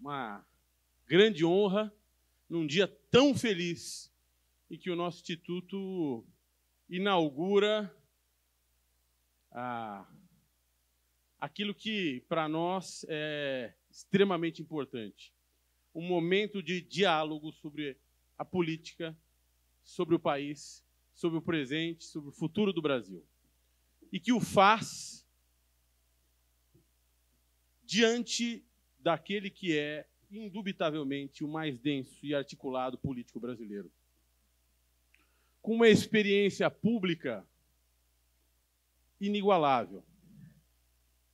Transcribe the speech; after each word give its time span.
uma 0.00 0.44
grande 1.06 1.44
honra 1.44 1.94
num 2.48 2.66
dia 2.66 2.88
tão 3.10 3.34
feliz 3.34 4.10
e 4.70 4.78
que 4.78 4.90
o 4.90 4.96
nosso 4.96 5.20
instituto 5.20 6.26
inaugura 6.88 7.94
a, 9.52 10.08
aquilo 11.38 11.74
que 11.74 12.24
para 12.28 12.48
nós 12.48 13.04
é 13.08 13.74
extremamente 13.90 14.62
importante. 14.62 15.34
Um 15.94 16.06
momento 16.06 16.62
de 16.62 16.80
diálogo 16.80 17.52
sobre 17.52 17.98
a 18.38 18.44
política, 18.44 19.16
sobre 19.82 20.14
o 20.14 20.18
país, 20.18 20.84
sobre 21.14 21.38
o 21.38 21.42
presente, 21.42 22.04
sobre 22.04 22.30
o 22.30 22.32
futuro 22.32 22.72
do 22.72 22.80
Brasil. 22.80 23.24
E 24.10 24.18
que 24.18 24.32
o 24.32 24.40
faz 24.40 25.26
diante 27.84 28.64
daquele 29.02 29.50
que 29.50 29.76
é 29.76 30.06
indubitavelmente 30.30 31.42
o 31.42 31.48
mais 31.48 31.78
denso 31.78 32.24
e 32.24 32.34
articulado 32.34 32.96
político 32.98 33.40
brasileiro. 33.40 33.90
Com 35.60 35.74
uma 35.74 35.88
experiência 35.88 36.70
pública 36.70 37.46
inigualável. 39.20 40.02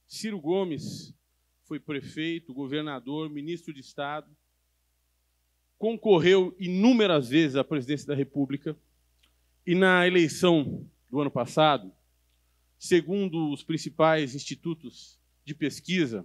Ciro 0.06 0.40
Gomes 0.40 1.14
foi 1.64 1.78
prefeito, 1.78 2.54
governador, 2.54 3.28
ministro 3.28 3.72
de 3.72 3.80
Estado, 3.80 4.34
concorreu 5.78 6.56
inúmeras 6.58 7.28
vezes 7.28 7.56
à 7.56 7.64
presidência 7.64 8.06
da 8.06 8.14
República 8.14 8.76
e 9.66 9.74
na 9.74 10.06
eleição 10.06 10.88
do 11.10 11.20
ano 11.20 11.30
passado, 11.30 11.92
segundo 12.78 13.52
os 13.52 13.62
principais 13.62 14.34
institutos 14.34 15.18
de 15.44 15.54
pesquisa, 15.54 16.24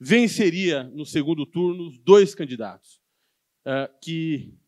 venceria 0.00 0.84
no 0.84 1.04
segundo 1.04 1.44
turno 1.44 1.86
os 1.86 1.98
dois 1.98 2.34
candidatos 2.34 3.02
uh, 3.66 4.00
que 4.00 4.58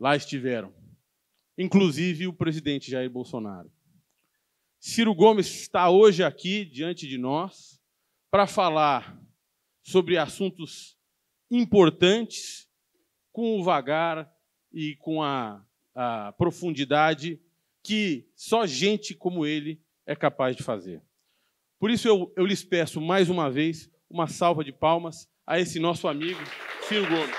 lá 0.00 0.16
estiveram, 0.16 0.74
inclusive 1.56 2.26
o 2.26 2.32
presidente 2.32 2.90
Jair 2.90 3.08
Bolsonaro. 3.08 3.72
Ciro 4.80 5.14
Gomes 5.14 5.46
está 5.46 5.88
hoje 5.88 6.24
aqui 6.24 6.64
diante 6.64 7.06
de 7.06 7.16
nós 7.16 7.80
para 8.32 8.48
falar 8.48 9.16
sobre 9.80 10.18
assuntos 10.18 10.98
importantes 11.48 12.68
com 13.30 13.60
o 13.60 13.62
vagar 13.62 14.28
e 14.72 14.96
com 14.96 15.22
a, 15.22 15.64
a 15.94 16.32
profundidade 16.32 17.40
que 17.80 18.28
só 18.34 18.66
gente 18.66 19.14
como 19.14 19.46
ele 19.46 19.80
é 20.04 20.16
capaz 20.16 20.56
de 20.56 20.64
fazer. 20.64 21.00
Por 21.82 21.90
isso 21.90 22.06
eu, 22.06 22.32
eu 22.36 22.46
lhes 22.46 22.62
peço 22.62 23.00
mais 23.00 23.28
uma 23.28 23.50
vez 23.50 23.90
uma 24.08 24.28
salva 24.28 24.62
de 24.62 24.70
palmas 24.70 25.28
a 25.44 25.58
esse 25.58 25.80
nosso 25.80 26.06
amigo 26.06 26.38
Ciro 26.86 27.04
Gomes. 27.08 27.34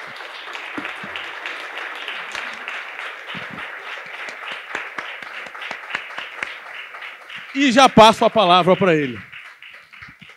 E 7.55 7.71
já 7.71 7.87
passo 7.87 8.25
a 8.25 8.29
palavra 8.29 8.75
para 8.75 8.93
ele. 8.93 9.17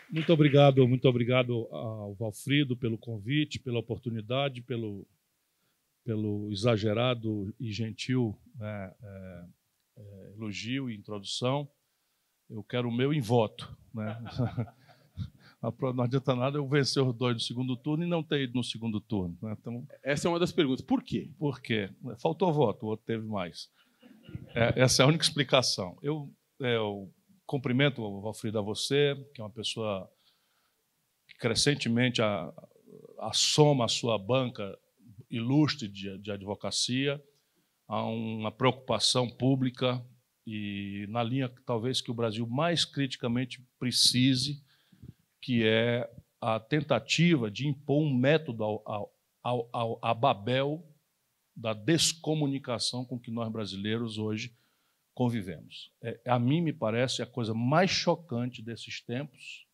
Muito 0.09 0.33
obrigado, 0.33 0.87
muito 0.87 1.09
obrigado 1.09 1.67
ao 1.73 2.15
Valfrido 2.15 2.77
pelo 2.77 2.97
convite, 2.97 3.59
pela 3.59 3.81
oportunidade, 3.81 4.63
pelo, 4.63 5.05
pelo 6.05 6.53
exagerado 6.53 7.53
e 7.59 7.73
gentil 7.73 8.39
né, 8.55 8.95
é, 9.03 9.45
é, 9.97 10.33
elogio 10.37 10.89
e 10.89 10.95
introdução 10.95 11.69
eu 12.48 12.62
quero 12.62 12.89
o 12.89 12.92
meu 12.92 13.12
em 13.12 13.20
voto. 13.20 13.77
Né? 13.94 14.19
não 15.94 16.05
adianta 16.05 16.34
nada 16.34 16.58
eu 16.58 16.68
vencer 16.68 17.02
os 17.02 17.14
dois 17.14 17.34
no 17.34 17.40
segundo 17.40 17.77
turno 17.77 18.05
e 18.05 18.08
não 18.08 18.23
ter 18.23 18.42
ido 18.42 18.55
no 18.55 18.64
segundo 18.64 19.01
turno. 19.01 19.36
Né? 19.42 19.57
Então, 19.58 19.86
essa 20.02 20.29
é 20.29 20.30
uma 20.30 20.39
das 20.39 20.52
perguntas. 20.52 20.85
Por 20.85 21.02
quê? 21.02 21.30
Por 21.39 21.61
quê? 21.61 21.90
Faltou 22.18 22.52
voto, 22.52 22.86
o 22.86 22.89
outro 22.90 23.06
teve 23.06 23.27
mais. 23.27 23.68
É, 24.55 24.83
essa 24.83 25.02
é 25.02 25.05
a 25.05 25.08
única 25.08 25.24
explicação. 25.24 25.98
Eu, 26.02 26.30
é, 26.61 26.77
eu 26.77 27.12
cumprimento, 27.46 28.20
Valfrido, 28.20 28.58
a 28.58 28.62
você, 28.62 29.17
que 29.35 29.40
é 29.40 29.45
uma 29.45 29.51
pessoa 29.51 30.11
que 31.29 31.36
crescentemente 31.39 32.23
a, 32.23 32.52
assoma 33.20 33.85
a 33.85 33.89
sua 33.89 34.18
banca 34.18 34.77
ilustre 35.30 35.89
de, 35.89 36.18
de 36.18 36.30
advocacia, 36.30 37.23
há 37.89 38.05
uma 38.05 38.51
preocupação 38.51 39.29
pública 39.29 40.05
e 40.46 41.07
na 41.08 41.23
linha 41.23 41.52
talvez 41.67 42.01
que 42.01 42.11
o 42.11 42.14
Brasil 42.14 42.46
mais 42.46 42.84
criticamente 42.84 43.61
precise, 43.79 44.62
que 45.42 45.64
é 45.64 46.08
a 46.40 46.61
tentativa 46.61 47.51
de 47.51 47.67
impor 47.67 48.02
um 48.02 48.14
método 48.14 48.62
ao, 48.62 49.11
ao, 49.42 49.68
ao, 49.73 49.98
a 50.01 50.14
Babel 50.14 50.86
da 51.56 51.73
descomunicação 51.73 53.05
com 53.05 53.18
que 53.18 53.30
nós 53.30 53.51
brasileiros 53.51 54.18
hoje 54.18 54.55
convivemos. 55.14 55.90
É, 56.02 56.20
a 56.27 56.39
mim 56.39 56.61
me 56.61 56.73
parece 56.73 57.23
a 57.23 57.27
coisa 57.27 57.55
mais 57.55 57.90
chocante 57.90 58.62
desses 58.62 59.01
tempos. 59.01 59.67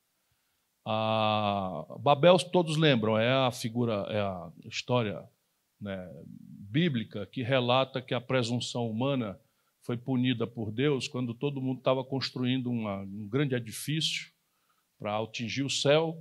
A 0.86 1.84
Babel, 2.00 2.38
todos 2.38 2.76
lembram, 2.76 3.18
é 3.18 3.30
a 3.30 3.50
figura, 3.50 4.06
é 4.08 4.20
a 4.20 4.52
história 4.64 5.28
né, 5.80 6.08
bíblica 6.24 7.26
que 7.26 7.42
relata 7.42 8.00
que 8.00 8.14
a 8.14 8.20
presunção 8.20 8.88
humana 8.88 9.38
foi 9.82 9.96
punida 9.96 10.46
por 10.46 10.70
Deus 10.70 11.08
quando 11.08 11.34
todo 11.34 11.60
mundo 11.60 11.78
estava 11.78 12.04
construindo 12.04 12.70
uma, 12.70 13.02
um 13.02 13.28
grande 13.28 13.54
edifício 13.54 14.32
para 14.98 15.18
atingir 15.18 15.64
o 15.64 15.70
céu, 15.70 16.16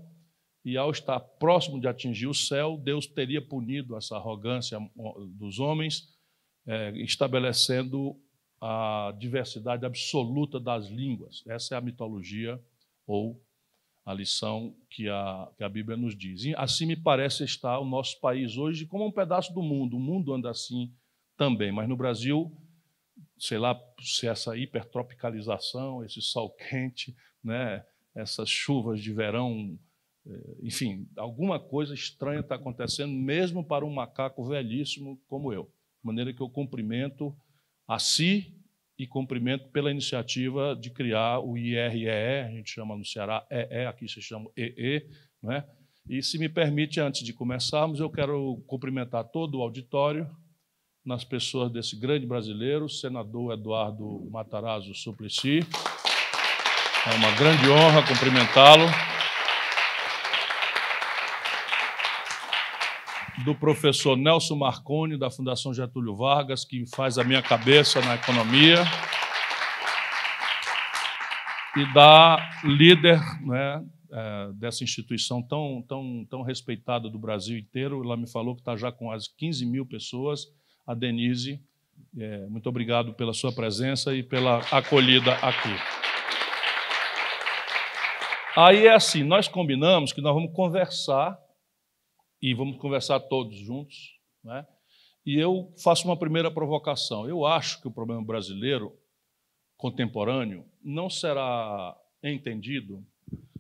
e 0.64 0.78
ao 0.78 0.92
estar 0.92 1.20
próximo 1.20 1.80
de 1.80 1.88
atingir 1.88 2.28
o 2.28 2.34
céu, 2.34 2.78
Deus 2.78 3.08
teria 3.08 3.42
punido 3.42 3.98
essa 3.98 4.16
arrogância 4.16 4.80
dos 5.36 5.60
homens, 5.60 6.08
é, 6.68 6.92
estabelecendo 6.98 8.16
a 8.60 9.14
diversidade 9.18 9.86
absoluta 9.86 10.60
das 10.60 10.88
línguas. 10.88 11.44
Essa 11.48 11.74
é 11.74 11.78
a 11.78 11.82
mitologia 11.82 12.62
ou 13.08 13.42
a 14.06 14.14
lição 14.14 14.76
que 14.90 15.10
a, 15.10 15.52
que 15.58 15.64
a 15.64 15.70
Bíblia 15.70 15.98
nos 15.98 16.16
diz. 16.16 16.44
E 16.44 16.56
assim 16.56 16.86
me 16.86 16.96
parece 16.96 17.44
estar 17.44 17.80
o 17.80 17.86
nosso 17.86 18.20
país 18.20 18.56
hoje 18.58 18.86
como 18.86 19.06
um 19.06 19.12
pedaço 19.12 19.52
do 19.54 19.64
mundo. 19.64 19.98
O 19.98 20.00
mundo 20.00 20.32
anda 20.32 20.52
assim 20.52 20.94
também, 21.36 21.72
mas 21.72 21.90
no 21.90 21.98
Brasil 21.98 22.56
sei 23.42 23.58
lá 23.58 23.76
se 24.00 24.28
essa 24.28 24.56
hipertropicalização, 24.56 26.06
esse 26.06 26.22
sol 26.22 26.52
quente, 26.52 27.16
né, 27.44 27.84
essas 28.14 28.48
chuvas 28.48 29.02
de 29.02 29.12
verão, 29.12 29.80
eh, 30.28 30.58
enfim, 30.62 31.08
alguma 31.18 31.60
coisa 31.60 31.96
estranha 31.96 32.42
está 32.42 32.54
acontecendo, 32.54 33.12
mesmo 33.12 33.66
para 33.66 33.84
um 33.84 33.92
macaco 33.92 34.48
velhíssimo 34.48 35.20
como 35.28 35.52
eu. 35.52 35.64
De 35.64 36.06
maneira 36.06 36.32
que 36.32 36.40
eu 36.40 36.52
cumprimento 36.52 37.36
a 37.88 37.98
si 37.98 38.56
e 38.96 39.08
cumprimento 39.08 39.70
pela 39.70 39.90
iniciativa 39.90 40.76
de 40.76 40.92
criar 40.92 41.40
o 41.40 41.58
IREE, 41.58 42.46
a 42.46 42.52
gente 42.52 42.70
chama 42.70 42.96
no 42.96 43.04
Ceará 43.04 43.44
EE, 43.50 43.88
aqui 43.88 44.08
se 44.08 44.22
chama 44.22 44.52
EE, 44.56 45.10
né? 45.42 45.66
E 46.08 46.22
se 46.22 46.38
me 46.38 46.48
permite, 46.48 47.00
antes 47.00 47.24
de 47.24 47.34
começarmos, 47.34 48.00
eu 48.00 48.10
quero 48.10 48.64
cumprimentar 48.68 49.24
todo 49.24 49.58
o 49.58 49.62
auditório, 49.64 50.30
nas 51.06 51.24
pessoas 51.24 51.72
desse 51.72 51.96
grande 51.96 52.28
brasileiro, 52.28 52.88
senador 52.88 53.54
Eduardo 53.54 54.30
Matarazzo 54.32 54.94
Suplicy. 54.94 55.60
É 57.08 57.16
uma 57.16 57.32
grande 57.32 57.68
honra 57.70 58.06
cumprimentá-lo. 58.06 58.86
Do 63.44 63.56
professor 63.56 64.16
Nelson 64.16 64.56
Marconi, 64.56 65.18
da 65.18 65.32
Fundação 65.32 65.74
Getúlio 65.74 66.16
Vargas, 66.16 66.64
que 66.64 66.86
faz 66.96 67.18
a 67.18 67.24
minha 67.24 67.42
cabeça 67.42 68.00
na 68.02 68.14
economia. 68.14 68.84
E 71.76 71.94
da 71.94 72.38
líder 72.64 73.20
né, 73.42 73.84
é, 74.12 74.52
dessa 74.54 74.84
instituição 74.84 75.42
tão, 75.42 75.84
tão, 75.88 76.28
tão 76.30 76.44
respeitada 76.44 77.10
do 77.10 77.18
Brasil 77.18 77.58
inteiro. 77.58 78.04
Ela 78.04 78.16
me 78.16 78.30
falou 78.30 78.54
que 78.54 78.62
está 78.62 78.76
já 78.76 78.92
com 78.92 79.10
as 79.10 79.28
15 79.28 79.66
mil 79.66 79.88
pessoas 79.88 80.46
a 80.86 80.94
Denise. 80.94 81.60
É, 82.18 82.46
muito 82.48 82.68
obrigado 82.68 83.14
pela 83.14 83.34
sua 83.34 83.54
presença 83.54 84.14
e 84.14 84.22
pela 84.22 84.60
acolhida 84.72 85.34
aqui. 85.36 85.76
Aí 88.56 88.86
é 88.86 88.94
assim, 88.94 89.24
nós 89.24 89.48
combinamos 89.48 90.12
que 90.12 90.20
nós 90.20 90.34
vamos 90.34 90.54
conversar 90.54 91.40
e 92.42 92.54
vamos 92.54 92.78
conversar 92.78 93.20
todos 93.22 93.58
juntos, 93.58 94.20
né? 94.44 94.68
E 95.26 95.40
eu 95.40 95.72
faço 95.82 96.08
uma 96.08 96.18
primeira 96.18 96.50
provocação. 96.50 97.30
Eu 97.30 97.46
acho 97.46 97.80
que 97.80 97.88
o 97.88 97.92
problema 97.92 98.24
brasileiro 98.24 98.98
contemporâneo 99.78 100.66
não 100.84 101.10
será 101.10 101.96
entendido 102.24 103.06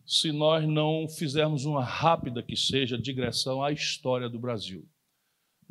se 0.06 0.32
nós 0.32 0.68
não 0.68 1.08
fizermos 1.08 1.64
uma 1.64 1.84
rápida 1.84 2.42
que 2.44 2.58
seja 2.58 2.98
digressão 2.98 3.64
à 3.64 3.72
história 3.72 4.28
do 4.28 4.40
Brasil 4.40 4.86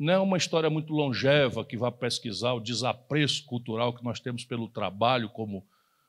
não 0.01 0.13
é 0.13 0.17
uma 0.17 0.37
história 0.37 0.67
muito 0.67 0.91
longeva 0.91 1.63
que 1.63 1.77
vai 1.77 1.91
pesquisar 1.91 2.53
o 2.53 2.59
desapreço 2.59 3.45
cultural 3.45 3.93
que 3.93 4.03
nós 4.03 4.19
temos 4.19 4.43
pelo 4.43 4.67
trabalho, 4.67 5.29
como, 5.29 5.63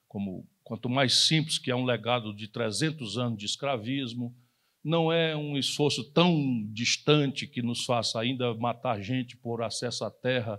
como 0.08 0.48
quanto 0.64 0.88
mais 0.88 1.26
simples, 1.26 1.58
que 1.58 1.70
é 1.70 1.76
um 1.76 1.84
legado 1.84 2.34
de 2.34 2.48
300 2.48 3.18
anos 3.18 3.38
de 3.38 3.44
escravismo, 3.44 4.34
não 4.82 5.12
é 5.12 5.36
um 5.36 5.58
esforço 5.58 6.10
tão 6.10 6.66
distante 6.72 7.46
que 7.46 7.60
nos 7.60 7.84
faça 7.84 8.18
ainda 8.18 8.54
matar 8.54 8.98
gente 9.02 9.36
por 9.36 9.60
acesso 9.60 10.06
à 10.06 10.10
terra, 10.10 10.58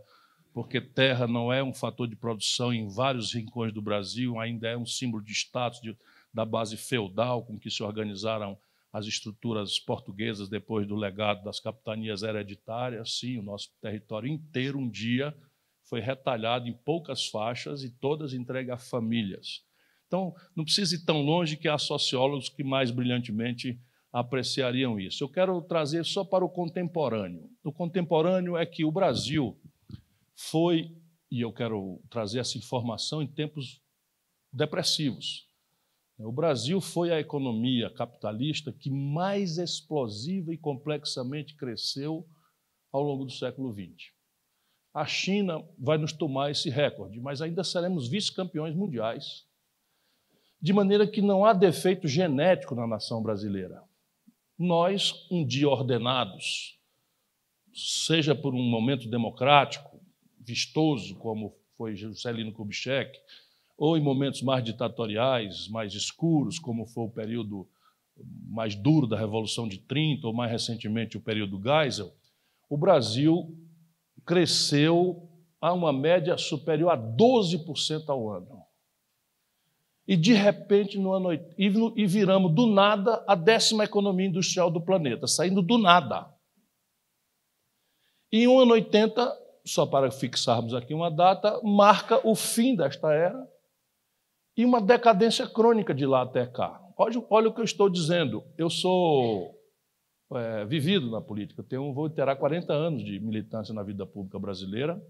porque 0.53 0.79
terra 0.79 1.25
não 1.25 1.51
é 1.51 1.63
um 1.63 1.73
fator 1.73 2.07
de 2.07 2.15
produção 2.15 2.71
em 2.71 2.87
vários 2.87 3.33
rincões 3.33 3.73
do 3.73 3.81
Brasil, 3.81 4.39
ainda 4.39 4.67
é 4.67 4.77
um 4.77 4.85
símbolo 4.85 5.23
de 5.23 5.33
status 5.33 5.81
de, 5.81 5.97
da 6.31 6.45
base 6.45 6.77
feudal 6.77 7.43
com 7.43 7.57
que 7.57 7.71
se 7.71 7.81
organizaram 7.81 8.55
as 8.93 9.07
estruturas 9.07 9.79
portuguesas 9.79 10.47
depois 10.47 10.87
do 10.87 10.95
legado 10.95 11.43
das 11.43 11.59
capitanias 11.59 12.21
hereditárias. 12.21 13.17
Sim, 13.17 13.39
o 13.39 13.43
nosso 13.43 13.71
território 13.81 14.29
inteiro 14.29 14.77
um 14.77 14.87
dia 14.87 15.35
foi 15.89 15.99
retalhado 15.99 16.69
em 16.69 16.73
poucas 16.73 17.25
faixas 17.25 17.83
e 17.83 17.89
todas 17.89 18.33
entregue 18.33 18.69
a 18.69 18.77
famílias. 18.77 19.65
Então, 20.05 20.33
não 20.55 20.63
precisa 20.63 20.95
ir 20.95 21.03
tão 21.05 21.23
longe 21.23 21.57
que 21.57 21.67
há 21.67 21.77
sociólogos 21.77 22.49
que 22.49 22.63
mais 22.63 22.91
brilhantemente 22.91 23.79
apreciariam 24.11 24.99
isso. 24.99 25.23
Eu 25.23 25.29
quero 25.29 25.59
trazer 25.63 26.05
só 26.05 26.23
para 26.23 26.45
o 26.45 26.49
contemporâneo. 26.49 27.49
O 27.63 27.71
contemporâneo 27.71 28.55
é 28.55 28.63
que 28.63 28.85
o 28.85 28.91
Brasil 28.91 29.59
foi, 30.35 30.95
e 31.31 31.41
eu 31.41 31.51
quero 31.51 31.99
trazer 32.11 32.39
essa 32.39 32.59
informação 32.59 33.23
em 33.23 33.27
tempos 33.27 33.81
depressivos. 34.51 35.51
O 36.17 36.31
Brasil 36.31 36.79
foi 36.79 37.11
a 37.11 37.19
economia 37.19 37.89
capitalista 37.89 38.71
que 38.71 38.89
mais 38.89 39.57
explosiva 39.57 40.53
e 40.53 40.57
complexamente 40.57 41.55
cresceu 41.55 42.27
ao 42.91 43.01
longo 43.01 43.25
do 43.25 43.31
século 43.31 43.73
XX. 43.73 44.11
A 44.93 45.05
China 45.05 45.67
vai 45.77 45.97
nos 45.97 46.13
tomar 46.13 46.51
esse 46.51 46.69
recorde, 46.69 47.19
mas 47.19 47.41
ainda 47.41 47.63
seremos 47.63 48.07
vice-campeões 48.07 48.75
mundiais. 48.75 49.47
De 50.61 50.71
maneira 50.71 51.07
que 51.07 51.21
não 51.21 51.43
há 51.43 51.51
defeito 51.51 52.07
genético 52.07 52.75
na 52.75 52.85
nação 52.85 53.21
brasileira. 53.23 53.83
Nós, 54.57 55.27
um 55.31 55.43
dia 55.43 55.67
ordenados, 55.67 56.79
seja 57.73 58.35
por 58.35 58.53
um 58.53 58.61
momento 58.61 59.09
democrático, 59.09 59.99
vistoso, 60.39 61.15
como 61.15 61.57
foi 61.75 61.95
Juscelino 61.95 62.53
Kubitschek, 62.53 63.19
ou 63.77 63.97
em 63.97 64.01
momentos 64.01 64.41
mais 64.41 64.63
ditatoriais, 64.63 65.67
mais 65.67 65.93
escuros, 65.93 66.59
como 66.59 66.85
foi 66.85 67.03
o 67.05 67.09
período 67.09 67.67
mais 68.47 68.75
duro 68.75 69.07
da 69.07 69.17
Revolução 69.17 69.67
de 69.67 69.79
30, 69.79 70.27
ou 70.27 70.33
mais 70.33 70.51
recentemente 70.51 71.17
o 71.17 71.21
período 71.21 71.61
Geisel, 71.61 72.13
o 72.69 72.77
Brasil 72.77 73.57
cresceu 74.25 75.29
a 75.59 75.73
uma 75.73 75.91
média 75.91 76.37
superior 76.37 76.91
a 76.91 76.97
12% 76.97 78.09
ao 78.09 78.29
ano. 78.29 78.63
E 80.05 80.17
de 80.17 80.33
repente, 80.33 80.97
no 80.97 81.13
ano 81.13 81.29
e 81.57 82.05
viramos 82.05 82.53
do 82.53 82.67
nada 82.67 83.23
a 83.25 83.35
décima 83.35 83.85
economia 83.85 84.27
industrial 84.27 84.69
do 84.69 84.81
planeta, 84.81 85.27
saindo 85.27 85.61
do 85.61 85.77
nada. 85.77 86.29
E 88.31 88.43
em 88.43 88.47
um 88.47 88.59
ano 88.59 88.73
80, 88.73 89.41
só 89.65 89.85
para 89.85 90.11
fixarmos 90.11 90.73
aqui 90.73 90.93
uma 90.93 91.09
data, 91.09 91.59
marca 91.63 92.19
o 92.27 92.35
fim 92.35 92.75
desta 92.75 93.13
era 93.13 93.52
e 94.55 94.65
uma 94.65 94.81
decadência 94.81 95.47
crônica 95.47 95.93
de 95.93 96.05
lá 96.05 96.21
até 96.21 96.45
cá. 96.45 96.79
Olha, 96.97 97.25
olha 97.29 97.49
o 97.49 97.53
que 97.53 97.61
eu 97.61 97.65
estou 97.65 97.89
dizendo. 97.89 98.43
Eu 98.57 98.69
sou 98.69 99.55
é, 100.33 100.65
vivido 100.65 101.09
na 101.09 101.21
política, 101.21 101.63
tenho, 101.63 101.93
vou 101.93 102.09
terá 102.09 102.35
40 102.35 102.71
anos 102.71 103.03
de 103.03 103.19
militância 103.19 103.73
na 103.73 103.83
vida 103.83 104.05
pública 104.05 104.37
brasileira. 104.39 105.01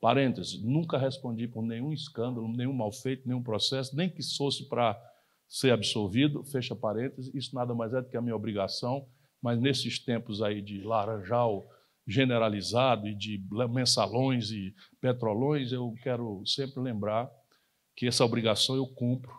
Parênteses, 0.00 0.60
nunca 0.62 0.98
respondi 0.98 1.46
por 1.46 1.62
nenhum 1.62 1.92
escândalo, 1.92 2.48
nenhum 2.48 2.72
mal 2.72 2.90
feito, 2.90 3.26
nenhum 3.26 3.42
processo, 3.42 3.94
nem 3.96 4.10
que 4.10 4.20
fosse 4.36 4.68
para 4.68 5.00
ser 5.48 5.70
absolvido, 5.70 6.42
fecha 6.44 6.74
parênteses, 6.74 7.32
isso 7.34 7.54
nada 7.54 7.74
mais 7.74 7.92
é 7.94 8.00
do 8.00 8.08
que 8.08 8.16
a 8.16 8.22
minha 8.22 8.34
obrigação, 8.34 9.06
mas 9.40 9.60
nesses 9.60 9.98
tempos 9.98 10.42
aí 10.42 10.60
de 10.60 10.82
laranjal 10.82 11.68
generalizado 12.06 13.06
e 13.06 13.14
de 13.14 13.40
mensalões 13.70 14.50
e 14.50 14.74
petrolões, 15.00 15.70
eu 15.70 15.94
quero 16.02 16.42
sempre 16.46 16.80
lembrar 16.80 17.30
que 17.96 18.06
essa 18.06 18.24
obrigação 18.24 18.76
eu 18.76 18.86
cumpro 18.86 19.32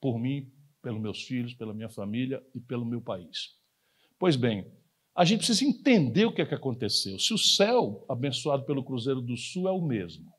por 0.00 0.18
mim, 0.18 0.50
pelos 0.82 1.00
meus 1.00 1.22
filhos, 1.22 1.54
pela 1.54 1.72
minha 1.72 1.88
família 1.88 2.42
e 2.54 2.60
pelo 2.60 2.84
meu 2.84 3.00
país. 3.00 3.56
Pois 4.18 4.36
bem, 4.36 4.70
a 5.14 5.24
gente 5.24 5.38
precisa 5.38 5.64
entender 5.64 6.24
o 6.24 6.32
que 6.32 6.42
é 6.42 6.46
que 6.46 6.54
aconteceu. 6.54 7.18
Se 7.18 7.32
o 7.32 7.38
céu 7.38 8.04
abençoado 8.08 8.64
pelo 8.64 8.84
Cruzeiro 8.84 9.20
do 9.20 9.36
Sul 9.36 9.68
é 9.68 9.72
o 9.72 9.80
mesmo, 9.80 10.32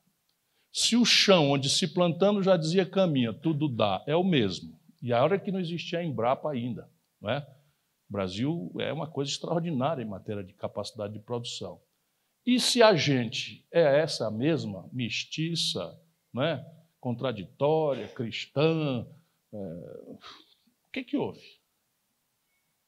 se 0.72 0.96
o 0.96 1.04
chão 1.04 1.50
onde 1.50 1.70
se 1.70 1.88
plantando 1.88 2.42
já 2.42 2.56
dizia 2.56 2.84
caminha, 2.84 3.32
tudo 3.32 3.68
dá, 3.68 4.04
é 4.06 4.14
o 4.14 4.22
mesmo. 4.22 4.78
E 5.02 5.12
a 5.12 5.22
hora 5.22 5.38
que 5.38 5.50
não 5.50 5.58
existia 5.58 6.00
a 6.00 6.04
Embrapa 6.04 6.50
ainda, 6.50 6.90
não 7.20 7.30
é? 7.30 7.46
O 8.08 8.12
Brasil 8.12 8.72
é 8.78 8.92
uma 8.92 9.10
coisa 9.10 9.30
extraordinária 9.30 10.02
em 10.02 10.08
matéria 10.08 10.44
de 10.44 10.52
capacidade 10.52 11.14
de 11.14 11.20
produção. 11.20 11.80
E 12.44 12.60
se 12.60 12.82
a 12.82 12.94
gente 12.94 13.66
é 13.72 14.00
essa 14.00 14.30
mesma, 14.30 14.88
mestiça, 14.92 15.98
não 16.32 16.42
é? 16.42 16.64
Contraditória, 17.06 18.08
cristã. 18.08 19.06
É... 19.52 19.56
O 19.56 20.90
que, 20.92 21.04
que 21.04 21.16
houve? 21.16 21.40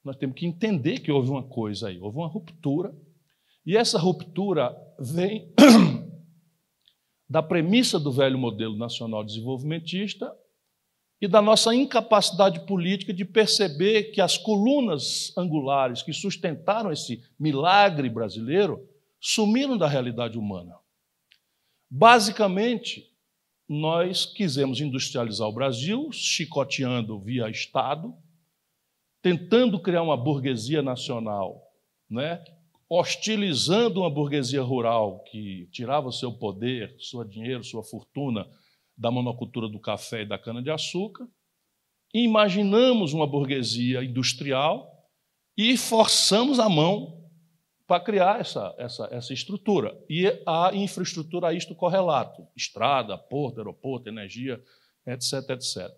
Nós 0.02 0.16
temos 0.16 0.36
que 0.36 0.44
entender 0.44 0.98
que 0.98 1.12
houve 1.12 1.30
uma 1.30 1.44
coisa 1.44 1.86
aí, 1.86 2.00
houve 2.00 2.16
uma 2.18 2.26
ruptura, 2.26 2.92
e 3.64 3.76
essa 3.76 3.96
ruptura 3.96 4.76
vem 4.98 5.54
da 7.30 7.40
premissa 7.40 7.96
do 8.00 8.10
velho 8.10 8.36
modelo 8.36 8.76
nacional 8.76 9.22
desenvolvimentista 9.22 10.34
e 11.20 11.28
da 11.28 11.40
nossa 11.40 11.72
incapacidade 11.72 12.66
política 12.66 13.14
de 13.14 13.24
perceber 13.24 14.10
que 14.10 14.20
as 14.20 14.36
colunas 14.36 15.32
angulares 15.36 16.02
que 16.02 16.12
sustentaram 16.12 16.90
esse 16.90 17.22
milagre 17.38 18.10
brasileiro 18.10 18.84
sumiram 19.20 19.78
da 19.78 19.86
realidade 19.86 20.36
humana. 20.36 20.74
Basicamente, 21.88 23.07
nós 23.68 24.24
quisemos 24.24 24.80
industrializar 24.80 25.46
o 25.46 25.52
Brasil, 25.52 26.10
chicoteando 26.10 27.18
via 27.20 27.50
Estado, 27.50 28.14
tentando 29.20 29.78
criar 29.78 30.02
uma 30.02 30.16
burguesia 30.16 30.80
nacional, 30.80 31.62
né? 32.08 32.42
hostilizando 32.88 34.00
uma 34.00 34.08
burguesia 34.08 34.62
rural 34.62 35.22
que 35.24 35.68
tirava 35.70 36.10
seu 36.10 36.32
poder, 36.32 36.96
seu 36.98 37.22
dinheiro, 37.22 37.62
sua 37.62 37.82
fortuna 37.82 38.48
da 38.96 39.10
monocultura 39.10 39.68
do 39.68 39.78
café 39.78 40.22
e 40.22 40.26
da 40.26 40.38
cana-de-açúcar. 40.38 41.28
Imaginamos 42.14 43.12
uma 43.12 43.26
burguesia 43.26 44.02
industrial 44.02 44.90
e 45.54 45.76
forçamos 45.76 46.58
a 46.58 46.68
mão 46.68 47.17
para 47.88 48.04
criar 48.04 48.38
essa, 48.38 48.74
essa, 48.76 49.08
essa 49.10 49.32
estrutura. 49.32 49.98
E 50.10 50.26
a 50.46 50.70
infraestrutura 50.74 51.48
a 51.48 51.54
isto 51.54 51.74
correlato: 51.74 52.46
estrada, 52.54 53.16
porto, 53.16 53.58
aeroporto, 53.58 54.10
energia, 54.10 54.62
etc, 55.06 55.50
etc. 55.50 55.90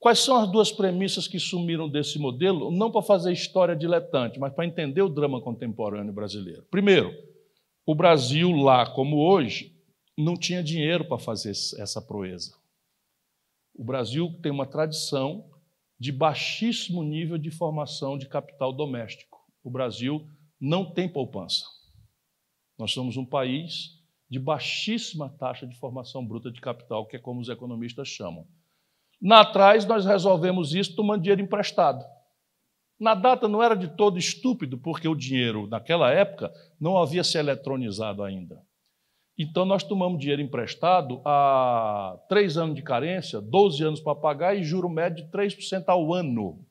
Quais 0.00 0.18
são 0.18 0.36
as 0.36 0.50
duas 0.50 0.72
premissas 0.72 1.28
que 1.28 1.38
sumiram 1.38 1.88
desse 1.88 2.18
modelo? 2.18 2.70
Não 2.72 2.90
para 2.90 3.02
fazer 3.02 3.32
história 3.32 3.74
diletante, 3.74 4.38
mas 4.38 4.52
para 4.52 4.66
entender 4.66 5.02
o 5.02 5.08
drama 5.08 5.40
contemporâneo 5.40 6.12
brasileiro. 6.12 6.64
Primeiro, 6.70 7.12
o 7.86 7.94
Brasil, 7.94 8.50
lá 8.52 8.84
como 8.86 9.16
hoje, 9.16 9.76
não 10.16 10.36
tinha 10.36 10.62
dinheiro 10.62 11.04
para 11.04 11.18
fazer 11.18 11.50
essa 11.50 12.02
proeza. 12.02 12.56
O 13.74 13.84
Brasil 13.84 14.36
tem 14.42 14.50
uma 14.50 14.66
tradição 14.66 15.48
de 15.98 16.10
baixíssimo 16.10 17.02
nível 17.02 17.38
de 17.38 17.50
formação 17.50 18.18
de 18.18 18.28
capital 18.28 18.72
doméstico. 18.72 19.38
O 19.64 19.70
Brasil 19.70 20.28
não 20.60 20.84
tem 20.84 21.08
poupança. 21.08 21.64
Nós 22.78 22.92
somos 22.92 23.16
um 23.16 23.24
país 23.24 23.98
de 24.30 24.38
baixíssima 24.38 25.28
taxa 25.38 25.66
de 25.66 25.76
formação 25.76 26.24
bruta 26.24 26.50
de 26.50 26.60
capital, 26.60 27.06
que 27.06 27.16
é 27.16 27.18
como 27.18 27.40
os 27.40 27.48
economistas 27.48 28.08
chamam. 28.08 28.46
Na 29.20 29.40
atrás, 29.40 29.84
nós 29.84 30.04
resolvemos 30.04 30.74
isso 30.74 30.94
tomando 30.94 31.22
dinheiro 31.22 31.42
emprestado. 31.42 32.04
Na 33.00 33.14
data 33.14 33.48
não 33.48 33.62
era 33.62 33.76
de 33.76 33.88
todo 33.88 34.18
estúpido, 34.18 34.78
porque 34.78 35.08
o 35.08 35.14
dinheiro, 35.14 35.66
naquela 35.66 36.10
época, 36.10 36.52
não 36.80 36.98
havia 36.98 37.24
se 37.24 37.38
eletronizado 37.38 38.22
ainda. 38.22 38.60
Então, 39.36 39.64
nós 39.64 39.84
tomamos 39.84 40.18
dinheiro 40.18 40.42
emprestado 40.42 41.22
a 41.24 42.18
três 42.28 42.56
anos 42.56 42.74
de 42.74 42.82
carência, 42.82 43.40
12 43.40 43.84
anos 43.84 44.00
para 44.00 44.16
pagar 44.16 44.56
e 44.56 44.64
juro 44.64 44.88
médio 44.88 45.24
de 45.24 45.30
3% 45.30 45.84
ao 45.86 46.12
ano. 46.12 46.64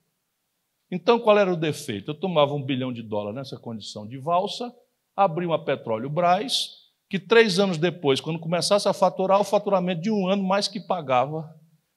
Então, 0.91 1.19
qual 1.19 1.37
era 1.37 1.51
o 1.51 1.57
defeito? 1.57 2.11
Eu 2.11 2.15
tomava 2.15 2.53
um 2.53 2.63
bilhão 2.63 2.93
de 2.93 3.01
dólares 3.01 3.35
nessa 3.35 3.57
condição 3.57 4.07
de 4.07 4.17
valsa, 4.17 4.73
abria 5.15 5.49
uma 5.49 5.63
petróleo 5.63 6.09
Braz, 6.09 6.69
que 7.09 7.19
três 7.19 7.59
anos 7.59 7.77
depois, 7.77 8.21
quando 8.21 8.39
começasse 8.39 8.87
a 8.87 8.93
faturar, 8.93 9.39
o 9.39 9.43
faturamento 9.43 10.01
de 10.01 10.11
um 10.11 10.27
ano 10.27 10.43
mais 10.43 10.67
que 10.67 10.79
pagava 10.79 11.49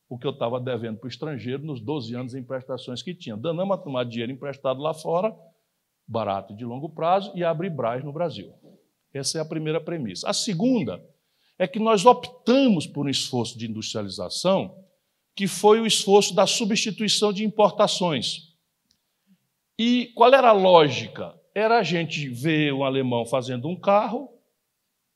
o 0.08 0.18
que 0.18 0.26
eu 0.26 0.32
estava 0.32 0.60
devendo 0.60 0.98
para 0.98 1.06
o 1.06 1.08
estrangeiro 1.08 1.64
nos 1.64 1.80
12 1.80 2.14
anos 2.16 2.34
em 2.34 2.42
prestações 2.42 3.00
que 3.00 3.14
tinha. 3.14 3.36
Danamos 3.36 3.78
a 3.78 3.80
tomar 3.80 4.04
dinheiro 4.04 4.32
emprestado 4.32 4.80
lá 4.80 4.92
fora, 4.92 5.32
barato 6.06 6.52
e 6.52 6.56
de 6.56 6.64
longo 6.64 6.88
prazo, 6.88 7.30
e 7.36 7.44
abrir 7.44 7.70
Braz 7.70 8.02
no 8.02 8.12
Brasil. 8.12 8.52
Essa 9.14 9.38
é 9.38 9.40
a 9.40 9.44
primeira 9.44 9.80
premissa. 9.80 10.28
A 10.28 10.32
segunda 10.32 11.00
é 11.56 11.68
que 11.68 11.78
nós 11.78 12.04
optamos 12.04 12.88
por 12.88 13.06
um 13.06 13.08
esforço 13.08 13.56
de 13.56 13.70
industrialização 13.70 14.76
que 15.36 15.46
foi 15.46 15.80
o 15.80 15.86
esforço 15.86 16.34
da 16.34 16.46
substituição 16.46 17.32
de 17.32 17.44
importações. 17.44 18.49
E 19.82 20.08
qual 20.08 20.34
era 20.34 20.50
a 20.50 20.52
lógica? 20.52 21.34
Era 21.54 21.78
a 21.78 21.82
gente 21.82 22.28
ver 22.28 22.70
um 22.70 22.84
alemão 22.84 23.24
fazendo 23.24 23.66
um 23.66 23.74
carro, 23.74 24.28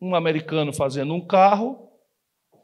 um 0.01 0.15
americano 0.15 0.73
fazendo 0.73 1.13
um 1.13 1.21
carro, 1.21 1.91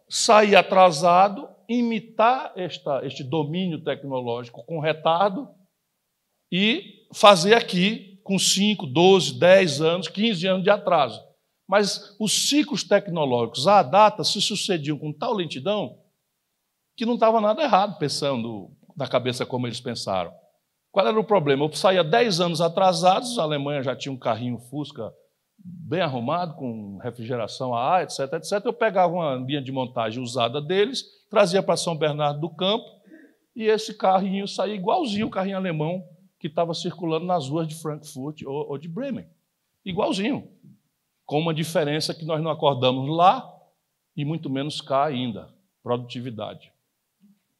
sair 0.08 0.56
atrasado, 0.56 1.46
imitar 1.68 2.54
esta, 2.56 3.04
este 3.04 3.22
domínio 3.22 3.84
tecnológico 3.84 4.64
com 4.64 4.80
retardo 4.80 5.46
e 6.50 7.06
fazer 7.12 7.52
aqui 7.52 8.18
com 8.24 8.38
5, 8.38 8.86
12, 8.86 9.38
10 9.38 9.82
anos, 9.82 10.08
15 10.08 10.46
anos 10.46 10.64
de 10.64 10.70
atraso. 10.70 11.22
Mas 11.68 12.16
os 12.18 12.48
ciclos 12.48 12.82
tecnológicos 12.82 13.68
à 13.68 13.82
data 13.82 14.24
se 14.24 14.40
sucediam 14.40 14.96
com 14.96 15.12
tal 15.12 15.34
lentidão 15.34 15.98
que 16.96 17.04
não 17.04 17.12
estava 17.12 17.42
nada 17.42 17.62
errado 17.62 17.98
pensando 17.98 18.70
na 18.96 19.06
cabeça 19.06 19.44
como 19.44 19.66
eles 19.66 19.82
pensaram. 19.82 20.39
Qual 20.92 21.06
era 21.06 21.18
o 21.18 21.24
problema? 21.24 21.64
Eu 21.64 21.72
saía 21.72 22.02
10 22.02 22.40
anos 22.40 22.60
atrasados, 22.60 23.38
a 23.38 23.42
Alemanha 23.42 23.82
já 23.82 23.94
tinha 23.94 24.12
um 24.12 24.18
carrinho 24.18 24.58
Fusca 24.58 25.12
bem 25.56 26.00
arrumado, 26.00 26.54
com 26.56 26.98
refrigeração 26.98 27.74
a 27.74 27.82
ar, 27.82 28.02
etc, 28.02 28.32
etc. 28.32 28.64
Eu 28.64 28.72
pegava 28.72 29.12
uma 29.12 29.34
linha 29.36 29.62
de 29.62 29.70
montagem 29.70 30.22
usada 30.22 30.60
deles, 30.60 31.04
trazia 31.28 31.62
para 31.62 31.76
São 31.76 31.96
Bernardo 31.96 32.40
do 32.40 32.50
Campo, 32.50 32.86
e 33.54 33.64
esse 33.64 33.94
carrinho 33.94 34.48
saía 34.48 34.74
igualzinho 34.74 35.26
o 35.26 35.30
carrinho 35.30 35.56
alemão 35.56 36.04
que 36.38 36.46
estava 36.46 36.72
circulando 36.72 37.26
nas 37.26 37.48
ruas 37.48 37.68
de 37.68 37.74
Frankfurt 37.74 38.42
ou, 38.42 38.78
de 38.78 38.88
Bremen. 38.88 39.26
Igualzinho. 39.84 40.48
Com 41.26 41.38
uma 41.38 41.54
diferença 41.54 42.14
que 42.14 42.24
nós 42.24 42.42
não 42.42 42.50
acordamos 42.50 43.14
lá 43.14 43.48
e 44.16 44.24
muito 44.24 44.48
menos 44.48 44.80
cá 44.80 45.04
ainda. 45.04 45.52
Produtividade. 45.82 46.72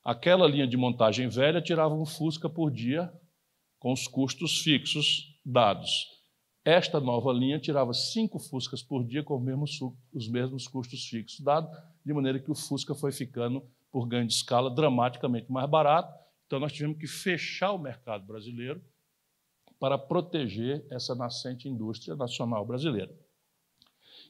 Aquela 0.02 0.48
linha 0.48 0.66
de 0.66 0.76
montagem 0.76 1.28
velha 1.28 1.60
tirava 1.60 1.94
um 1.94 2.06
Fusca 2.06 2.48
por 2.48 2.70
dia 2.70 3.12
com 3.80 3.92
os 3.92 4.06
custos 4.06 4.60
fixos 4.60 5.36
dados. 5.44 6.06
Esta 6.64 7.00
nova 7.00 7.32
linha 7.32 7.58
tirava 7.58 7.94
cinco 7.94 8.38
Fuscas 8.38 8.82
por 8.82 9.02
dia 9.02 9.24
com 9.24 9.36
os 9.36 9.42
mesmos, 9.42 9.80
os 10.12 10.28
mesmos 10.28 10.68
custos 10.68 11.08
fixos 11.08 11.40
dados, 11.40 11.70
de 12.04 12.12
maneira 12.12 12.38
que 12.38 12.50
o 12.50 12.54
Fusca 12.54 12.94
foi 12.94 13.10
ficando, 13.10 13.66
por 13.90 14.06
ganho 14.06 14.26
de 14.26 14.34
escala, 14.34 14.70
dramaticamente 14.70 15.50
mais 15.50 15.68
barato. 15.68 16.14
Então, 16.46 16.60
nós 16.60 16.72
tivemos 16.72 16.98
que 16.98 17.06
fechar 17.06 17.72
o 17.72 17.78
mercado 17.78 18.24
brasileiro 18.26 18.80
para 19.80 19.96
proteger 19.96 20.84
essa 20.90 21.14
nascente 21.14 21.66
indústria 21.66 22.14
nacional 22.14 22.64
brasileira. 22.66 23.12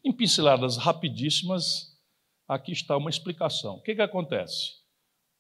Em 0.05 0.13
pinceladas 0.13 0.77
rapidíssimas, 0.77 1.99
aqui 2.47 2.71
está 2.71 2.97
uma 2.97 3.11
explicação. 3.11 3.75
O 3.75 3.83
que, 3.83 3.97
que 3.97 4.01
acontece? 4.01 4.77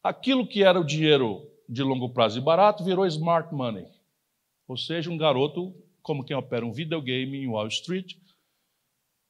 Aquilo 0.02 0.46
que 0.46 0.64
era 0.64 0.80
o 0.80 0.84
dinheiro 0.84 1.48
de 1.68 1.82
longo 1.84 2.10
prazo 2.10 2.38
e 2.38 2.42
barato 2.42 2.82
virou 2.82 3.06
smart 3.06 3.54
money. 3.54 3.86
Ou 4.70 4.76
seja, 4.76 5.10
um 5.10 5.18
garoto, 5.18 5.74
como 6.00 6.24
quem 6.24 6.36
opera 6.36 6.64
um 6.64 6.70
videogame 6.70 7.38
em 7.38 7.48
Wall 7.48 7.66
Street, 7.66 8.14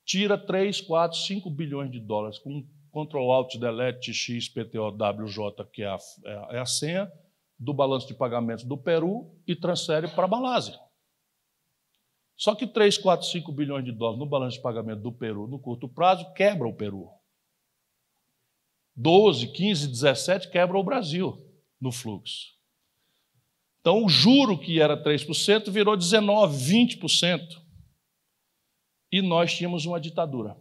tira 0.04 0.36
3, 0.36 0.82
4, 0.82 1.16
5 1.16 1.48
bilhões 1.48 1.90
de 1.90 1.98
dólares 1.98 2.38
com 2.38 2.62
Ctrl 2.92 3.32
Alt 3.32 3.56
Delete 3.56 4.12
X 4.12 4.50
PTO 4.50 4.90
WJ, 4.90 5.64
que 5.72 5.82
é 5.82 5.86
a, 5.86 5.98
é 6.50 6.58
a 6.58 6.66
senha, 6.66 7.10
do 7.58 7.72
balanço 7.72 8.06
de 8.06 8.12
pagamentos 8.12 8.64
do 8.64 8.76
Peru 8.76 9.34
e 9.46 9.56
transfere 9.56 10.08
para 10.08 10.26
a 10.26 10.28
Malásia. 10.28 10.78
Só 12.36 12.54
que 12.54 12.66
3, 12.66 12.98
4, 12.98 13.26
5 13.26 13.50
bilhões 13.50 13.86
de 13.86 13.92
dólares 13.92 14.18
no 14.18 14.26
balanço 14.26 14.58
de 14.58 14.62
pagamento 14.62 15.00
do 15.00 15.10
Peru 15.10 15.46
no 15.46 15.58
curto 15.58 15.88
prazo 15.88 16.30
quebra 16.34 16.68
o 16.68 16.76
Peru. 16.76 17.08
12, 18.94 19.50
15, 19.54 19.88
17 19.88 20.50
quebra 20.50 20.76
o 20.76 20.84
Brasil 20.84 21.42
no 21.80 21.90
fluxo. 21.90 22.59
Então, 23.80 24.04
o 24.04 24.08
juro 24.08 24.58
que 24.58 24.80
era 24.80 25.02
3% 25.02 25.70
virou 25.70 25.96
19%, 25.96 26.98
20%. 27.00 27.62
E 29.12 29.22
nós 29.22 29.54
tínhamos 29.54 29.86
uma 29.86 30.00
ditadura. 30.00 30.56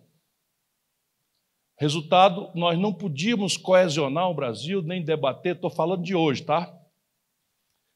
Resultado, 1.78 2.52
nós 2.56 2.78
não 2.78 2.94
podíamos 2.94 3.56
coesionar 3.56 4.30
o 4.30 4.34
Brasil, 4.34 4.82
nem 4.82 5.04
debater, 5.04 5.56
estou 5.56 5.70
falando 5.70 6.04
de 6.04 6.16
hoje, 6.16 6.44
tá? 6.44 6.76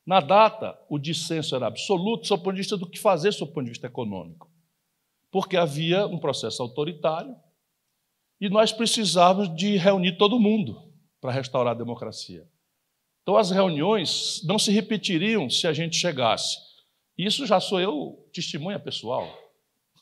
Na 0.06 0.20
data, 0.20 0.78
o 0.90 1.00
dissenso 1.00 1.56
era 1.56 1.68
absoluto, 1.68 2.28
do 2.28 2.38
ponto 2.38 2.54
de 2.54 2.62
vista 2.62 2.78
do 2.78 2.90
que 2.90 3.00
fazer, 3.00 3.32
do 3.32 3.48
ponto 3.48 3.64
de 3.64 3.72
vista 3.72 3.88
econômico. 3.88 4.52
Porque 5.32 5.58
havia 5.58 6.06
um 6.06 6.20
processo 6.20 6.62
autoritário, 6.62 7.36
e 8.40 8.50
nós 8.50 8.72
precisávamos 8.72 9.56
de 9.56 9.78
reunir 9.78 10.18
todo 10.18 10.40
mundo 10.40 10.94
para 11.20 11.32
restaurar 11.32 11.74
a 11.74 11.78
democracia. 11.78 12.46
Então, 13.24 13.38
as 13.38 13.52
reuniões 13.52 14.42
não 14.44 14.60
se 14.60 14.72
repetiriam 14.72 15.50
se 15.50 15.66
a 15.66 15.74
gente 15.74 15.96
chegasse. 15.96 16.58
Isso 17.18 17.46
já 17.46 17.60
sou 17.60 17.80
eu 17.80 18.30
testemunha 18.34 18.78
pessoal. 18.78 19.28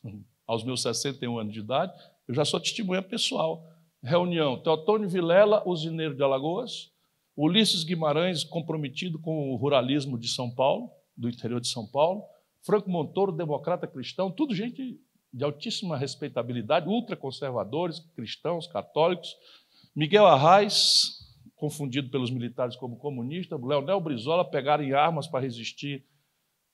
Aos 0.48 0.64
meus 0.64 0.82
61 0.82 1.38
anos 1.38 1.54
de 1.54 1.60
idade, 1.60 1.94
eu 2.28 2.34
já 2.34 2.44
sou 2.44 2.60
testemunha 2.60 3.02
pessoal. 3.02 3.64
Reunião: 4.04 4.60
Teotônio 4.62 5.08
Vilela, 5.08 5.64
usineiro 5.68 6.16
de 6.16 6.24
Alagoas, 6.24 6.92
Ulisses 7.38 7.84
Guimarães, 7.84 8.44
comprometido 8.44 9.20
com 9.20 9.52
o 9.52 9.56
ruralismo 9.56 10.18
de 10.18 10.28
São 10.28 10.50
Paulo, 10.50 10.90
do 11.16 11.30
interior 11.30 11.62
de 11.62 11.68
São 11.68 11.88
Paulo, 11.88 12.24
Franco 12.64 12.90
Montoro, 12.90 13.32
democrata 13.32 13.88
cristão, 13.88 14.32
tudo 14.32 14.56
gente 14.56 15.00
de 15.34 15.44
altíssima 15.44 15.96
respeitabilidade, 15.96 16.90
ultraconservadores, 16.90 18.00
cristãos, 18.16 18.68
católicos. 18.68 19.36
Miguel 19.96 20.26
Arraes, 20.26 21.21
confundido 21.62 22.10
pelos 22.10 22.32
militares 22.32 22.76
como 22.76 22.98
comunista, 22.98 23.56
Leonel 23.56 24.02
Brizola 24.02 24.44
pegaram 24.44 24.84
em 24.84 24.94
armas 24.94 25.28
para 25.28 25.42
resistir 25.42 26.04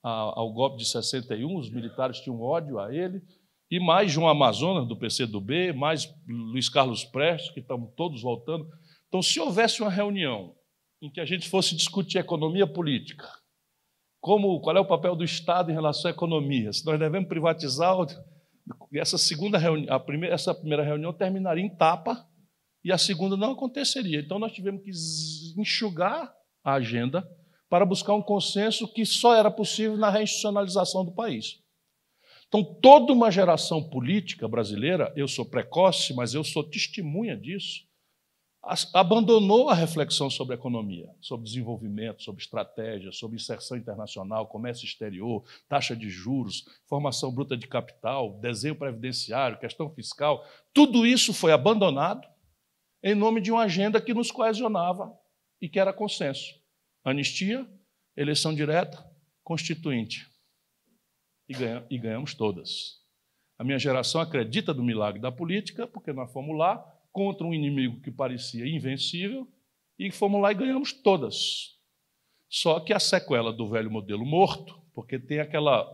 ao 0.01 0.53
golpe 0.53 0.77
de 0.77 0.85
61, 0.85 1.57
os 1.57 1.69
militares 1.69 2.21
tinham 2.21 2.39
ódio 2.39 2.79
a 2.79 2.95
ele, 2.95 3.21
e 3.69 3.81
mais 3.81 4.09
João 4.09 4.29
Amazonas, 4.29 4.87
do 4.87 4.95
PCdoB, 4.95 5.73
mais 5.73 6.07
Luiz 6.25 6.69
Carlos 6.69 7.03
Prestes, 7.03 7.51
que 7.51 7.59
estão 7.59 7.85
todos 7.97 8.21
voltando. 8.21 8.65
Então, 9.09 9.21
se 9.21 9.37
houvesse 9.41 9.81
uma 9.81 9.91
reunião 9.91 10.55
em 11.01 11.11
que 11.11 11.19
a 11.19 11.25
gente 11.25 11.49
fosse 11.49 11.75
discutir 11.75 12.19
economia 12.19 12.65
política, 12.65 13.27
como, 14.21 14.61
qual 14.61 14.77
é 14.77 14.79
o 14.79 14.87
papel 14.87 15.17
do 15.17 15.23
Estado 15.25 15.69
em 15.69 15.73
relação 15.73 16.09
à 16.09 16.13
economia, 16.13 16.71
se 16.71 16.85
nós 16.85 16.97
devemos 16.97 17.27
privatizar 17.27 17.93
essa 18.93 19.17
segunda 19.17 19.57
reunião, 19.57 19.93
a 19.93 19.99
primeira, 19.99 20.33
essa 20.33 20.55
primeira 20.55 20.83
reunião 20.83 21.11
terminaria 21.11 21.65
em 21.65 21.75
tapa 21.75 22.25
e 22.87 22.91
a 22.93 22.97
segunda 22.97 23.35
não 23.35 23.51
aconteceria. 23.51 24.21
Então 24.21 24.39
nós 24.39 24.53
tivemos 24.53 24.81
que 24.81 25.59
enxugar 25.59 26.33
a 26.63 26.75
agenda 26.75 27.29
para 27.69 27.85
buscar 27.85 28.13
um 28.13 28.21
consenso 28.21 28.87
que 28.87 29.05
só 29.05 29.35
era 29.35 29.51
possível 29.51 29.97
na 29.97 30.09
reinstitucionalização 30.09 31.03
do 31.03 31.11
país. 31.11 31.61
Então, 32.47 32.63
toda 32.63 33.11
uma 33.11 33.29
geração 33.29 33.83
política 33.83 34.47
brasileira, 34.47 35.11
eu 35.17 35.27
sou 35.27 35.43
precoce, 35.43 36.13
mas 36.13 36.33
eu 36.33 36.45
sou 36.45 36.63
testemunha 36.63 37.35
disso, 37.35 37.85
abandonou 38.93 39.69
a 39.69 39.73
reflexão 39.73 40.29
sobre 40.29 40.55
economia, 40.55 41.09
sobre 41.19 41.45
desenvolvimento, 41.45 42.23
sobre 42.23 42.41
estratégia, 42.41 43.11
sobre 43.11 43.35
inserção 43.35 43.75
internacional, 43.75 44.47
comércio 44.47 44.85
exterior, 44.85 45.43
taxa 45.67 45.93
de 45.93 46.09
juros, 46.09 46.63
formação 46.85 47.33
bruta 47.33 47.57
de 47.57 47.67
capital, 47.67 48.39
desenho 48.39 48.77
previdenciário, 48.77 49.59
questão 49.59 49.89
fiscal. 49.89 50.45
Tudo 50.73 51.05
isso 51.05 51.33
foi 51.33 51.51
abandonado 51.51 52.25
em 53.03 53.15
nome 53.15 53.41
de 53.41 53.51
uma 53.51 53.63
agenda 53.63 54.01
que 54.01 54.13
nos 54.13 54.31
coesionava 54.31 55.17
e 55.61 55.69
que 55.69 55.79
era 55.79 55.93
consenso: 55.93 56.55
anistia, 57.03 57.67
eleição 58.15 58.53
direta, 58.53 59.03
constituinte. 59.43 60.27
E 61.47 61.97
ganhamos 61.97 62.33
todas. 62.33 62.97
A 63.57 63.63
minha 63.63 63.79
geração 63.79 64.21
acredita 64.21 64.73
no 64.73 64.83
milagre 64.83 65.21
da 65.21 65.31
política, 65.31 65.87
porque 65.87 66.11
nós 66.11 66.31
fomos 66.31 66.57
lá 66.57 66.77
contra 67.11 67.47
um 67.47 67.53
inimigo 67.53 68.01
que 68.01 68.11
parecia 68.11 68.67
invencível 68.67 69.47
e 69.97 70.11
fomos 70.11 70.41
lá 70.41 70.51
e 70.51 70.55
ganhamos 70.55 70.93
todas. 70.93 71.75
Só 72.49 72.79
que 72.79 72.93
a 72.93 72.99
sequela 72.99 73.51
do 73.51 73.67
velho 73.67 73.89
modelo 73.89 74.25
morto, 74.25 74.79
porque 74.93 75.17
tem 75.17 75.39
aquela 75.39 75.87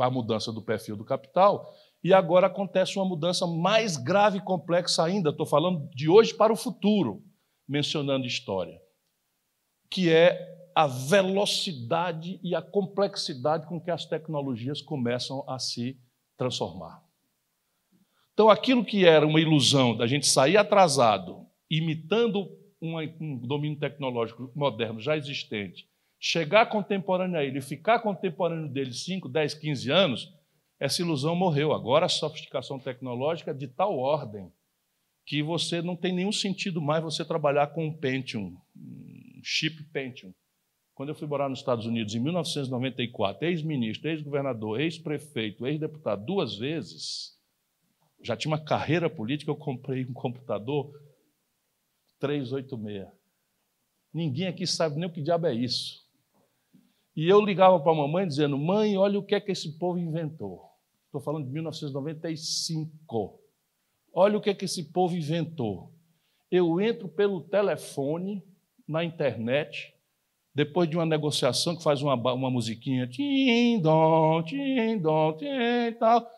a 0.00 0.10
mudança 0.10 0.52
do 0.52 0.62
perfil 0.62 0.96
do 0.96 1.04
capital, 1.04 1.72
e 2.04 2.12
agora 2.12 2.48
acontece 2.48 2.98
uma 2.98 3.04
mudança 3.06 3.46
mais 3.46 3.96
grave 3.96 4.36
e 4.36 4.42
complexa 4.42 5.02
ainda. 5.02 5.30
Estou 5.30 5.46
falando 5.46 5.88
de 5.94 6.06
hoje 6.06 6.34
para 6.34 6.52
o 6.52 6.56
futuro, 6.56 7.24
mencionando 7.66 8.26
história, 8.26 8.78
que 9.90 10.12
é 10.12 10.54
a 10.76 10.86
velocidade 10.86 12.38
e 12.42 12.54
a 12.54 12.60
complexidade 12.60 13.66
com 13.66 13.80
que 13.80 13.90
as 13.90 14.04
tecnologias 14.04 14.82
começam 14.82 15.42
a 15.48 15.58
se 15.58 15.98
transformar. 16.36 17.02
Então, 18.34 18.50
aquilo 18.50 18.84
que 18.84 19.06
era 19.06 19.26
uma 19.26 19.40
ilusão 19.40 19.96
da 19.96 20.06
gente 20.06 20.26
sair 20.26 20.58
atrasado, 20.58 21.46
imitando 21.70 22.50
um 22.82 23.38
domínio 23.38 23.78
tecnológico 23.78 24.52
moderno 24.54 25.00
já 25.00 25.16
existente, 25.16 25.88
chegar 26.20 26.66
contemporâneo 26.66 27.38
a 27.38 27.44
ele, 27.44 27.62
ficar 27.62 28.00
contemporâneo 28.00 28.68
dele 28.68 28.92
5, 28.92 29.26
10, 29.26 29.54
15 29.54 29.90
anos, 29.90 30.34
essa 30.84 31.00
ilusão 31.00 31.34
morreu. 31.34 31.72
Agora 31.72 32.04
a 32.04 32.10
sofisticação 32.10 32.78
tecnológica 32.78 33.52
é 33.52 33.54
de 33.54 33.66
tal 33.66 33.96
ordem 33.96 34.52
que 35.24 35.42
você 35.42 35.80
não 35.80 35.96
tem 35.96 36.12
nenhum 36.12 36.30
sentido 36.30 36.78
mais 36.82 37.02
você 37.02 37.24
trabalhar 37.24 37.68
com 37.68 37.86
um 37.86 37.96
Pentium, 37.96 38.54
um 38.76 39.40
chip 39.42 39.82
Pentium. 39.84 40.34
Quando 40.94 41.08
eu 41.08 41.14
fui 41.14 41.26
morar 41.26 41.48
nos 41.48 41.60
Estados 41.60 41.86
Unidos 41.86 42.14
em 42.14 42.20
1994, 42.20 43.46
ex-ministro, 43.46 44.10
ex-governador, 44.10 44.78
ex-prefeito, 44.78 45.66
ex-deputado, 45.66 46.22
duas 46.22 46.58
vezes, 46.58 47.32
já 48.22 48.36
tinha 48.36 48.52
uma 48.52 48.62
carreira 48.62 49.08
política, 49.08 49.50
eu 49.50 49.56
comprei 49.56 50.04
um 50.04 50.12
computador 50.12 50.92
386. 52.20 53.08
Ninguém 54.12 54.48
aqui 54.48 54.66
sabe 54.66 54.96
nem 54.96 55.08
o 55.08 55.12
que 55.12 55.22
diabo 55.22 55.46
é 55.46 55.54
isso. 55.54 56.04
E 57.16 57.26
eu 57.26 57.40
ligava 57.40 57.80
para 57.80 57.90
a 57.90 57.96
mamãe 57.96 58.28
dizendo: 58.28 58.58
Mãe, 58.58 58.98
olha 58.98 59.18
o 59.18 59.24
que 59.24 59.34
é 59.34 59.40
que 59.40 59.50
esse 59.50 59.78
povo 59.78 59.98
inventou. 59.98 60.73
Estou 61.14 61.22
falando 61.22 61.46
de 61.46 61.52
1995. 61.52 63.38
Olha 64.12 64.36
o 64.36 64.40
que 64.40 64.50
é 64.50 64.54
que 64.54 64.64
esse 64.64 64.90
povo 64.90 65.14
inventou. 65.16 65.92
Eu 66.50 66.80
entro 66.80 67.08
pelo 67.08 67.40
telefone 67.40 68.42
na 68.86 69.04
internet, 69.04 69.94
depois 70.52 70.90
de 70.90 70.96
uma 70.96 71.06
negociação 71.06 71.76
que 71.76 71.84
faz 71.84 72.02
uma, 72.02 72.14
uma 72.32 72.50
musiquinha, 72.50 73.06
tim, 73.06 73.80
tim, 74.44 75.00
tim, 75.00 75.92
tal, 76.00 76.28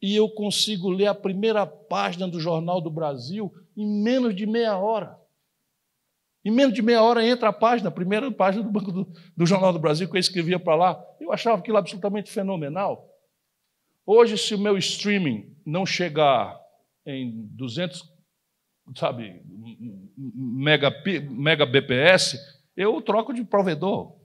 e 0.00 0.14
eu 0.14 0.28
consigo 0.28 0.88
ler 0.88 1.08
a 1.08 1.14
primeira 1.14 1.66
página 1.66 2.28
do 2.28 2.38
Jornal 2.38 2.80
do 2.80 2.88
Brasil 2.88 3.52
em 3.76 3.84
menos 3.84 4.32
de 4.32 4.46
meia 4.46 4.78
hora. 4.78 5.18
Em 6.44 6.52
menos 6.52 6.72
de 6.72 6.82
meia 6.82 7.02
hora 7.02 7.26
entra 7.26 7.48
a 7.48 7.52
página, 7.52 7.88
a 7.88 7.92
primeira 7.92 8.30
página 8.30 8.62
do 8.62 8.70
Banco 8.70 8.92
do, 8.92 9.12
do 9.36 9.44
Jornal 9.44 9.72
do 9.72 9.80
Brasil 9.80 10.08
que 10.08 10.16
eu 10.16 10.20
escrevia 10.20 10.60
para 10.60 10.76
lá. 10.76 11.04
Eu 11.18 11.32
achava 11.32 11.58
aquilo 11.58 11.78
absolutamente 11.78 12.30
fenomenal. 12.30 13.09
Hoje, 14.06 14.36
se 14.38 14.54
o 14.54 14.58
meu 14.58 14.76
streaming 14.78 15.56
não 15.64 15.84
chegar 15.86 16.58
em 17.06 17.46
200, 17.48 18.02
sabe, 18.96 19.42
mega, 20.16 20.90
mega 21.30 21.66
BPS, 21.66 22.38
eu 22.76 23.00
troco 23.02 23.32
de 23.32 23.44
provedor. 23.44 24.18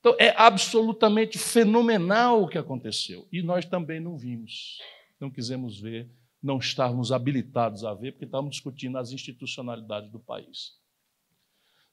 Então, 0.00 0.14
é 0.20 0.32
absolutamente 0.36 1.38
fenomenal 1.38 2.42
o 2.42 2.48
que 2.48 2.58
aconteceu. 2.58 3.26
E 3.32 3.42
nós 3.42 3.64
também 3.64 3.98
não 3.98 4.16
vimos, 4.16 4.78
não 5.18 5.30
quisemos 5.30 5.80
ver, 5.80 6.08
não 6.42 6.58
estávamos 6.58 7.10
habilitados 7.10 7.84
a 7.84 7.92
ver, 7.92 8.12
porque 8.12 8.24
estávamos 8.24 8.54
discutindo 8.54 8.98
as 8.98 9.10
institucionalidades 9.10 10.10
do 10.10 10.20
país. 10.20 10.74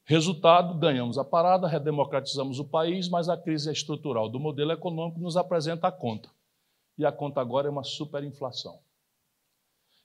Resultado: 0.06 0.78
ganhamos 0.78 1.18
a 1.18 1.24
parada, 1.24 1.68
redemocratizamos 1.68 2.60
o 2.60 2.66
país, 2.66 3.10
mas 3.10 3.30
a 3.30 3.38
crise 3.38 3.72
estrutural 3.72 4.30
do 4.30 4.40
modelo 4.40 4.72
econômico 4.72 5.20
nos 5.20 5.38
apresenta 5.38 5.88
a 5.88 5.92
conta. 5.92 6.30
E 6.98 7.06
a 7.06 7.12
conta 7.12 7.42
agora 7.42 7.68
é 7.68 7.72
uma 7.72 7.84
superinflação. 7.84 8.80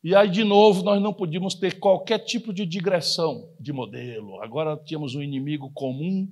E 0.02 0.14
aí, 0.14 0.30
de 0.30 0.44
novo, 0.44 0.82
nós 0.82 1.02
não 1.02 1.12
podíamos 1.12 1.54
ter 1.54 1.78
qualquer 1.80 2.20
tipo 2.20 2.52
de 2.52 2.64
digressão 2.64 3.52
de 3.58 3.72
modelo. 3.72 4.40
Agora 4.42 4.76
tínhamos 4.76 5.14
um 5.14 5.22
inimigo 5.22 5.70
comum, 5.72 6.28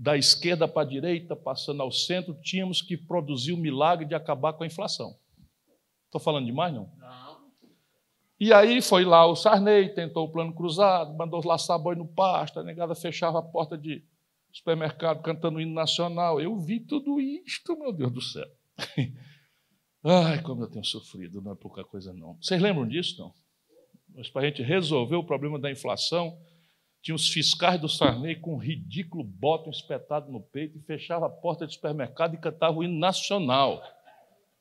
da 0.00 0.16
esquerda 0.16 0.68
para 0.68 0.82
a 0.82 0.88
direita, 0.88 1.34
passando 1.34 1.82
ao 1.82 1.90
centro, 1.90 2.32
tínhamos 2.40 2.80
que 2.80 2.96
produzir 2.96 3.52
o 3.52 3.56
milagre 3.56 4.06
de 4.06 4.14
acabar 4.14 4.52
com 4.52 4.62
a 4.62 4.66
inflação. 4.66 5.16
Estou 6.04 6.20
falando 6.20 6.46
demais, 6.46 6.72
não? 6.72 6.88
Não. 6.96 7.48
E 8.38 8.52
aí 8.52 8.80
foi 8.80 9.04
lá 9.04 9.26
o 9.26 9.34
Sarney, 9.34 9.92
tentou 9.92 10.24
o 10.24 10.30
plano 10.30 10.54
cruzado, 10.54 11.16
mandou 11.16 11.44
laçar 11.44 11.76
boi 11.80 11.96
no 11.96 12.06
pasto, 12.06 12.60
a 12.60 12.62
negada 12.62 12.94
fechava 12.94 13.40
a 13.40 13.42
porta 13.42 13.76
de 13.76 14.04
supermercado 14.52 15.20
cantando 15.20 15.58
o 15.58 15.60
hino 15.60 15.74
nacional. 15.74 16.40
Eu 16.40 16.56
vi 16.56 16.78
tudo 16.78 17.20
isto, 17.20 17.76
meu 17.76 17.92
Deus 17.92 18.12
do 18.12 18.20
céu. 18.22 18.46
Ai, 20.04 20.42
como 20.42 20.62
eu 20.62 20.70
tenho 20.70 20.84
sofrido, 20.84 21.42
não 21.42 21.52
é 21.52 21.54
pouca 21.56 21.84
coisa 21.84 22.12
não. 22.12 22.36
Vocês 22.40 22.60
lembram 22.60 22.86
disso, 22.86 23.20
não? 23.20 23.34
Mas 24.14 24.30
para 24.30 24.42
a 24.42 24.44
gente 24.46 24.62
resolver 24.62 25.16
o 25.16 25.24
problema 25.24 25.58
da 25.58 25.70
inflação, 25.70 26.38
tinha 27.02 27.14
os 27.14 27.28
fiscais 27.28 27.80
do 27.80 27.88
Sarney 27.88 28.36
com 28.36 28.54
um 28.54 28.58
ridículo 28.58 29.24
botão 29.24 29.70
espetado 29.70 30.30
no 30.30 30.40
peito 30.40 30.76
e 30.76 30.82
fechava 30.82 31.26
a 31.26 31.30
porta 31.30 31.66
de 31.66 31.74
supermercado 31.74 32.34
e 32.34 32.38
cantava 32.38 32.78
o 32.78 32.84
hino 32.84 32.98
nacional. 32.98 33.82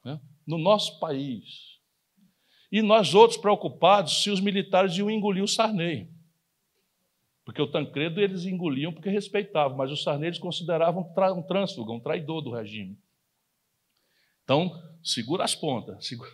Né? 0.03 0.19
No 0.45 0.57
nosso 0.57 0.99
país. 0.99 1.77
E 2.71 2.81
nós 2.81 3.13
outros 3.13 3.39
preocupados 3.39 4.23
se 4.23 4.29
os 4.29 4.39
militares 4.39 4.97
iam 4.97 5.09
engolir 5.09 5.43
o 5.43 5.47
Sarney. 5.47 6.09
Porque 7.45 7.61
o 7.61 7.71
Tancredo 7.71 8.19
eles 8.19 8.43
engoliam 8.43 8.91
porque 8.91 9.09
respeitavam, 9.09 9.77
mas 9.77 9.89
o 9.89 9.95
Sarney 9.95 10.27
eles 10.27 10.39
consideravam 10.39 11.09
um 11.35 11.43
trânsfuga, 11.43 11.93
um 11.93 11.99
traidor 11.99 12.41
do 12.41 12.51
regime. 12.51 12.99
Então, 14.43 14.71
segura 15.09 15.43
as 15.43 15.55
pontas. 15.55 16.05
Segura. 16.05 16.29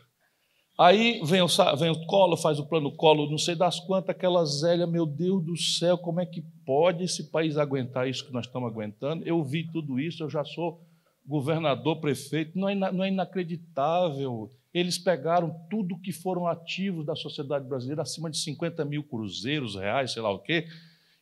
Aí 0.78 1.22
vem 1.24 1.42
o, 1.42 1.48
vem 1.78 1.92
o 1.92 2.06
colo, 2.08 2.36
faz 2.36 2.58
o 2.58 2.66
plano 2.66 2.92
colo, 2.92 3.30
não 3.30 3.38
sei 3.38 3.56
das 3.56 3.80
quantas, 3.80 4.10
aquela 4.10 4.44
zélia, 4.44 4.88
meu 4.88 5.06
Deus 5.06 5.46
do 5.46 5.56
céu, 5.56 5.98
como 5.98 6.20
é 6.20 6.26
que 6.26 6.42
pode 6.66 7.04
esse 7.04 7.30
país 7.30 7.58
aguentar 7.58 8.10
isso 8.10 8.26
que 8.26 8.34
nós 8.34 8.48
estamos 8.48 8.72
aguentando? 8.72 9.24
Eu 9.24 9.44
vi 9.44 9.70
tudo 9.72 10.00
isso, 10.00 10.24
eu 10.24 10.30
já 10.30 10.44
sou 10.44 10.82
governador, 11.26 12.02
prefeito, 12.02 12.58
não 12.58 12.68
é, 12.68 12.76
não 12.76 13.04
é 13.04 13.10
inacreditável 13.10 14.50
eles 14.74 14.98
pegaram 14.98 15.56
tudo 15.70 16.00
que 16.00 16.12
foram 16.12 16.48
ativos 16.48 17.06
da 17.06 17.16
sociedade 17.16 17.68
brasileira, 17.68 18.02
acima 18.02 18.30
de 18.30 18.38
50 18.38 18.84
mil 18.84 19.04
cruzeiros, 19.04 19.76
reais, 19.76 20.12
sei 20.12 20.22
lá 20.22 20.32
o 20.32 20.40
quê, 20.40 20.68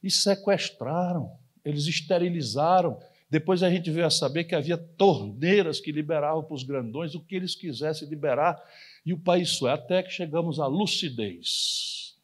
e 0.02 0.10
sequestraram, 0.10 1.38
eles 1.64 1.86
esterilizaram. 1.86 2.98
Depois 3.32 3.64
a 3.64 3.70
gente 3.70 3.90
veio 3.90 4.06
a 4.06 4.10
saber 4.10 4.44
que 4.44 4.54
havia 4.54 4.78
torneiras 4.78 5.80
que 5.80 5.90
liberavam 5.90 6.44
para 6.44 6.54
os 6.54 6.64
grandões 6.64 7.16
o 7.16 7.24
que 7.24 7.34
eles 7.34 7.56
quisessem 7.56 8.10
liberar, 8.10 8.62
e 9.06 9.14
o 9.14 9.18
país 9.18 9.58
foi, 9.58 9.72
até 9.72 10.04
que 10.04 10.10
chegamos 10.10 10.60
à 10.60 10.68
lucidez, 10.68 12.18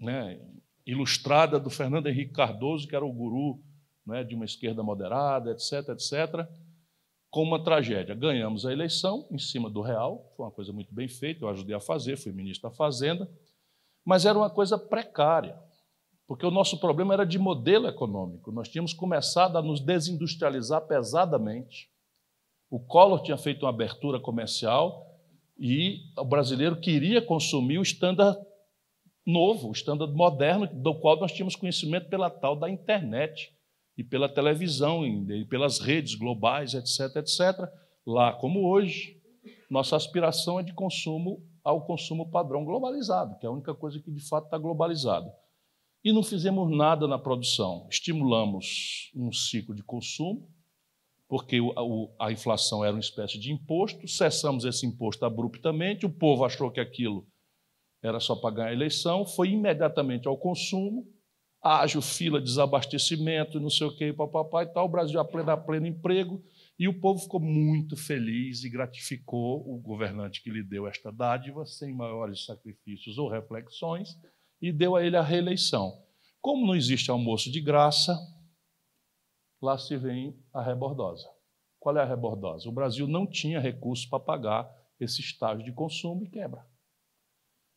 né, 0.00 0.40
ilustrada 0.84 1.60
do 1.60 1.70
Fernando 1.70 2.08
Henrique 2.08 2.32
Cardoso, 2.32 2.88
que 2.88 2.96
era 2.96 3.04
o 3.04 3.12
guru 3.12 3.62
né, 4.04 4.24
de 4.24 4.34
uma 4.34 4.44
esquerda 4.44 4.82
moderada, 4.82 5.52
etc., 5.52 5.90
etc., 5.90 6.44
com 7.30 7.44
uma 7.44 7.62
tragédia. 7.62 8.12
Ganhamos 8.12 8.66
a 8.66 8.72
eleição 8.72 9.28
em 9.30 9.38
cima 9.38 9.70
do 9.70 9.80
real, 9.80 10.32
foi 10.36 10.44
uma 10.44 10.50
coisa 10.50 10.72
muito 10.72 10.92
bem 10.92 11.06
feita, 11.06 11.44
eu 11.44 11.48
ajudei 11.48 11.76
a 11.76 11.80
fazer, 11.80 12.16
fui 12.16 12.32
ministro 12.32 12.68
da 12.68 12.74
Fazenda, 12.74 13.30
mas 14.04 14.26
era 14.26 14.36
uma 14.36 14.50
coisa 14.50 14.76
precária, 14.76 15.56
porque 16.30 16.46
o 16.46 16.50
nosso 16.52 16.78
problema 16.78 17.12
era 17.12 17.26
de 17.26 17.40
modelo 17.40 17.88
econômico. 17.88 18.52
Nós 18.52 18.68
tínhamos 18.68 18.92
começado 18.92 19.58
a 19.58 19.62
nos 19.62 19.80
desindustrializar 19.80 20.80
pesadamente. 20.86 21.90
O 22.70 22.78
Collor 22.78 23.20
tinha 23.24 23.36
feito 23.36 23.64
uma 23.64 23.70
abertura 23.70 24.20
comercial 24.20 25.12
e 25.58 26.04
o 26.16 26.24
brasileiro 26.24 26.80
queria 26.80 27.20
consumir 27.20 27.78
o 27.78 27.82
estándar 27.82 28.36
novo, 29.26 29.70
o 29.70 29.72
estándar 29.72 30.06
moderno, 30.06 30.68
do 30.68 30.94
qual 31.00 31.18
nós 31.18 31.32
tínhamos 31.32 31.56
conhecimento 31.56 32.08
pela 32.08 32.30
tal 32.30 32.54
da 32.54 32.70
internet 32.70 33.52
e 33.98 34.04
pela 34.04 34.28
televisão, 34.28 35.04
e 35.04 35.44
pelas 35.46 35.80
redes 35.80 36.14
globais, 36.14 36.74
etc., 36.74 37.16
etc. 37.16 37.68
Lá 38.06 38.34
como 38.34 38.68
hoje, 38.68 39.20
nossa 39.68 39.96
aspiração 39.96 40.60
é 40.60 40.62
de 40.62 40.72
consumo 40.74 41.44
ao 41.64 41.84
consumo 41.84 42.30
padrão 42.30 42.64
globalizado, 42.64 43.36
que 43.36 43.46
é 43.46 43.48
a 43.48 43.52
única 43.52 43.74
coisa 43.74 43.98
que 43.98 44.12
de 44.12 44.28
fato 44.28 44.44
está 44.44 44.56
globalizado. 44.56 45.28
E 46.02 46.12
não 46.12 46.22
fizemos 46.22 46.70
nada 46.74 47.06
na 47.06 47.18
produção. 47.18 47.86
Estimulamos 47.90 49.10
um 49.14 49.30
ciclo 49.32 49.74
de 49.74 49.82
consumo, 49.82 50.48
porque 51.28 51.58
a 52.18 52.32
inflação 52.32 52.84
era 52.84 52.94
uma 52.94 53.00
espécie 53.00 53.38
de 53.38 53.52
imposto, 53.52 54.08
cessamos 54.08 54.64
esse 54.64 54.84
imposto 54.84 55.24
abruptamente, 55.24 56.04
o 56.04 56.10
povo 56.10 56.44
achou 56.44 56.70
que 56.72 56.80
aquilo 56.80 57.24
era 58.02 58.18
só 58.18 58.34
para 58.34 58.54
ganhar 58.54 58.68
a 58.70 58.72
eleição, 58.72 59.24
foi 59.24 59.50
imediatamente 59.50 60.26
ao 60.26 60.36
consumo, 60.36 61.06
ágil 61.62 62.00
fila 62.00 62.40
de 62.40 62.46
desabastecimento, 62.46 63.60
não 63.60 63.70
sei 63.70 63.86
o 63.86 63.94
que, 63.94 64.12
papapá 64.12 64.62
e 64.62 64.66
tal, 64.66 64.86
o 64.86 64.88
Brasil 64.88 65.20
a 65.20 65.24
pleno, 65.24 65.50
a 65.50 65.56
pleno 65.56 65.86
emprego, 65.86 66.42
e 66.78 66.88
o 66.88 66.98
povo 66.98 67.20
ficou 67.20 67.38
muito 67.38 67.94
feliz 67.96 68.64
e 68.64 68.70
gratificou 68.70 69.62
o 69.70 69.78
governante 69.78 70.42
que 70.42 70.50
lhe 70.50 70.62
deu 70.62 70.86
esta 70.86 71.12
dádiva, 71.12 71.64
sem 71.66 71.94
maiores 71.94 72.46
sacrifícios 72.46 73.18
ou 73.18 73.28
reflexões, 73.28 74.16
e 74.60 74.72
deu 74.72 74.96
a 74.96 75.04
ele 75.04 75.16
a 75.16 75.22
reeleição. 75.22 76.02
Como 76.40 76.66
não 76.66 76.74
existe 76.74 77.10
almoço 77.10 77.50
de 77.50 77.60
graça, 77.60 78.18
lá 79.60 79.78
se 79.78 79.96
vem 79.96 80.36
a 80.52 80.62
rebordosa. 80.62 81.28
Qual 81.78 81.96
é 81.96 82.02
a 82.02 82.06
rebordosa? 82.06 82.68
O 82.68 82.72
Brasil 82.72 83.06
não 83.06 83.26
tinha 83.26 83.60
recursos 83.60 84.06
para 84.06 84.20
pagar 84.20 84.70
esse 84.98 85.20
estágio 85.20 85.64
de 85.64 85.72
consumo 85.72 86.24
e 86.24 86.28
quebra 86.28 86.70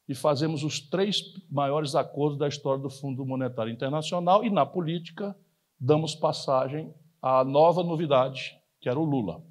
e 0.08 0.13
fazemos 0.13 0.63
os 0.63 0.80
três 0.80 1.24
maiores 1.50 1.96
acordos 1.96 2.38
da 2.38 2.48
história 2.48 2.82
do 2.82 2.89
Fundo 2.89 3.26
Monetário 3.26 3.72
Internacional 3.72 4.43
e, 4.43 4.50
na 4.50 4.65
política, 4.65 5.36
damos 5.80 6.13
passagem 6.13 6.93
à 7.22 7.43
nova 7.43 7.84
novidade, 7.84 8.60
que 8.82 8.89
era 8.89 9.00
o 9.00 9.06
Lula. 9.06 9.43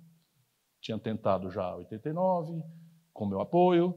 Tinha 0.81 0.99
tentado 0.99 1.51
já 1.51 1.71
em 1.73 1.77
89, 1.77 2.62
com 3.12 3.27
meu 3.27 3.40
apoio, 3.40 3.97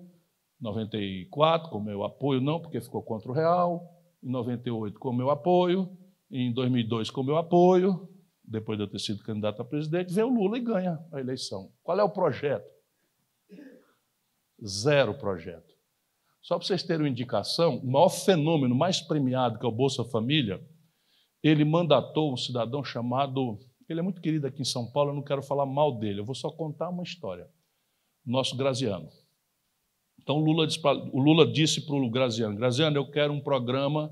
94, 0.59 1.69
com 1.69 1.79
meu 1.79 2.03
apoio 2.03 2.41
não, 2.41 2.59
porque 2.59 2.81
ficou 2.81 3.03
contra 3.03 3.29
o 3.29 3.33
real, 3.33 3.89
em 4.23 4.29
98 4.29 4.99
com 4.99 5.13
meu 5.13 5.29
apoio, 5.29 5.89
em 6.31 6.51
2002 6.53 7.09
com 7.09 7.23
meu 7.23 7.37
apoio, 7.37 8.09
depois 8.43 8.77
de 8.77 8.83
eu 8.83 8.89
ter 8.89 8.99
sido 8.99 9.23
candidato 9.23 9.61
a 9.61 9.65
presidente, 9.65 10.13
vem 10.13 10.23
o 10.23 10.29
Lula 10.29 10.57
e 10.57 10.61
ganha 10.61 10.99
a 11.11 11.19
eleição. 11.19 11.71
Qual 11.83 11.99
é 11.99 12.03
o 12.03 12.09
projeto? 12.09 12.65
Zero 14.65 15.13
projeto. 15.17 15.73
Só 16.41 16.57
para 16.57 16.67
vocês 16.67 16.83
terem 16.83 17.03
uma 17.03 17.09
indicação, 17.09 17.77
o 17.77 17.91
maior 17.91 18.09
fenômeno 18.09 18.75
mais 18.75 19.01
premiado 19.01 19.59
que 19.59 19.65
é 19.65 19.69
o 19.69 19.71
Bolsa 19.71 20.03
Família, 20.03 20.63
ele 21.41 21.65
mandatou 21.65 22.31
um 22.31 22.37
cidadão 22.37 22.83
chamado. 22.83 23.59
Ele 23.89 23.99
é 23.99 24.03
muito 24.03 24.21
querido 24.21 24.47
aqui 24.47 24.61
em 24.61 24.65
São 24.65 24.91
Paulo, 24.91 25.11
eu 25.11 25.15
não 25.15 25.23
quero 25.23 25.43
falar 25.43 25.65
mal 25.65 25.97
dele, 25.97 26.19
eu 26.19 26.25
vou 26.25 26.35
só 26.35 26.49
contar 26.51 26.89
uma 26.89 27.03
história. 27.03 27.47
Nosso 28.25 28.55
Graziano. 28.55 29.09
Então, 30.25 30.39
Lula 30.39 30.65
disse 30.65 30.81
pra, 30.81 30.91
o 30.91 31.19
Lula 31.19 31.45
disse 31.45 31.81
para 31.81 31.95
o 31.95 32.09
Graziano: 32.09 32.55
Graziano, 32.55 32.97
eu 32.97 33.05
quero 33.05 33.31
um 33.31 33.39
programa 33.39 34.11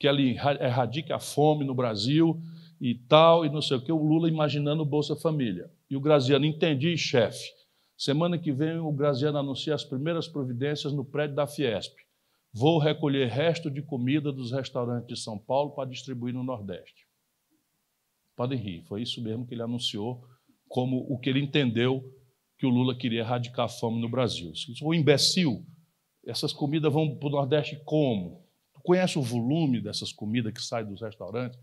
que 0.00 0.08
ele 0.08 0.36
erradique 0.60 1.12
a 1.12 1.20
fome 1.20 1.64
no 1.64 1.72
Brasil 1.72 2.42
e 2.80 2.96
tal, 2.96 3.46
e 3.46 3.48
não 3.48 3.62
sei 3.62 3.76
o 3.76 3.80
que. 3.80 3.92
O 3.92 4.02
Lula 4.02 4.28
imaginando 4.28 4.82
o 4.82 4.86
Bolsa 4.86 5.14
Família. 5.14 5.70
E 5.88 5.96
o 5.96 6.00
Graziano, 6.00 6.44
entendi, 6.44 6.98
chefe. 6.98 7.48
Semana 7.96 8.36
que 8.36 8.50
vem 8.50 8.78
o 8.78 8.90
Graziano 8.90 9.38
anuncia 9.38 9.76
as 9.76 9.84
primeiras 9.84 10.26
providências 10.26 10.92
no 10.92 11.04
prédio 11.04 11.36
da 11.36 11.46
Fiesp. 11.46 11.94
Vou 12.52 12.78
recolher 12.78 13.28
resto 13.28 13.70
de 13.70 13.80
comida 13.80 14.32
dos 14.32 14.50
restaurantes 14.50 15.06
de 15.06 15.22
São 15.22 15.38
Paulo 15.38 15.70
para 15.70 15.88
distribuir 15.88 16.34
no 16.34 16.42
Nordeste. 16.42 17.06
Podem 18.34 18.58
rir, 18.58 18.82
foi 18.88 19.02
isso 19.02 19.22
mesmo 19.22 19.46
que 19.46 19.54
ele 19.54 19.62
anunciou, 19.62 20.24
como 20.68 21.06
o 21.08 21.16
que 21.16 21.30
ele 21.30 21.38
entendeu 21.38 22.02
que 22.56 22.66
o 22.66 22.70
Lula 22.70 22.94
queria 22.94 23.20
erradicar 23.20 23.66
a 23.66 23.68
fome 23.68 24.00
no 24.00 24.08
Brasil. 24.08 24.52
O 24.82 24.94
imbecil, 24.94 25.64
essas 26.24 26.52
comidas 26.52 26.92
vão 26.92 27.16
para 27.16 27.28
o 27.28 27.32
Nordeste 27.32 27.80
como? 27.84 28.44
Tu 28.72 28.80
conhece 28.80 29.18
o 29.18 29.22
volume 29.22 29.80
dessas 29.80 30.12
comidas 30.12 30.52
que 30.52 30.62
saem 30.62 30.86
dos 30.86 31.02
restaurantes? 31.02 31.58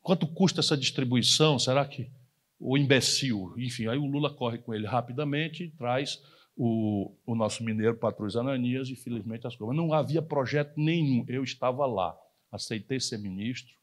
Quanto 0.00 0.26
custa 0.26 0.60
essa 0.60 0.76
distribuição? 0.76 1.58
Será 1.58 1.84
que 1.84 2.10
o 2.58 2.76
imbecil? 2.76 3.54
Enfim, 3.56 3.86
aí 3.86 3.98
o 3.98 4.06
Lula 4.06 4.32
corre 4.34 4.58
com 4.58 4.74
ele 4.74 4.86
rapidamente 4.86 5.64
e 5.64 5.70
traz 5.70 6.20
o, 6.56 7.14
o 7.26 7.34
nosso 7.34 7.64
mineiro 7.64 7.96
Patrus 7.96 8.36
Ananias 8.36 8.88
e, 8.88 8.96
felizmente, 8.96 9.46
as 9.46 9.56
coisas. 9.56 9.76
Não 9.76 9.92
havia 9.92 10.20
projeto 10.20 10.74
nenhum. 10.76 11.24
Eu 11.28 11.44
estava 11.44 11.86
lá. 11.86 12.16
Aceitei 12.50 13.00
ser 13.00 13.18
ministro, 13.18 13.74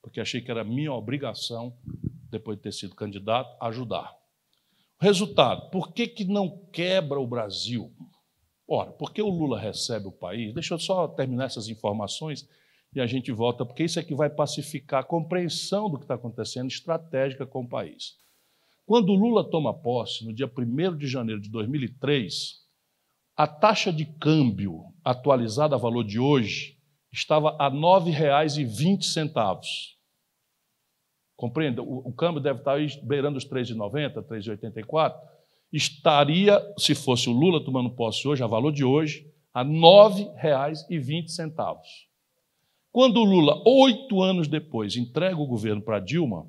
porque 0.00 0.20
achei 0.20 0.40
que 0.40 0.50
era 0.50 0.62
minha 0.62 0.92
obrigação, 0.92 1.76
depois 2.30 2.56
de 2.56 2.62
ter 2.62 2.72
sido 2.72 2.94
candidato, 2.94 3.56
ajudar. 3.62 4.21
Resultado: 5.02 5.68
por 5.70 5.92
que, 5.92 6.06
que 6.06 6.24
não 6.24 6.64
quebra 6.72 7.18
o 7.18 7.26
Brasil? 7.26 7.92
Ora, 8.68 8.92
porque 8.92 9.20
o 9.20 9.28
Lula 9.28 9.58
recebe 9.58 10.06
o 10.06 10.12
país. 10.12 10.54
Deixa 10.54 10.74
eu 10.74 10.78
só 10.78 11.08
terminar 11.08 11.46
essas 11.46 11.68
informações 11.68 12.48
e 12.94 13.00
a 13.00 13.06
gente 13.06 13.32
volta, 13.32 13.66
porque 13.66 13.82
isso 13.82 13.98
é 13.98 14.04
que 14.04 14.14
vai 14.14 14.30
pacificar 14.30 15.00
a 15.00 15.04
compreensão 15.04 15.90
do 15.90 15.98
que 15.98 16.04
está 16.04 16.14
acontecendo 16.14 16.68
estratégica 16.68 17.44
com 17.44 17.64
o 17.64 17.68
país. 17.68 18.12
Quando 18.86 19.08
o 19.08 19.16
Lula 19.16 19.42
toma 19.50 19.74
posse, 19.74 20.24
no 20.24 20.32
dia 20.32 20.46
1 20.46 20.96
de 20.96 21.08
janeiro 21.08 21.40
de 21.40 21.50
2003, 21.50 22.60
a 23.36 23.48
taxa 23.48 23.92
de 23.92 24.06
câmbio 24.06 24.84
atualizada 25.04 25.74
a 25.74 25.78
valor 25.78 26.04
de 26.04 26.20
hoje 26.20 26.78
estava 27.12 27.56
a 27.58 27.68
R$ 27.68 27.74
9,20. 27.74 29.66
Compreenda? 31.42 31.82
O, 31.82 32.06
o, 32.06 32.12
câmbio 32.12 32.40
deve 32.40 32.60
estar 32.60 32.78
beirando 33.02 33.36
os 33.36 33.44
3,90, 33.44 34.22
3,84. 34.22 35.12
Estaria, 35.72 36.62
se 36.78 36.94
fosse 36.94 37.28
o 37.28 37.32
Lula 37.32 37.64
tomando 37.64 37.90
posse 37.90 38.28
hoje, 38.28 38.44
a 38.44 38.46
valor 38.46 38.70
de 38.70 38.84
hoje, 38.84 39.28
a 39.52 39.64
R$ 39.64 39.68
9,20. 39.68 41.80
Quando 42.92 43.16
o 43.16 43.24
Lula, 43.24 43.60
oito 43.66 44.22
anos 44.22 44.46
depois, 44.46 44.96
entrega 44.96 45.36
o 45.36 45.48
governo 45.48 45.82
para 45.82 45.98
Dilma, 45.98 46.46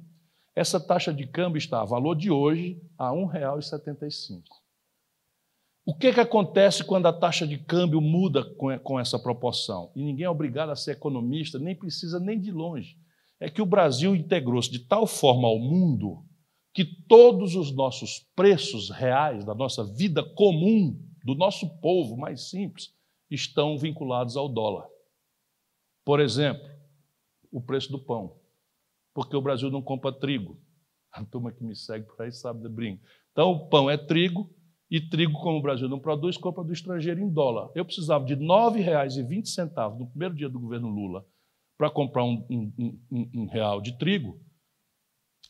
essa 0.56 0.80
taxa 0.80 1.12
de 1.12 1.26
câmbio 1.26 1.58
está, 1.58 1.82
a 1.82 1.86
valor 1.86 2.14
de 2.14 2.30
hoje, 2.30 2.80
a 2.96 3.10
R$ 3.10 3.18
1,75. 3.18 4.44
O 5.88 5.96
que, 5.96 6.14
que 6.14 6.20
acontece 6.20 6.84
quando 6.84 7.08
a 7.08 7.14
taxa 7.14 7.48
de 7.48 7.58
câmbio 7.58 8.00
muda 8.00 8.46
com 8.84 9.00
essa 9.00 9.18
proporção? 9.18 9.92
E 9.96 10.04
ninguém 10.04 10.28
é 10.28 10.30
obrigado 10.30 10.70
a 10.70 10.76
ser 10.76 10.92
economista, 10.92 11.58
nem 11.58 11.76
precisa 11.76 12.20
nem 12.20 12.40
de 12.40 12.52
longe. 12.52 13.02
É 13.44 13.50
que 13.50 13.62
o 13.62 13.66
Brasil 13.66 14.16
integrou-se 14.16 14.72
de 14.72 14.80
tal 14.80 15.06
forma 15.06 15.50
ao 15.50 15.60
mundo 15.60 16.24
que 16.74 16.86
todos 16.86 17.56
os 17.56 17.76
nossos 17.76 18.20
preços 18.34 18.90
reais 18.90 19.44
da 19.44 19.54
nossa 19.54 19.84
vida 19.84 20.24
comum, 20.24 20.98
do 21.26 21.36
nosso 21.36 21.70
povo 21.82 22.16
mais 22.16 22.50
simples, 22.50 22.96
estão 23.30 23.78
vinculados 23.78 24.38
ao 24.38 24.48
dólar. 24.48 24.88
Por 26.06 26.22
exemplo, 26.22 26.66
o 27.52 27.60
preço 27.60 27.92
do 27.92 28.00
pão 28.00 28.40
porque 29.14 29.36
o 29.36 29.42
Brasil 29.42 29.70
não 29.70 29.82
compra 29.82 30.12
trigo. 30.12 30.58
A 31.12 31.24
turma 31.26 31.52
que 31.52 31.66
me 31.66 31.76
segue 31.76 32.08
por 32.08 32.24
aí 32.24 32.32
sabe 32.32 32.62
de 32.62 32.70
brinco. 32.70 33.04
Então, 33.34 33.52
o 33.52 33.68
pão 33.68 33.90
é 33.90 33.98
trigo, 33.98 34.50
e 34.90 35.02
trigo, 35.02 35.34
como 35.42 35.58
o 35.58 35.62
Brasil 35.62 35.90
não 35.90 36.00
produz, 36.00 36.38
compra 36.38 36.64
do 36.64 36.72
estrangeiro 36.72 37.20
em 37.20 37.30
dólar. 37.30 37.70
Eu 37.76 37.84
precisava 37.84 38.24
de 38.24 38.36
R$ 38.36 38.40
9,20 38.40 39.98
no 39.98 40.08
primeiro 40.08 40.34
dia 40.34 40.48
do 40.48 40.60
governo 40.60 40.88
Lula 40.88 41.26
para 41.84 41.90
comprar 41.90 42.24
um, 42.24 42.46
um, 42.50 42.98
um, 43.12 43.30
um, 43.36 43.46
real 43.46 43.82
de 43.82 43.98
trigo, 43.98 44.40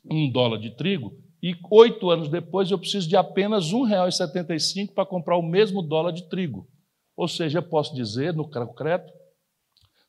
um 0.03 0.27
dólar 0.27 0.57
de 0.57 0.71
trigo, 0.71 1.15
e 1.43 1.55
oito 1.69 2.09
anos 2.09 2.27
depois 2.27 2.71
eu 2.71 2.79
preciso 2.79 3.07
de 3.07 3.15
apenas 3.15 3.71
R$ 3.71 3.77
1,75 3.77 4.95
para 4.95 5.05
comprar 5.05 5.37
o 5.37 5.43
mesmo 5.43 5.83
dólar 5.83 6.11
de 6.11 6.27
trigo. 6.27 6.67
Ou 7.15 7.27
seja, 7.27 7.59
eu 7.59 7.63
posso 7.63 7.93
dizer, 7.93 8.33
no 8.33 8.49
concreto, 8.49 9.13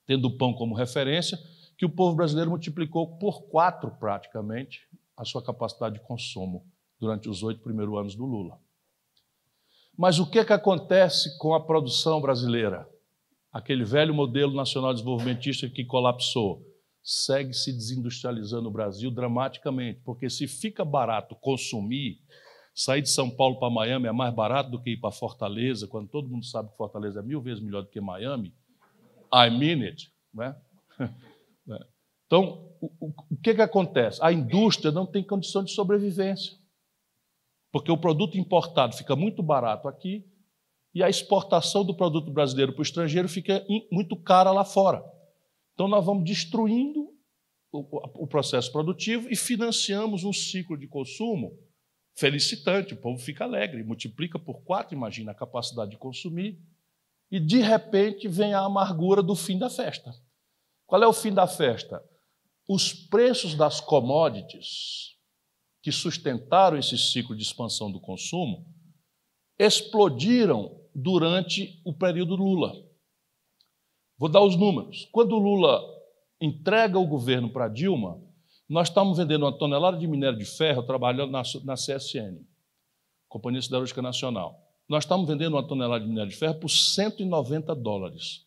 tendo 0.07 0.29
o 0.29 0.39
pão 0.39 0.55
como 0.55 0.75
referência, 0.75 1.39
que 1.77 1.85
o 1.85 1.91
povo 1.91 2.17
brasileiro 2.17 2.49
multiplicou 2.49 3.19
por 3.19 3.43
quatro, 3.51 3.91
praticamente, 3.91 4.89
a 5.15 5.27
sua 5.27 5.45
capacidade 5.45 5.97
de 5.97 6.07
consumo 6.07 6.65
durante 6.99 7.29
os 7.29 7.43
oito 7.43 7.61
primeiros 7.61 7.99
anos 7.99 8.15
do 8.15 8.25
Lula. 8.25 8.59
Mas 9.95 10.19
o 10.19 10.31
que, 10.31 10.39
é 10.39 10.45
que 10.45 10.55
acontece 10.55 11.37
com 11.37 11.53
a 11.53 11.61
produção 11.61 12.19
brasileira? 12.19 12.89
Aquele 13.55 13.85
velho 13.85 14.13
modelo 14.13 14.53
nacional 14.53 14.93
desenvolvimentista 14.93 15.69
que 15.69 15.85
colapsou 15.85 16.61
segue 17.01 17.53
se 17.53 17.73
desindustrializando 17.73 18.69
o 18.69 18.73
Brasil 18.73 19.13
dramaticamente, 19.13 20.01
porque 20.05 20.29
se 20.29 20.49
fica 20.49 20.85
barato 20.85 21.37
consumir, 21.37 22.19
sair 22.75 23.01
de 23.01 23.11
São 23.11 23.31
Paulo 23.31 23.61
para 23.61 23.71
Miami 23.71 24.09
é 24.09 24.13
mais 24.13 24.35
barato 24.35 24.73
do 24.73 24.83
que 24.83 24.91
ir 24.91 24.97
para 24.97 25.13
Fortaleza, 25.13 25.87
quando 25.87 26.09
todo 26.09 26.29
mundo 26.29 26.45
sabe 26.45 26.69
que 26.69 26.77
Fortaleza 26.77 27.21
é 27.21 27.23
mil 27.23 27.41
vezes 27.41 27.63
melhor 27.63 27.83
do 27.83 27.91
que 27.91 28.01
Miami. 28.01 28.53
I 29.33 29.49
mean 29.57 29.85
it. 29.85 30.13
Né? 30.35 30.57
Né? 31.65 31.79
Então, 32.27 32.75
o, 32.81 33.13
o 33.31 33.37
que, 33.37 33.55
que 33.55 33.61
acontece? 33.61 34.19
A 34.21 34.33
indústria 34.33 34.91
não 34.91 35.07
tem 35.07 35.23
condição 35.23 35.63
de 35.63 35.71
sobrevivência, 35.71 36.57
porque 37.71 37.93
o 37.93 37.99
produto 37.99 38.39
importado 38.39 38.97
fica 38.97 39.15
muito 39.15 39.43
barato 39.43 39.87
aqui 39.87 40.25
e 40.95 41.03
a 41.03 41.09
exportação 41.09 41.85
do 41.85 41.95
produto 41.95 42.31
brasileiro 42.31 42.73
para 42.73 42.81
o 42.81 42.85
estrangeiro 42.85 43.29
fica 43.29 43.67
muito 43.91 44.17
cara 44.17 44.53
lá 44.53 44.65
fora. 44.65 45.05
Então, 45.75 45.89
nós 45.89 46.05
vamos 46.05 46.25
destruindo 46.25 47.13
o, 47.73 48.27
processo 48.29 48.71
produtivo 48.71 49.29
e 49.29 49.35
financiamos 49.35 50.23
um 50.23 50.33
ciclo 50.33 50.79
de 50.79 50.87
consumo 50.87 51.59
felicitante. 52.17 52.95
O 52.95 53.01
povo 53.01 53.19
fica 53.19 53.43
alegre, 53.43 53.83
multiplica 53.83 54.39
por 54.39 54.63
quatro, 54.63 54.95
imagina 54.95 55.33
a 55.33 55.35
capacidade 55.35 55.91
de 55.91 55.99
consumir, 55.99 56.61
e 57.29 57.41
de 57.41 57.59
repente 57.59 58.29
vem 58.29 58.55
a 58.55 58.61
amargura 58.61 59.21
do 59.21 59.35
fim 59.35 59.59
da 59.59 59.69
festa. 59.69 60.15
Qual 60.87 61.03
é 61.03 61.07
o 61.09 61.13
fim 61.13 61.33
da 61.35 61.49
festa? 61.49 62.01
Os 62.69 62.93
preços 62.93 63.57
das 63.57 63.81
commodities 63.81 65.17
que 65.83 65.91
sustentaram 65.91 66.79
esse 66.79 66.97
ciclo 66.97 67.37
de 67.37 67.43
expansão 67.43 67.91
do 67.91 68.01
consumo 68.01 68.65
explodiram 69.59 70.84
durante 70.95 71.81
o 71.85 71.93
período 71.93 72.37
Lula. 72.37 72.73
Vou 74.17 74.29
dar 74.29 74.43
os 74.43 74.57
números. 74.57 75.09
Quando 75.11 75.37
Lula 75.39 75.83
entrega 76.41 76.99
o 76.99 77.07
governo 77.07 77.51
para 77.51 77.69
Dilma, 77.69 78.23
nós 78.69 78.89
estamos 78.89 79.19
vendendo 79.19 79.45
uma 79.45 79.57
tonelada 79.57 79.99
de 79.99 80.07
minério 80.07 80.39
de 80.39 80.45
ferro 80.45 80.83
trabalhando 80.83 81.31
na, 81.31 81.43
na 81.65 81.75
CSN, 81.75 82.41
Companhia 83.29 83.61
Siderúrgica 83.61 84.01
Nacional. 84.01 84.61
Nós 84.89 85.05
estamos 85.05 85.27
vendendo 85.27 85.55
uma 85.55 85.67
tonelada 85.67 86.03
de 86.03 86.09
minério 86.09 86.31
de 86.31 86.37
ferro 86.37 86.61
por 86.61 86.69
190 86.69 87.75
dólares. 87.75 88.47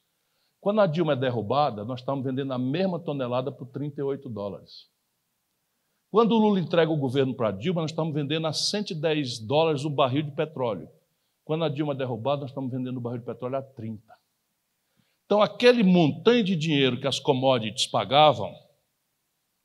Quando 0.59 0.81
a 0.81 0.87
Dilma 0.87 1.13
é 1.13 1.15
derrubada, 1.15 1.83
nós 1.83 1.99
estamos 1.99 2.23
vendendo 2.23 2.53
a 2.53 2.57
mesma 2.57 2.99
tonelada 2.99 3.51
por 3.51 3.67
38 3.67 4.27
dólares. 4.29 4.87
Quando 6.09 6.31
o 6.31 6.37
Lula 6.37 6.59
entrega 6.59 6.91
o 6.91 6.97
governo 6.97 7.33
para 7.33 7.49
a 7.49 7.51
Dilma, 7.51 7.81
nós 7.81 7.91
estamos 7.91 8.13
vendendo 8.13 8.47
a 8.47 8.53
110 8.53 9.39
dólares 9.39 9.83
o 9.83 9.89
barril 9.89 10.23
de 10.23 10.31
petróleo. 10.31 10.89
Quando 11.47 11.63
a 11.63 11.69
Dilma 11.69 11.93
é 11.93 11.95
derrubada, 11.95 12.41
nós 12.41 12.51
estamos 12.51 12.69
vendendo 12.69 12.97
o 12.97 12.99
barril 12.99 13.19
de 13.19 13.25
petróleo 13.25 13.55
a 13.55 13.61
30. 13.61 14.03
Então, 15.25 15.41
aquele 15.41 15.81
montante 15.81 16.43
de 16.43 16.57
dinheiro 16.57 16.99
que 16.99 17.07
as 17.07 17.21
commodities 17.21 17.87
pagavam 17.87 18.53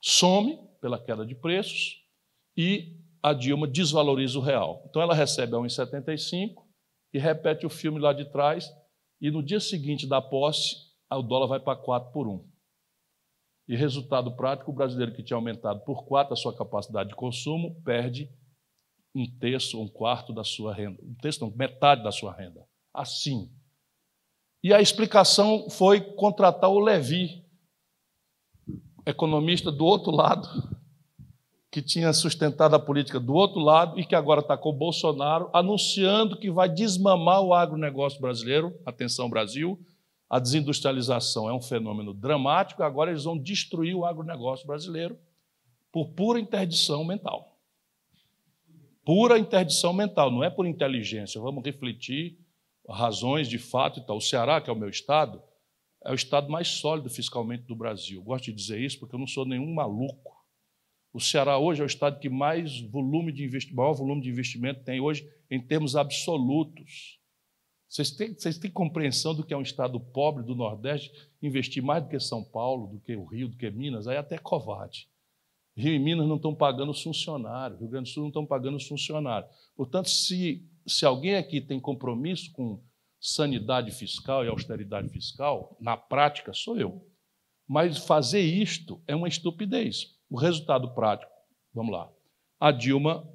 some 0.00 0.60
pela 0.80 0.96
queda 0.96 1.26
de 1.26 1.34
preços 1.34 2.00
e 2.56 2.96
a 3.20 3.32
Dilma 3.32 3.66
desvaloriza 3.66 4.38
o 4.38 4.42
real. 4.42 4.84
Então, 4.88 5.02
ela 5.02 5.12
recebe 5.12 5.56
a 5.56 5.58
1,75 5.58 6.54
e 7.12 7.18
repete 7.18 7.66
o 7.66 7.70
filme 7.70 7.98
lá 7.98 8.12
de 8.12 8.30
trás 8.30 8.70
e 9.20 9.28
no 9.32 9.42
dia 9.42 9.58
seguinte 9.58 10.06
da 10.06 10.22
posse, 10.22 10.76
o 11.10 11.20
dólar 11.20 11.48
vai 11.48 11.58
para 11.58 11.76
4 11.76 12.12
por 12.12 12.28
1. 12.28 12.48
E 13.66 13.74
resultado 13.74 14.36
prático, 14.36 14.70
o 14.70 14.74
brasileiro 14.74 15.12
que 15.12 15.22
tinha 15.24 15.36
aumentado 15.36 15.80
por 15.80 16.04
4 16.04 16.32
a 16.32 16.36
sua 16.36 16.56
capacidade 16.56 17.08
de 17.08 17.16
consumo, 17.16 17.82
perde 17.82 18.30
um 19.14 19.26
terço, 19.26 19.80
um 19.80 19.88
quarto 19.88 20.32
da 20.32 20.44
sua 20.44 20.74
renda. 20.74 20.98
Um 21.02 21.14
terço, 21.14 21.40
não, 21.40 21.52
metade 21.54 22.02
da 22.02 22.10
sua 22.10 22.32
renda. 22.32 22.66
Assim. 22.92 23.50
E 24.62 24.72
a 24.72 24.80
explicação 24.80 25.68
foi 25.68 26.00
contratar 26.00 26.70
o 26.70 26.80
Levi. 26.80 27.42
economista 29.04 29.72
do 29.72 29.84
outro 29.84 30.12
lado, 30.12 30.48
que 31.70 31.82
tinha 31.82 32.12
sustentado 32.12 32.76
a 32.76 32.78
política 32.78 33.18
do 33.18 33.34
outro 33.34 33.58
lado 33.58 33.98
e 33.98 34.04
que 34.04 34.14
agora 34.14 34.40
está 34.40 34.56
com 34.56 34.68
o 34.68 34.74
Bolsonaro, 34.74 35.50
anunciando 35.52 36.38
que 36.38 36.50
vai 36.50 36.68
desmamar 36.68 37.40
o 37.40 37.52
agronegócio 37.52 38.20
brasileiro. 38.20 38.78
Atenção, 38.86 39.28
Brasil, 39.28 39.80
a 40.30 40.38
desindustrialização 40.38 41.48
é 41.48 41.52
um 41.52 41.60
fenômeno 41.60 42.14
dramático, 42.14 42.82
agora 42.82 43.10
eles 43.10 43.24
vão 43.24 43.36
destruir 43.36 43.94
o 43.94 44.04
agronegócio 44.04 44.66
brasileiro 44.66 45.18
por 45.90 46.10
pura 46.10 46.38
interdição 46.38 47.04
mental. 47.04 47.51
Pura 49.04 49.38
interdição 49.38 49.92
mental, 49.92 50.30
não 50.30 50.44
é 50.44 50.50
por 50.50 50.66
inteligência. 50.66 51.40
Vamos 51.40 51.64
refletir 51.64 52.38
razões 52.88 53.48
de 53.48 53.58
fato 53.58 53.98
e 53.98 54.06
tal. 54.06 54.16
O 54.16 54.20
Ceará, 54.20 54.60
que 54.60 54.70
é 54.70 54.72
o 54.72 54.76
meu 54.76 54.88
estado, 54.88 55.42
é 56.04 56.12
o 56.12 56.14
estado 56.14 56.50
mais 56.50 56.68
sólido 56.68 57.10
fiscalmente 57.10 57.64
do 57.64 57.74
Brasil. 57.74 58.22
Gosto 58.22 58.44
de 58.46 58.52
dizer 58.52 58.80
isso 58.80 58.98
porque 58.98 59.14
eu 59.14 59.18
não 59.18 59.26
sou 59.26 59.44
nenhum 59.44 59.72
maluco. 59.72 60.32
O 61.12 61.20
Ceará 61.20 61.58
hoje 61.58 61.80
é 61.80 61.84
o 61.84 61.86
estado 61.86 62.18
que 62.18 62.28
mais 62.28 62.80
volume 62.80 63.32
de 63.32 63.48
maior 63.74 63.92
volume 63.92 64.22
de 64.22 64.30
investimento 64.30 64.82
tem 64.82 65.00
hoje 65.00 65.28
em 65.50 65.60
termos 65.60 65.94
absolutos. 65.94 67.20
Vocês 67.88 68.10
têm, 68.10 68.32
vocês 68.32 68.56
têm 68.56 68.70
compreensão 68.70 69.34
do 69.34 69.44
que 69.44 69.52
é 69.52 69.56
um 69.56 69.62
estado 69.62 70.00
pobre 70.00 70.42
do 70.42 70.54
Nordeste 70.54 71.12
investir 71.42 71.82
mais 71.82 72.02
do 72.02 72.08
que 72.08 72.18
São 72.18 72.42
Paulo, 72.42 72.86
do 72.86 73.00
que 73.00 73.14
o 73.14 73.26
Rio, 73.26 73.48
do 73.48 73.56
que 73.56 73.70
Minas? 73.70 74.08
Aí 74.08 74.16
é 74.16 74.18
até 74.18 74.38
covarde. 74.38 75.11
Rio 75.76 75.94
e 75.94 75.98
Minas 75.98 76.28
não 76.28 76.36
estão 76.36 76.54
pagando 76.54 76.90
os 76.90 77.02
funcionários, 77.02 77.80
Rio 77.80 77.88
Grande 77.88 78.10
do 78.10 78.12
Sul 78.12 78.22
não 78.24 78.28
estão 78.28 78.46
pagando 78.46 78.76
os 78.76 78.86
funcionários. 78.86 79.50
Portanto, 79.74 80.10
se, 80.10 80.66
se 80.86 81.06
alguém 81.06 81.36
aqui 81.36 81.60
tem 81.60 81.80
compromisso 81.80 82.52
com 82.52 82.82
sanidade 83.18 83.90
fiscal 83.90 84.44
e 84.44 84.48
austeridade 84.48 85.08
fiscal, 85.08 85.76
na 85.80 85.96
prática 85.96 86.52
sou 86.52 86.76
eu. 86.76 87.06
Mas 87.66 87.98
fazer 87.98 88.40
isto 88.40 89.00
é 89.06 89.14
uma 89.14 89.28
estupidez. 89.28 90.16
O 90.28 90.36
resultado 90.36 90.92
prático, 90.94 91.32
vamos 91.72 91.92
lá. 91.92 92.10
A 92.60 92.70
Dilma 92.70 93.26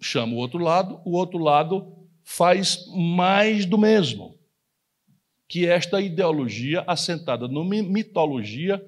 chama 0.00 0.34
o 0.34 0.36
outro 0.36 0.58
lado, 0.58 1.00
o 1.04 1.16
outro 1.16 1.38
lado 1.38 2.08
faz 2.22 2.86
mais 2.94 3.66
do 3.66 3.76
mesmo. 3.76 4.38
Que 5.48 5.66
esta 5.66 6.00
ideologia 6.00 6.84
assentada 6.86 7.48
numa 7.48 7.82
mitologia 7.82 8.82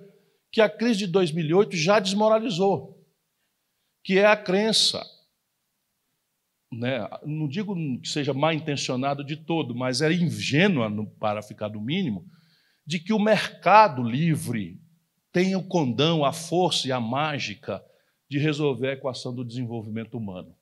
que 0.53 0.61
a 0.61 0.69
crise 0.69 1.01
de 1.01 1.07
2008 1.09 1.77
já 1.77 1.99
desmoralizou, 1.99 3.05
que 4.05 4.19
é 4.19 4.27
a 4.27 4.37
crença 4.37 5.01
né, 6.73 7.09
não 7.27 7.49
digo 7.49 7.75
que 8.01 8.09
seja 8.09 8.33
mal 8.33 8.53
intencionado 8.53 9.25
de 9.25 9.37
todo, 9.37 9.75
mas 9.75 10.01
era 10.01 10.15
ingênua, 10.15 10.89
para 11.19 11.43
ficar 11.43 11.69
do 11.69 11.81
mínimo, 11.81 12.25
de 12.87 13.01
que 13.01 13.13
o 13.13 13.19
mercado 13.19 14.03
livre 14.03 14.81
tem 15.33 15.57
o 15.57 15.67
condão, 15.67 16.25
a 16.25 16.33
força 16.33 16.89
e 16.89 16.93
a 16.93 17.01
mágica 17.01 17.85
de 18.29 18.39
resolver 18.39 18.89
a 18.89 18.93
equação 18.93 19.35
do 19.35 19.45
desenvolvimento 19.45 20.17
humano. 20.17 20.55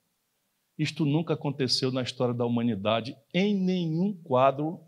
Isto 0.78 1.04
nunca 1.04 1.34
aconteceu 1.34 1.90
na 1.90 2.02
história 2.02 2.34
da 2.34 2.46
humanidade 2.46 3.16
em 3.34 3.54
nenhum 3.54 4.14
quadro 4.22 4.80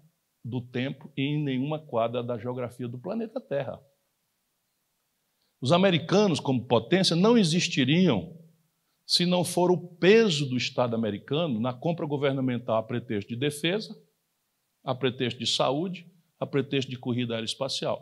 do 0.42 0.60
tempo 0.60 1.12
e 1.16 1.22
em 1.22 1.42
nenhuma 1.42 1.78
quadra 1.78 2.22
da 2.22 2.38
geografia 2.38 2.88
do 2.88 2.98
planeta 2.98 3.40
Terra. 3.40 3.80
Os 5.60 5.72
americanos, 5.72 6.40
como 6.40 6.64
potência, 6.64 7.14
não 7.14 7.36
existiriam 7.36 8.36
se 9.06 9.26
não 9.26 9.44
for 9.44 9.70
o 9.70 9.76
peso 9.76 10.46
do 10.46 10.56
Estado 10.56 10.94
americano 10.94 11.58
na 11.58 11.72
compra 11.72 12.06
governamental 12.06 12.76
a 12.76 12.82
pretexto 12.82 13.28
de 13.28 13.36
defesa, 13.36 13.94
a 14.84 14.94
pretexto 14.94 15.38
de 15.38 15.46
saúde, 15.46 16.06
a 16.38 16.46
pretexto 16.46 16.88
de 16.88 16.96
corrida 16.96 17.34
aeroespacial, 17.34 18.00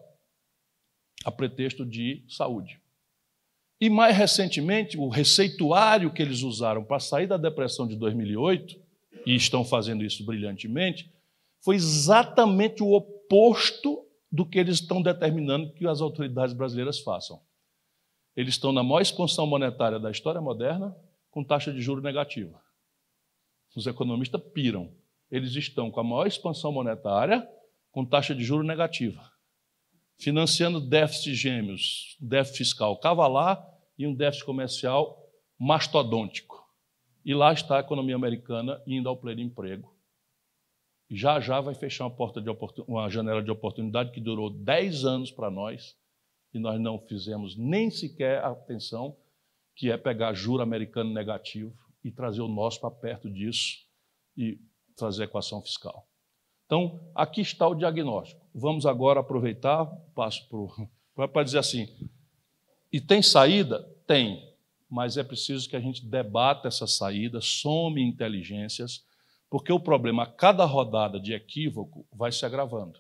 a 1.25 1.33
pretexto 1.33 1.85
de 1.85 2.25
saúde. 2.29 2.81
E 3.81 3.89
mais 3.89 4.17
recentemente, 4.17 4.99
o 4.99 5.09
receituário 5.09 6.13
que 6.13 6.21
eles 6.21 6.43
usaram 6.43 6.85
para 6.85 7.01
sair 7.01 7.27
da 7.27 7.37
depressão 7.37 7.87
de 7.87 7.97
2008, 7.97 8.77
e 9.25 9.35
estão 9.35 9.65
fazendo 9.65 10.05
isso 10.05 10.25
brilhantemente, 10.25 11.13
foi 11.65 11.77
exatamente 11.77 12.83
o 12.83 12.93
oposto 12.93 14.05
do 14.31 14.45
que 14.45 14.59
eles 14.59 14.77
estão 14.81 15.03
determinando 15.03 15.73
que 15.73 15.87
as 15.87 16.01
autoridades 16.01 16.55
brasileiras 16.55 16.99
façam. 17.01 17.41
Eles 18.39 18.55
estão 18.55 18.71
na 18.71 18.85
maior 18.85 19.01
expansão 19.01 19.49
monetária 19.49 19.99
da 19.99 20.13
história 20.13 20.41
moderna, 20.41 20.97
com 21.29 21.43
taxa 21.43 21.73
de 21.73 21.83
juro 21.83 22.01
negativa. 22.01 22.63
Os 23.75 23.85
economistas 23.85 24.41
piram. 24.55 24.95
Eles 25.29 25.57
estão 25.57 25.91
com 25.91 25.99
a 25.99 26.05
maior 26.05 26.25
expansão 26.25 26.71
monetária, 26.71 27.45
com 27.91 28.05
taxa 28.05 28.37
de 28.37 28.45
juro 28.45 28.63
negativa, 28.63 29.29
financiando 30.21 30.81
déficits 30.81 31.37
gêmeos, 31.37 32.17
déficit 32.21 32.59
fiscal 32.59 32.97
cavalar 32.99 33.61
e 33.99 34.07
um 34.07 34.15
déficit 34.15 34.47
comercial 34.47 35.21
mastodôntico. 35.59 36.65
E 37.25 37.35
lá 37.35 37.53
está 37.53 37.79
a 37.79 37.81
economia 37.81 38.15
americana 38.15 38.81
indo 38.87 39.09
ao 39.09 39.17
pleno 39.17 39.41
emprego. 39.41 39.93
Já 41.11 41.41
já 41.41 41.61
vai 41.61 41.75
fechar 41.75 42.05
uma, 42.05 42.15
porta 42.15 42.41
de 42.41 42.49
uma 42.87 43.11
janela 43.11 43.43
de 43.43 43.51
oportunidade 43.51 44.13
que 44.13 44.21
durou 44.21 44.49
10 44.49 45.05
anos 45.05 45.33
para 45.33 45.51
nós 45.51 45.97
e 46.53 46.59
nós 46.59 46.81
não 46.81 46.99
fizemos 46.99 47.57
nem 47.57 47.91
sequer 47.91 48.43
atenção, 48.45 49.17
que 49.75 49.91
é 49.91 49.97
pegar 49.97 50.33
juro 50.33 50.63
americano 50.63 51.13
negativo 51.13 51.77
e 52.03 52.11
trazer 52.11 52.41
o 52.41 52.49
nosso 52.49 52.81
para 52.81 52.91
perto 52.91 53.31
disso 53.31 53.87
e 54.37 54.59
trazer 54.97 55.23
a 55.23 55.25
equação 55.27 55.63
fiscal. 55.63 56.09
Então, 56.67 57.01
aqui 57.15 57.41
está 57.41 57.67
o 57.67 57.75
diagnóstico. 57.75 58.47
Vamos 58.55 58.87
agora 58.87 59.21
aproveitar, 59.21 59.87
passo 60.15 60.47
para 61.15 61.43
dizer 61.43 61.59
assim, 61.59 61.89
e 62.93 63.01
tem 63.01 63.23
saída? 63.23 63.83
Tem, 64.07 64.55
mas 64.89 65.17
é 65.17 65.23
preciso 65.23 65.69
que 65.69 65.77
a 65.77 65.81
gente 65.81 66.07
debata 66.07 66.69
essa 66.69 66.87
saída, 66.87 67.41
some 67.41 68.03
inteligências, 68.03 69.05
porque 69.51 69.73
o 69.73 69.81
problema, 69.81 70.25
a 70.25 70.27
cada 70.27 70.65
rodada 70.65 71.21
de 71.21 71.33
equívoco, 71.33 72.07
vai 72.13 72.33
se 72.33 72.45
agravando. 72.45 72.99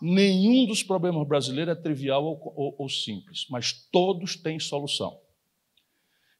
Nenhum 0.00 0.66
dos 0.66 0.82
problemas 0.82 1.26
brasileiros 1.26 1.76
é 1.76 1.80
trivial 1.80 2.24
ou, 2.24 2.40
ou, 2.56 2.74
ou 2.78 2.88
simples, 2.88 3.46
mas 3.50 3.72
todos 3.90 4.36
têm 4.36 4.58
solução. 4.58 5.20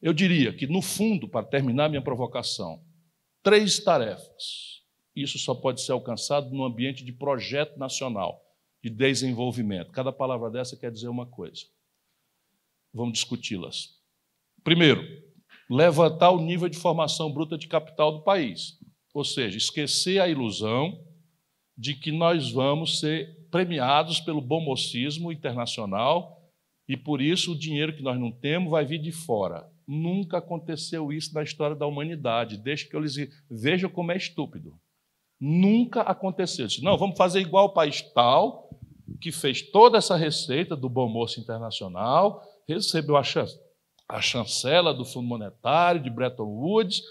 Eu 0.01 0.13
diria 0.13 0.51
que, 0.51 0.65
no 0.65 0.81
fundo, 0.81 1.27
para 1.27 1.45
terminar 1.45 1.87
minha 1.87 2.01
provocação, 2.01 2.83
três 3.43 3.79
tarefas. 3.79 4.81
Isso 5.15 5.37
só 5.37 5.53
pode 5.53 5.81
ser 5.81 5.91
alcançado 5.91 6.49
no 6.49 6.63
ambiente 6.63 7.03
de 7.03 7.11
projeto 7.11 7.77
nacional, 7.77 8.41
de 8.81 8.89
desenvolvimento. 8.89 9.91
Cada 9.91 10.11
palavra 10.11 10.49
dessa 10.49 10.77
quer 10.77 10.91
dizer 10.91 11.09
uma 11.09 11.25
coisa. 11.25 11.65
Vamos 12.93 13.13
discuti-las. 13.13 13.99
Primeiro, 14.63 15.05
levantar 15.69 16.31
o 16.31 16.41
nível 16.41 16.67
de 16.67 16.77
formação 16.77 17.31
bruta 17.31 17.57
de 17.57 17.67
capital 17.67 18.11
do 18.11 18.23
país. 18.23 18.79
Ou 19.13 19.23
seja, 19.23 19.57
esquecer 19.57 20.19
a 20.19 20.27
ilusão 20.27 21.05
de 21.77 21.93
que 21.93 22.11
nós 22.11 22.51
vamos 22.51 22.99
ser 22.99 23.40
premiados 23.51 24.19
pelo 24.19 24.41
bom 24.41 24.61
mocismo 24.61 25.31
internacional 25.31 26.41
e 26.87 26.97
por 26.97 27.21
isso 27.21 27.51
o 27.51 27.57
dinheiro 27.57 27.95
que 27.95 28.01
nós 28.01 28.19
não 28.19 28.31
temos 28.31 28.71
vai 28.71 28.85
vir 28.85 28.99
de 28.99 29.11
fora. 29.11 29.69
Nunca 29.87 30.37
aconteceu 30.37 31.11
isso 31.11 31.33
na 31.33 31.43
história 31.43 31.75
da 31.75 31.85
humanidade. 31.85 32.57
Deixa 32.57 32.87
que 32.87 32.95
eu 32.95 32.99
lhes 32.99 33.15
veja 33.49 33.87
como 33.89 34.11
é 34.11 34.17
estúpido. 34.17 34.73
Nunca 35.39 36.01
aconteceu. 36.01 36.67
Disse, 36.67 36.83
não, 36.83 36.97
vamos 36.97 37.17
fazer 37.17 37.39
igual 37.39 37.65
o 37.65 37.73
país 37.73 38.01
tal, 38.13 38.69
que 39.19 39.31
fez 39.31 39.61
toda 39.61 39.97
essa 39.97 40.15
receita 40.15 40.75
do 40.75 40.89
bom 40.89 41.09
moço 41.09 41.39
internacional, 41.39 42.41
recebeu 42.67 43.17
a, 43.17 43.23
chan 43.23 43.45
a 44.07 44.21
chancela 44.21 44.93
do 44.93 45.05
Fundo 45.05 45.27
Monetário, 45.27 46.01
de 46.01 46.09
Bretton 46.09 46.43
Woods, 46.43 47.01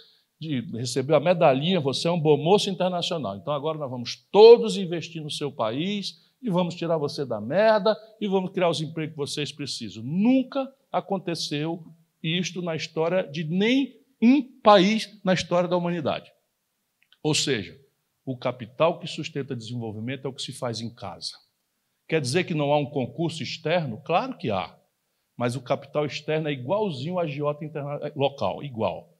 de, 0.40 0.60
recebeu 0.72 1.16
a 1.16 1.20
medalhinha, 1.20 1.80
você 1.80 2.08
é 2.08 2.10
um 2.10 2.20
bom 2.20 2.36
moço 2.36 2.70
internacional. 2.70 3.36
Então 3.36 3.52
agora 3.52 3.78
nós 3.78 3.90
vamos 3.90 4.16
todos 4.30 4.76
investir 4.76 5.22
no 5.22 5.30
seu 5.30 5.50
país 5.50 6.29
e 6.42 6.50
vamos 6.50 6.74
tirar 6.74 6.96
você 6.96 7.24
da 7.24 7.40
merda 7.40 7.96
e 8.20 8.26
vamos 8.26 8.50
criar 8.50 8.68
os 8.68 8.80
empregos 8.80 9.12
que 9.12 9.16
vocês 9.16 9.52
precisam. 9.52 10.02
Nunca 10.02 10.72
aconteceu 10.90 11.84
isto 12.22 12.62
na 12.62 12.74
história 12.74 13.22
de 13.22 13.44
nem 13.44 13.98
um 14.22 14.42
país 14.60 15.20
na 15.24 15.32
história 15.32 15.68
da 15.68 15.76
humanidade. 15.76 16.30
Ou 17.22 17.34
seja, 17.34 17.78
o 18.24 18.36
capital 18.36 18.98
que 18.98 19.06
sustenta 19.06 19.56
desenvolvimento 19.56 20.26
é 20.26 20.28
o 20.28 20.32
que 20.32 20.42
se 20.42 20.52
faz 20.52 20.80
em 20.80 20.94
casa. 20.94 21.32
Quer 22.08 22.20
dizer 22.20 22.44
que 22.44 22.54
não 22.54 22.72
há 22.72 22.78
um 22.78 22.86
concurso 22.86 23.42
externo? 23.42 24.00
Claro 24.04 24.36
que 24.36 24.50
há. 24.50 24.76
Mas 25.36 25.56
o 25.56 25.62
capital 25.62 26.04
externo 26.04 26.48
é 26.48 26.52
igualzinho 26.52 27.14
ao 27.14 27.20
agiota 27.20 27.64
local, 28.14 28.62
igual. 28.62 29.16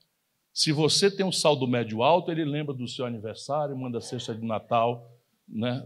Se 0.53 0.73
você 0.73 1.11
tem 1.11 1.25
um 1.25 1.33
saldo 1.33 1.67
médio 1.67 2.03
alto, 2.03 2.31
ele 2.31 2.45
lembra 2.45 2.75
do 2.75 2.89
seu 2.89 3.07
aniversário, 3.07 3.77
manda 3.77 4.01
cesta 4.01 4.35
de 4.35 4.45
Natal. 4.45 5.09
Né, 5.53 5.85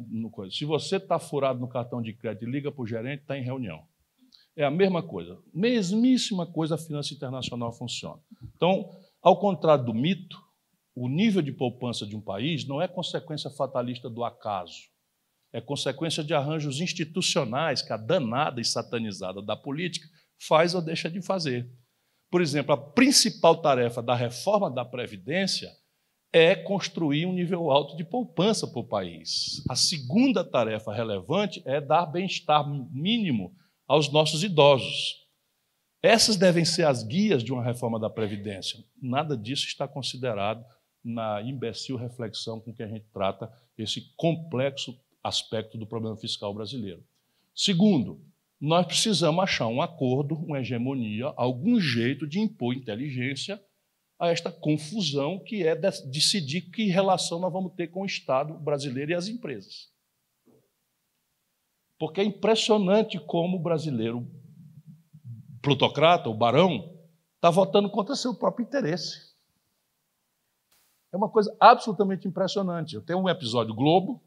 Se 0.50 0.64
você 0.66 0.96
está 0.96 1.18
furado 1.18 1.59
no 1.59 1.68
cartão 1.68 2.03
de 2.03 2.12
crédito 2.12 2.44
liga 2.46 2.70
para 2.70 2.83
o 2.83 2.87
gerente, 2.87 3.22
está 3.22 3.38
em 3.38 3.42
reunião. 3.42 3.83
É 4.55 4.64
a 4.64 4.70
mesma 4.70 5.03
coisa. 5.03 5.38
Mesmíssima 5.53 6.46
coisa 6.46 6.74
a 6.74 6.79
finança 6.79 7.14
internacional 7.14 7.72
funciona. 7.72 8.20
Então, 8.55 8.90
ao 9.22 9.38
contrário 9.40 9.85
do 9.85 9.94
mito, 9.94 10.38
o 10.94 11.09
nível 11.09 11.42
de 11.42 11.50
poupança 11.50 12.07
de 12.07 12.14
um 12.14 12.20
país 12.20 12.66
não 12.66 12.81
é 12.81 12.87
consequência 12.87 13.50
fatalista 13.50 14.09
do 14.09 14.22
acaso. 14.22 14.92
é 15.53 15.61
consequência 15.61 16.24
de 16.24 16.35
arranjos 16.35 16.81
institucionais 16.81 17.81
que 17.81 17.92
a 17.92 17.96
danada 17.96 18.61
e 18.61 18.64
satanizada 18.64 19.40
da 19.40 19.57
política 19.57 20.09
faz 20.37 20.74
ou 20.74 20.83
deixa 20.83 21.09
de 21.09 21.22
fazer. 21.22 21.70
Por 22.29 22.42
exemplo, 22.42 22.74
a 22.74 22.77
principal 22.77 23.62
tarefa 23.62 24.03
da 24.03 24.16
reforma 24.16 24.68
da 24.68 24.85
Previdência 24.85 25.70
é 26.35 26.57
construir 26.57 27.27
um 27.27 27.33
nível 27.33 27.70
alto 27.70 27.97
de 27.97 28.03
poupança 28.03 28.66
para 28.66 28.81
o 28.81 28.88
país. 28.88 29.62
A 29.70 29.77
segunda 29.77 30.42
tarefa 30.42 30.92
relevante 30.92 31.62
é 31.64 31.81
dar 31.81 32.07
bem-estar 32.07 32.68
mínimo 32.68 33.55
aos 33.87 34.11
nossos 34.11 34.42
idosos. 34.42 35.25
Essas 36.03 36.37
devem 36.37 36.64
ser 36.64 36.88
as 36.88 37.05
guias 37.05 37.44
de 37.44 37.53
uma 37.53 37.62
reforma 37.62 38.01
da 38.01 38.11
Previdência. 38.11 38.85
Nada 39.01 39.37
disso 39.37 39.64
está 39.68 39.87
considerado 39.87 40.64
na 41.05 41.40
imbecil 41.40 41.97
reflexão 41.97 42.61
com 42.61 42.75
que 42.75 42.83
a 42.83 42.88
gente 42.88 43.07
trata 43.12 43.49
esse 43.79 44.12
complexo 44.16 44.99
aspecto 45.23 45.79
do 45.79 45.87
problema 45.87 46.16
fiscal 46.16 46.53
brasileiro. 46.53 47.05
Segundo, 47.55 48.20
nós 48.61 48.85
precisamos 48.85 49.40
achar 49.40 49.68
um 49.68 49.81
acordo, 49.81 50.35
uma 50.35 50.59
hegemonia, 50.59 51.33
algum 51.37 51.79
jeito 51.79 52.27
de 52.27 52.40
impor 52.40 52.75
inteligência 52.75 53.62
a 54.18 54.29
esta 54.29 54.50
confusão 54.50 55.38
que 55.38 55.66
é 55.66 55.74
decidir 55.74 56.62
que 56.70 56.87
relação 56.87 57.38
nós 57.38 57.53
vamos 57.53 57.72
ter 57.74 57.88
com 57.88 58.03
o 58.03 58.07
Estado 58.07 58.55
brasileiro 58.55 59.11
e 59.11 59.14
as 59.14 59.29
empresas. 59.29 59.92
Porque 61.98 62.20
é 62.20 62.24
impressionante 62.24 63.18
como 63.18 63.57
o 63.57 63.62
brasileiro 63.62 64.27
plutocrata, 65.62 66.29
o 66.29 66.35
barão, 66.35 66.94
está 67.37 67.50
votando 67.50 67.90
contra 67.90 68.14
seu 68.14 68.35
próprio 68.35 68.64
interesse. 68.64 69.35
É 71.12 71.16
uma 71.16 71.29
coisa 71.29 71.55
absolutamente 71.61 72.27
impressionante. 72.27 72.94
Eu 72.94 73.03
tenho 73.03 73.20
um 73.20 73.29
episódio 73.29 73.74
Globo, 73.74 74.22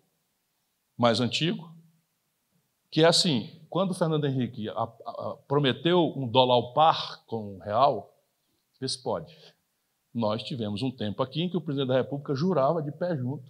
mais 0.98 1.20
antigo, 1.20 1.76
que 2.90 3.04
é 3.04 3.06
assim: 3.06 3.62
quando 3.70 3.92
o 3.92 3.94
Fernando 3.94 4.26
Henrique 4.26 4.68
prometeu 5.48 6.14
um 6.16 6.28
dólar 6.28 6.56
ao 6.56 6.74
par 6.74 7.26
com 7.26 7.56
o 7.56 7.60
real, 7.60 8.18
vê 8.80 8.88
se 8.88 9.02
pode. 9.02 9.36
Nós 10.18 10.42
tivemos 10.42 10.82
um 10.82 10.90
tempo 10.90 11.22
aqui 11.22 11.44
em 11.44 11.50
que 11.50 11.56
o 11.56 11.62
presidente 11.62 11.90
da 11.90 11.98
República 11.98 12.34
jurava 12.34 12.82
de 12.82 12.92
pé 12.92 13.16
junto 13.16 13.48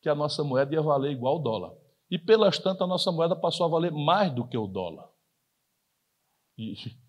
que 0.00 0.08
a 0.08 0.14
nossa 0.14 0.42
moeda 0.42 0.74
ia 0.74 0.80
valer 0.80 1.12
igual 1.12 1.36
ao 1.36 1.42
dólar. 1.42 1.74
E 2.10 2.18
pelas 2.18 2.58
tantas, 2.58 2.80
a 2.80 2.86
nossa 2.86 3.12
moeda 3.12 3.36
passou 3.36 3.66
a 3.66 3.68
valer 3.68 3.92
mais 3.92 4.32
do 4.32 4.46
que 4.48 4.56
o 4.56 4.66
dólar. 4.66 5.06
E. 6.56 6.74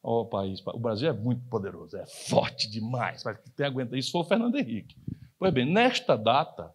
Oh, 0.00 0.24
país, 0.24 0.64
o 0.64 0.78
Brasil 0.78 1.10
é 1.10 1.12
muito 1.12 1.44
poderoso, 1.50 1.96
é 1.96 2.06
forte 2.06 2.70
demais, 2.70 3.24
mas 3.24 3.36
que 3.40 3.50
tem 3.50 3.66
aguenta 3.66 3.98
isso 3.98 4.12
foi 4.12 4.20
o 4.20 4.24
Fernando 4.24 4.56
Henrique. 4.56 4.96
Pois 5.36 5.52
bem, 5.52 5.66
nesta 5.70 6.16
data, 6.16 6.72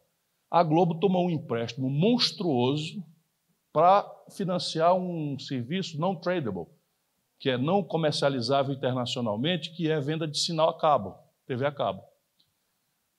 a 0.52 0.62
Globo 0.62 1.00
tomou 1.00 1.26
um 1.26 1.30
empréstimo 1.30 1.90
monstruoso 1.90 3.02
para 3.72 4.06
financiar 4.30 4.94
um 4.94 5.40
serviço 5.40 5.98
não 5.98 6.18
tradable, 6.18 6.68
que 7.44 7.50
é 7.50 7.58
não 7.58 7.84
comercializável 7.84 8.74
internacionalmente, 8.74 9.72
que 9.72 9.92
é 9.92 10.00
venda 10.00 10.26
de 10.26 10.40
sinal 10.40 10.70
a 10.70 10.78
cabo, 10.78 11.14
TV 11.46 11.66
a 11.66 11.74
cabo. 11.74 12.02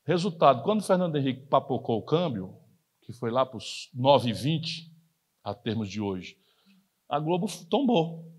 Resultado, 0.06 0.62
quando 0.62 0.82
Fernando 0.82 1.16
Henrique 1.16 1.46
papocou 1.46 1.98
o 1.98 2.02
câmbio, 2.02 2.56
que 3.02 3.12
foi 3.12 3.30
lá 3.30 3.44
para 3.44 3.58
os 3.58 3.90
9,20 3.94 4.90
a 5.42 5.52
termos 5.52 5.90
de 5.90 6.00
hoje, 6.00 6.38
a 7.06 7.18
Globo 7.18 7.46
tombou. 7.68 8.32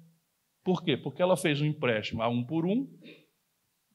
Por 0.63 0.83
quê? 0.83 0.97
Porque 0.97 1.21
ela 1.21 1.37
fez 1.37 1.61
um 1.61 1.65
empréstimo 1.65 2.23
a 2.23 2.27
um 2.27 2.43
por 2.43 2.65
um, 2.65 2.91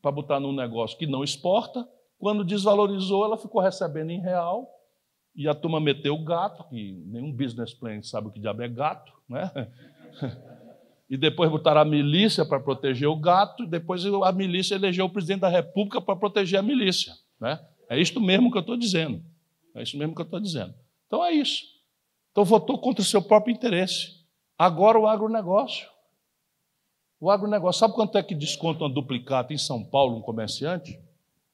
para 0.00 0.12
botar 0.12 0.38
num 0.38 0.52
negócio 0.52 0.96
que 0.96 1.08
não 1.08 1.24
exporta. 1.24 1.84
Quando 2.20 2.44
desvalorizou, 2.44 3.24
ela 3.24 3.36
ficou 3.36 3.60
recebendo 3.60 4.10
em 4.10 4.20
real 4.20 4.70
e 5.34 5.48
a 5.48 5.56
turma 5.56 5.80
meteu 5.80 6.14
o 6.14 6.24
gato, 6.24 6.62
que 6.68 7.02
nenhum 7.08 7.32
business 7.32 7.74
plan 7.74 8.00
sabe 8.00 8.28
o 8.28 8.30
que 8.30 8.38
diabo 8.38 8.62
é 8.62 8.68
gato, 8.68 9.12
né? 9.28 9.50
E 11.10 11.16
depois 11.16 11.50
botaram 11.50 11.80
a 11.80 11.84
milícia 11.84 12.46
para 12.46 12.60
proteger 12.60 13.08
o 13.08 13.16
gato, 13.16 13.64
e 13.64 13.66
depois 13.66 14.06
a 14.06 14.30
milícia 14.30 14.76
elegeu 14.76 15.06
o 15.06 15.10
presidente 15.10 15.40
da 15.40 15.48
República 15.48 16.00
para 16.00 16.14
proteger 16.14 16.60
a 16.60 16.62
milícia. 16.62 17.12
Né? 17.40 17.58
É 17.88 18.00
isto 18.00 18.20
mesmo 18.20 18.48
que 18.48 18.56
eu 18.56 18.60
estou 18.60 18.76
dizendo. 18.76 19.20
É 19.74 19.82
isso 19.82 19.98
mesmo 19.98 20.14
que 20.14 20.20
eu 20.20 20.24
estou 20.24 20.38
dizendo. 20.38 20.72
Então 21.08 21.24
é 21.24 21.32
isso. 21.32 21.64
Então 22.30 22.44
votou 22.44 22.78
contra 22.78 23.02
o 23.02 23.04
seu 23.04 23.20
próprio 23.20 23.52
interesse. 23.52 24.20
Agora 24.56 25.00
o 25.00 25.08
agronegócio. 25.08 25.88
O 27.18 27.28
agronegócio, 27.28 27.80
sabe 27.80 27.94
quanto 27.94 28.16
é 28.16 28.22
que 28.22 28.34
desconta 28.34 28.84
uma 28.84 28.94
duplicata 28.94 29.52
em 29.52 29.58
São 29.58 29.84
Paulo, 29.84 30.16
um 30.16 30.22
comerciante? 30.22 30.96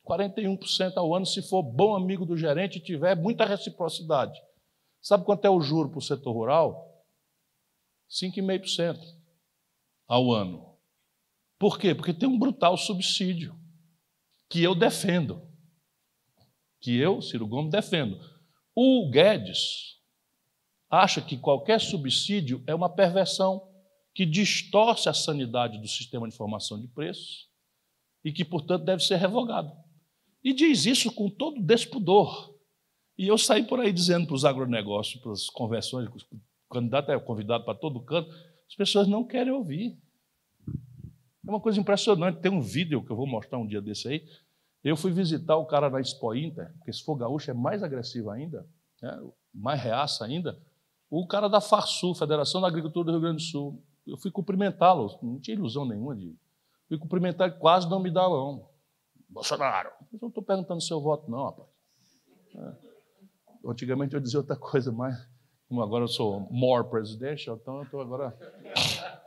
41% 0.06 0.92
ao 0.96 1.14
ano, 1.14 1.24
se 1.24 1.40
for 1.40 1.62
bom 1.62 1.96
amigo 1.96 2.26
do 2.26 2.36
gerente 2.36 2.76
e 2.76 2.80
tiver 2.80 3.16
muita 3.16 3.46
reciprocidade. 3.46 4.38
Sabe 5.00 5.24
quanto 5.24 5.46
é 5.46 5.50
o 5.50 5.60
juro 5.60 5.88
para 5.88 5.98
o 5.98 6.02
setor 6.02 6.32
rural? 6.32 7.02
5,5% 8.10 9.15
ao 10.06 10.32
ano. 10.32 10.76
Por 11.58 11.78
quê? 11.78 11.94
Porque 11.94 12.12
tem 12.12 12.28
um 12.28 12.38
brutal 12.38 12.76
subsídio 12.76 13.58
que 14.48 14.62
eu 14.62 14.74
defendo. 14.74 15.42
Que 16.80 16.96
eu, 16.96 17.20
Ciro 17.22 17.46
Gomes, 17.46 17.70
defendo. 17.70 18.18
O 18.74 19.08
Guedes 19.10 19.96
acha 20.90 21.20
que 21.20 21.36
qualquer 21.36 21.80
subsídio 21.80 22.62
é 22.66 22.74
uma 22.74 22.88
perversão 22.88 23.68
que 24.14 24.24
distorce 24.24 25.08
a 25.08 25.14
sanidade 25.14 25.78
do 25.78 25.88
sistema 25.88 26.28
de 26.28 26.34
informação 26.34 26.80
de 26.80 26.88
preços 26.88 27.48
e 28.24 28.32
que, 28.32 28.44
portanto, 28.44 28.84
deve 28.84 29.02
ser 29.02 29.16
revogado. 29.16 29.72
E 30.42 30.52
diz 30.52 30.86
isso 30.86 31.12
com 31.12 31.28
todo 31.28 31.60
despudor. 31.60 32.54
E 33.18 33.26
eu 33.26 33.36
saí 33.36 33.64
por 33.64 33.80
aí 33.80 33.92
dizendo 33.92 34.26
para 34.26 34.36
os 34.36 34.44
agronegócios, 34.44 35.20
para 35.20 35.32
as 35.32 35.48
conversões, 35.48 36.08
o 36.08 36.72
candidato 36.72 37.10
é 37.10 37.18
convidado 37.18 37.64
para 37.64 37.74
todo 37.74 38.00
canto, 38.00 38.30
as 38.68 38.74
pessoas 38.74 39.06
não 39.06 39.24
querem 39.24 39.52
ouvir. 39.52 39.98
É 41.46 41.50
uma 41.50 41.60
coisa 41.60 41.80
impressionante. 41.80 42.40
Tem 42.40 42.50
um 42.50 42.60
vídeo 42.60 43.04
que 43.04 43.10
eu 43.10 43.16
vou 43.16 43.26
mostrar 43.26 43.58
um 43.58 43.66
dia 43.66 43.80
desse 43.80 44.08
aí. 44.08 44.28
Eu 44.82 44.96
fui 44.96 45.12
visitar 45.12 45.56
o 45.56 45.66
cara 45.66 45.90
na 45.90 46.00
Expo 46.00 46.34
Inter, 46.34 46.72
porque 46.78 46.92
se 46.92 47.02
for 47.02 47.16
gaúcho 47.16 47.50
é 47.50 47.54
mais 47.54 47.82
agressivo 47.82 48.30
ainda, 48.30 48.68
né? 49.02 49.20
mais 49.52 49.80
reaça 49.80 50.24
ainda. 50.24 50.60
O 51.10 51.26
cara 51.26 51.48
da 51.48 51.60
FARSUL, 51.60 52.14
Federação 52.14 52.60
da 52.60 52.68
Agricultura 52.68 53.06
do 53.06 53.12
Rio 53.12 53.20
Grande 53.20 53.36
do 53.36 53.48
Sul. 53.48 53.82
Eu 54.06 54.16
fui 54.16 54.30
cumprimentá-lo, 54.30 55.18
não 55.22 55.40
tinha 55.40 55.56
ilusão 55.56 55.84
nenhuma 55.84 56.14
de. 56.14 56.36
Fui 56.88 56.98
cumprimentar, 56.98 57.58
quase 57.58 57.88
não 57.88 57.98
me 57.98 58.10
dá 58.12 58.28
mão. 58.28 58.68
Bolsonaro. 59.28 59.90
Eu 60.12 60.18
não 60.22 60.28
estou 60.28 60.42
perguntando 60.42 60.80
seu 60.80 61.00
voto, 61.00 61.28
não, 61.28 61.44
rapaz. 61.44 61.68
É. 62.54 62.72
Antigamente 63.64 64.14
eu 64.14 64.20
dizia 64.20 64.38
outra 64.38 64.56
coisa, 64.56 64.92
mas 64.92 65.16
como 65.68 65.82
agora 65.82 66.04
eu 66.04 66.08
sou 66.08 66.48
more 66.50 66.88
presidential, 66.88 67.56
então 67.60 67.78
eu 67.78 67.82
estou 67.84 68.00
agora. 68.00 68.36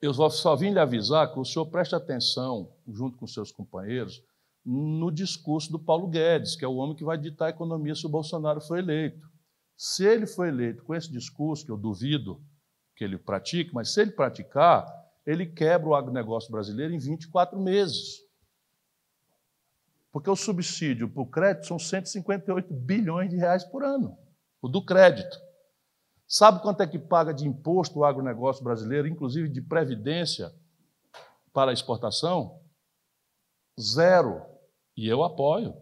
Eu 0.00 0.12
só 0.12 0.56
vim 0.56 0.70
lhe 0.70 0.80
avisar 0.80 1.32
que 1.32 1.38
o 1.38 1.44
senhor 1.44 1.64
preste 1.66 1.94
atenção, 1.94 2.72
junto 2.88 3.16
com 3.16 3.24
seus 3.24 3.52
companheiros, 3.52 4.20
no 4.64 5.12
discurso 5.12 5.70
do 5.70 5.78
Paulo 5.78 6.08
Guedes, 6.08 6.56
que 6.56 6.64
é 6.64 6.68
o 6.68 6.74
homem 6.74 6.96
que 6.96 7.04
vai 7.04 7.16
ditar 7.16 7.46
a 7.46 7.50
economia 7.50 7.94
se 7.94 8.04
o 8.04 8.08
Bolsonaro 8.08 8.60
for 8.60 8.78
eleito. 8.78 9.30
Se 9.76 10.04
ele 10.04 10.26
for 10.26 10.46
eleito 10.46 10.82
com 10.82 10.92
esse 10.92 11.08
discurso, 11.08 11.64
que 11.64 11.70
eu 11.70 11.76
duvido 11.76 12.42
que 12.96 13.04
ele 13.04 13.16
pratique, 13.16 13.72
mas 13.72 13.92
se 13.92 14.00
ele 14.00 14.10
praticar, 14.10 14.86
ele 15.26 15.46
quebra 15.46 15.88
o 15.88 15.94
agronegócio 15.94 16.50
brasileiro 16.50 16.92
em 16.92 16.98
24 16.98 17.58
meses. 17.60 18.20
Porque 20.12 20.28
o 20.28 20.36
subsídio 20.36 21.08
para 21.08 21.22
o 21.22 21.26
crédito 21.26 21.66
são 21.66 21.78
158 21.78 22.72
bilhões 22.72 23.30
de 23.30 23.36
reais 23.36 23.64
por 23.64 23.82
ano, 23.82 24.16
o 24.62 24.68
do 24.68 24.82
crédito. 24.84 25.36
Sabe 26.26 26.62
quanto 26.62 26.80
é 26.82 26.86
que 26.86 26.98
paga 26.98 27.34
de 27.34 27.46
imposto 27.46 27.98
o 27.98 28.04
agronegócio 28.04 28.64
brasileiro, 28.64 29.08
inclusive 29.08 29.48
de 29.48 29.60
previdência 29.60 30.50
para 31.52 31.72
a 31.72 31.74
exportação? 31.74 32.62
Zero. 33.78 34.40
E 34.96 35.06
eu 35.08 35.22
apoio. 35.22 35.74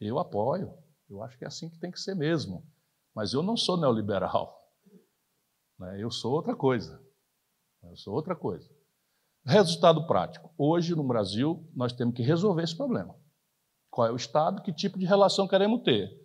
Eu 0.00 0.18
apoio. 0.18 0.76
Eu 1.08 1.22
acho 1.22 1.38
que 1.38 1.44
é 1.44 1.46
assim 1.46 1.70
que 1.70 1.78
tem 1.78 1.90
que 1.90 2.00
ser 2.00 2.14
mesmo. 2.14 2.66
Mas 3.14 3.32
eu 3.32 3.42
não 3.42 3.56
sou 3.56 3.76
neoliberal. 3.76 4.60
Né? 5.78 6.00
Eu 6.00 6.12
sou 6.12 6.32
outra 6.32 6.54
coisa. 6.54 7.02
Eu 7.82 7.96
sou 7.96 8.14
outra 8.14 8.36
coisa. 8.36 8.70
Resultado 9.44 10.06
prático. 10.06 10.52
Hoje, 10.56 10.94
no 10.94 11.02
Brasil, 11.02 11.68
nós 11.74 11.92
temos 11.92 12.14
que 12.14 12.22
resolver 12.22 12.62
esse 12.62 12.76
problema. 12.76 13.16
Qual 13.90 14.06
é 14.06 14.12
o 14.12 14.16
Estado, 14.16 14.62
que 14.62 14.72
tipo 14.72 14.96
de 14.96 15.06
relação 15.06 15.48
queremos 15.48 15.82
ter. 15.82 16.21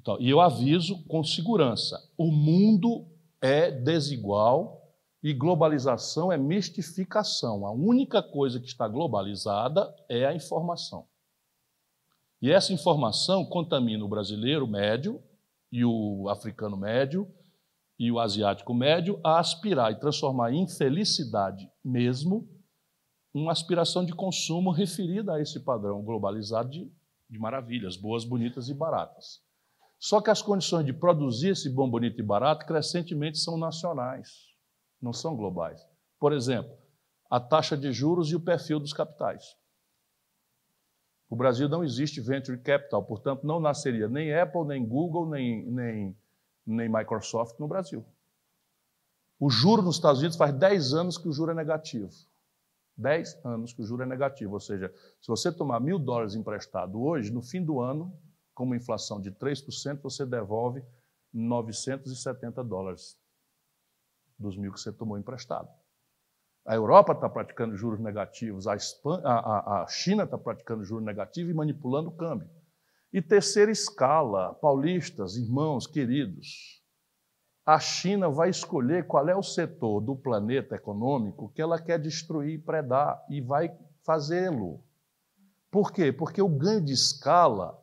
Então, 0.00 0.20
e 0.20 0.28
eu 0.28 0.40
aviso 0.40 1.04
com 1.04 1.22
segurança: 1.22 1.98
o 2.16 2.30
mundo 2.30 3.06
é 3.40 3.70
desigual 3.70 4.82
e 5.22 5.32
globalização 5.32 6.32
é 6.32 6.36
mistificação. 6.36 7.66
A 7.66 7.70
única 7.70 8.22
coisa 8.22 8.58
que 8.58 8.66
está 8.66 8.88
globalizada 8.88 9.94
é 10.08 10.26
a 10.26 10.34
informação. 10.34 11.06
E 12.40 12.50
essa 12.50 12.72
informação 12.72 13.44
contamina 13.44 14.04
o 14.04 14.08
brasileiro 14.08 14.66
médio 14.66 15.22
e 15.70 15.84
o 15.84 16.28
africano 16.28 16.76
médio 16.76 17.32
e 17.96 18.10
o 18.10 18.18
asiático 18.18 18.74
médio 18.74 19.20
a 19.22 19.38
aspirar 19.38 19.92
e 19.92 20.00
transformar 20.00 20.52
em 20.52 20.66
felicidade 20.66 21.70
mesmo 21.84 22.48
uma 23.32 23.52
aspiração 23.52 24.04
de 24.04 24.12
consumo 24.12 24.72
referida 24.72 25.34
a 25.34 25.40
esse 25.40 25.60
padrão 25.60 26.02
globalizado 26.02 26.68
de, 26.68 26.92
de 27.30 27.38
maravilhas, 27.38 27.96
boas, 27.96 28.24
bonitas 28.24 28.68
e 28.68 28.74
baratas. 28.74 29.40
Só 30.02 30.20
que 30.20 30.30
as 30.30 30.42
condições 30.42 30.84
de 30.84 30.92
produzir 30.92 31.50
esse 31.50 31.70
bom, 31.70 31.88
bonito 31.88 32.18
e 32.18 32.24
barato 32.24 32.66
crescentemente 32.66 33.38
são 33.38 33.56
nacionais, 33.56 34.48
não 35.00 35.12
são 35.12 35.36
globais. 35.36 35.80
Por 36.18 36.32
exemplo, 36.32 36.76
a 37.30 37.38
taxa 37.38 37.76
de 37.76 37.92
juros 37.92 38.28
e 38.28 38.34
o 38.34 38.40
perfil 38.40 38.80
dos 38.80 38.92
capitais. 38.92 39.56
O 41.30 41.36
Brasil 41.36 41.68
não 41.68 41.84
existe 41.84 42.20
venture 42.20 42.58
capital, 42.58 43.04
portanto, 43.04 43.46
não 43.46 43.60
nasceria 43.60 44.08
nem 44.08 44.34
Apple, 44.34 44.64
nem 44.64 44.84
Google, 44.84 45.30
nem, 45.30 45.70
nem, 45.70 46.16
nem 46.66 46.88
Microsoft 46.88 47.60
no 47.60 47.68
Brasil. 47.68 48.04
O 49.38 49.48
juro 49.48 49.82
nos 49.82 49.94
Estados 49.94 50.18
Unidos 50.18 50.36
faz 50.36 50.52
10 50.52 50.94
anos 50.94 51.16
que 51.16 51.28
o 51.28 51.32
juro 51.32 51.52
é 51.52 51.54
negativo. 51.54 52.10
10 52.96 53.44
anos 53.44 53.72
que 53.72 53.82
o 53.82 53.86
juro 53.86 54.02
é 54.02 54.06
negativo. 54.06 54.54
Ou 54.54 54.60
seja, 54.60 54.92
se 55.20 55.28
você 55.28 55.52
tomar 55.52 55.78
mil 55.78 55.96
dólares 55.96 56.34
emprestado 56.34 57.00
hoje, 57.00 57.30
no 57.32 57.40
fim 57.40 57.64
do 57.64 57.78
ano, 57.80 58.12
com 58.54 58.64
uma 58.64 58.76
inflação 58.76 59.20
de 59.20 59.30
3%, 59.32 60.00
você 60.02 60.26
devolve 60.26 60.82
970 61.32 62.62
dólares 62.62 63.18
dos 64.38 64.56
mil 64.56 64.72
que 64.72 64.80
você 64.80 64.92
tomou 64.92 65.18
emprestado. 65.18 65.68
A 66.64 66.74
Europa 66.74 67.12
está 67.12 67.28
praticando 67.28 67.76
juros 67.76 67.98
negativos, 67.98 68.66
a, 68.66 68.76
a, 69.24 69.82
a 69.82 69.86
China 69.88 70.24
está 70.24 70.38
praticando 70.38 70.84
juros 70.84 71.04
negativos 71.04 71.50
e 71.50 71.54
manipulando 71.54 72.10
o 72.10 72.16
câmbio. 72.16 72.48
E 73.12 73.20
terceira 73.20 73.70
escala, 73.70 74.54
paulistas, 74.54 75.36
irmãos, 75.36 75.86
queridos, 75.86 76.82
a 77.64 77.78
China 77.78 78.28
vai 78.28 78.48
escolher 78.48 79.06
qual 79.06 79.28
é 79.28 79.36
o 79.36 79.42
setor 79.42 80.00
do 80.00 80.16
planeta 80.16 80.74
econômico 80.74 81.50
que 81.50 81.62
ela 81.62 81.80
quer 81.80 81.98
destruir 81.98 82.54
e 82.54 82.58
predar, 82.58 83.24
e 83.28 83.40
vai 83.40 83.76
fazê-lo. 84.04 84.84
Por 85.70 85.92
quê? 85.92 86.12
Porque 86.12 86.42
o 86.42 86.48
ganho 86.48 86.80
de 86.80 86.92
escala 86.92 87.81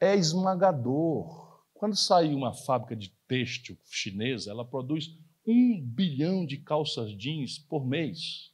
é 0.00 0.14
esmagador. 0.16 1.62
Quando 1.74 1.96
sai 1.96 2.34
uma 2.34 2.52
fábrica 2.52 2.96
de 2.96 3.10
têxtil 3.26 3.76
chinesa, 3.84 4.50
ela 4.50 4.64
produz 4.64 5.16
um 5.46 5.80
bilhão 5.82 6.44
de 6.44 6.58
calças 6.58 7.10
jeans 7.12 7.58
por 7.58 7.86
mês. 7.86 8.52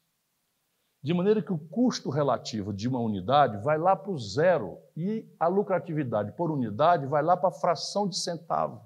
De 1.03 1.13
maneira 1.13 1.43
que 1.43 1.53
o 1.53 1.59
custo 1.59 2.09
relativo 2.09 2.73
de 2.73 2.89
uma 2.89 2.99
unidade 2.99 3.63
vai 3.63 3.77
lá 3.77 3.95
para 3.95 4.11
o 4.11 4.19
zero 4.19 4.79
e 4.97 5.29
a 5.39 5.49
lucratividade 5.49 6.33
por 6.33 6.51
unidade 6.51 7.07
vai 7.07 7.23
lá 7.23 7.37
para 7.37 7.51
a 7.51 7.61
fração 7.61 8.09
de 8.09 8.17
centavo. 8.17 8.83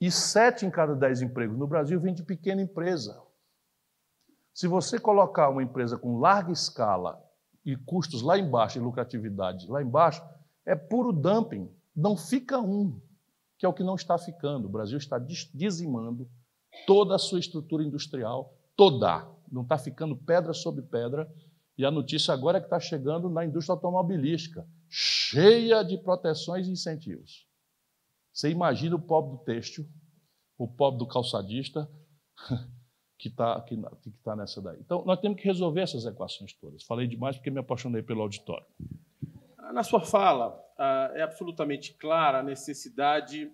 E 0.00 0.10
sete 0.10 0.64
em 0.64 0.70
cada 0.70 0.94
dez 0.94 1.20
empregos 1.20 1.58
no 1.58 1.66
Brasil 1.66 2.00
vem 2.00 2.14
de 2.14 2.22
pequena 2.22 2.62
empresa. 2.62 3.20
Se 4.54 4.66
você 4.66 4.98
colocar 4.98 5.48
uma 5.48 5.62
empresa 5.62 5.98
com 5.98 6.18
larga 6.18 6.52
escala 6.52 7.22
e 7.64 7.76
custos 7.76 8.22
lá 8.22 8.38
embaixo 8.38 8.78
e 8.78 8.80
lucratividade 8.80 9.66
lá 9.68 9.82
embaixo, 9.82 10.22
é 10.64 10.74
puro 10.74 11.12
dumping. 11.12 11.68
Não 11.94 12.16
fica 12.16 12.58
um, 12.58 13.00
que 13.58 13.66
é 13.66 13.68
o 13.68 13.74
que 13.74 13.84
não 13.84 13.94
está 13.94 14.16
ficando. 14.16 14.66
O 14.66 14.70
Brasil 14.70 14.98
está 14.98 15.18
dizimando 15.18 16.28
toda 16.86 17.14
a 17.14 17.18
sua 17.18 17.38
estrutura 17.40 17.82
industrial, 17.82 18.54
toda. 18.76 19.26
Não 19.50 19.62
está 19.62 19.76
ficando 19.76 20.16
pedra 20.16 20.52
sobre 20.54 20.82
pedra. 20.82 21.30
E 21.76 21.84
a 21.84 21.90
notícia 21.90 22.32
agora 22.32 22.58
é 22.58 22.60
que 22.60 22.66
está 22.66 22.80
chegando 22.80 23.28
na 23.28 23.44
indústria 23.44 23.74
automobilística, 23.74 24.66
cheia 24.88 25.82
de 25.82 25.98
proteções 25.98 26.66
e 26.66 26.70
incentivos. 26.70 27.46
Você 28.32 28.50
imagina 28.50 28.96
o 28.96 29.00
pobre 29.00 29.32
do 29.32 29.44
têxtil, 29.44 29.88
o 30.58 30.68
pobre 30.68 30.98
do 30.98 31.06
calçadista, 31.06 31.90
que 33.20 33.28
está 33.28 33.60
que, 33.60 33.76
que 33.76 34.10
tá 34.24 34.34
nessa 34.34 34.62
daí. 34.62 34.78
Então, 34.80 35.04
nós 35.04 35.20
temos 35.20 35.38
que 35.38 35.46
resolver 35.46 35.82
essas 35.82 36.06
equações 36.06 36.54
todas. 36.54 36.82
Falei 36.84 37.06
demais 37.06 37.36
porque 37.36 37.50
me 37.50 37.60
apaixonei 37.60 38.02
pelo 38.02 38.22
auditório. 38.22 38.66
Na 39.74 39.82
sua 39.82 40.00
fala, 40.00 40.58
ah, 40.78 41.12
é 41.14 41.20
absolutamente 41.20 41.92
clara 41.94 42.38
a 42.38 42.42
necessidade, 42.42 43.52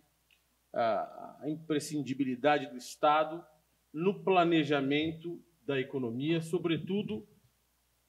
ah, 0.72 1.38
a 1.40 1.50
imprescindibilidade 1.50 2.68
do 2.68 2.76
Estado 2.76 3.44
no 3.92 4.22
planejamento 4.22 5.42
da 5.66 5.80
economia, 5.80 6.40
sobretudo 6.40 7.26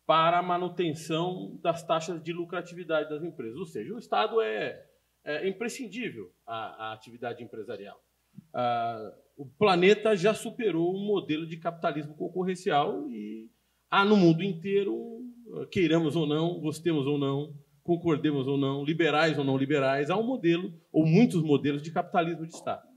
para 0.06 0.38
a 0.38 0.44
manutenção 0.44 1.60
das 1.62 1.82
taxas 1.82 2.22
de 2.22 2.32
lucratividade 2.32 3.10
das 3.10 3.24
empresas. 3.24 3.58
Ou 3.58 3.66
seja, 3.66 3.96
o 3.96 3.98
Estado 3.98 4.40
é, 4.42 4.86
é 5.24 5.50
imprescindível 5.50 6.32
à, 6.46 6.90
à 6.90 6.94
atividade 6.94 7.44
empresarial. 7.44 8.00
Ah, 8.54 9.12
o 9.38 9.46
planeta 9.46 10.16
já 10.16 10.34
superou 10.34 10.96
um 10.96 11.06
modelo 11.06 11.46
de 11.46 11.58
capitalismo 11.58 12.16
concorrencial 12.16 13.08
e 13.08 13.48
há 13.90 14.04
no 14.04 14.18
mundo 14.18 14.44
inteiro, 14.44 15.22
queiramos 15.72 16.16
ou 16.16 16.26
não, 16.26 16.60
gostemos 16.60 17.06
ou 17.06 17.20
não, 17.20 17.54
concordemos 17.84 18.48
ou 18.48 18.58
não, 18.58 18.84
liberais 18.84 19.38
ou 19.38 19.46
não 19.46 19.56
liberais, 19.56 20.10
há 20.10 20.18
um 20.18 20.26
modelo, 20.26 20.74
ou 20.92 21.06
muitos 21.06 21.44
modelos 21.44 21.84
de 21.84 21.92
capitalismo 21.92 22.48
de 22.48 22.54
Estado. 22.54 22.88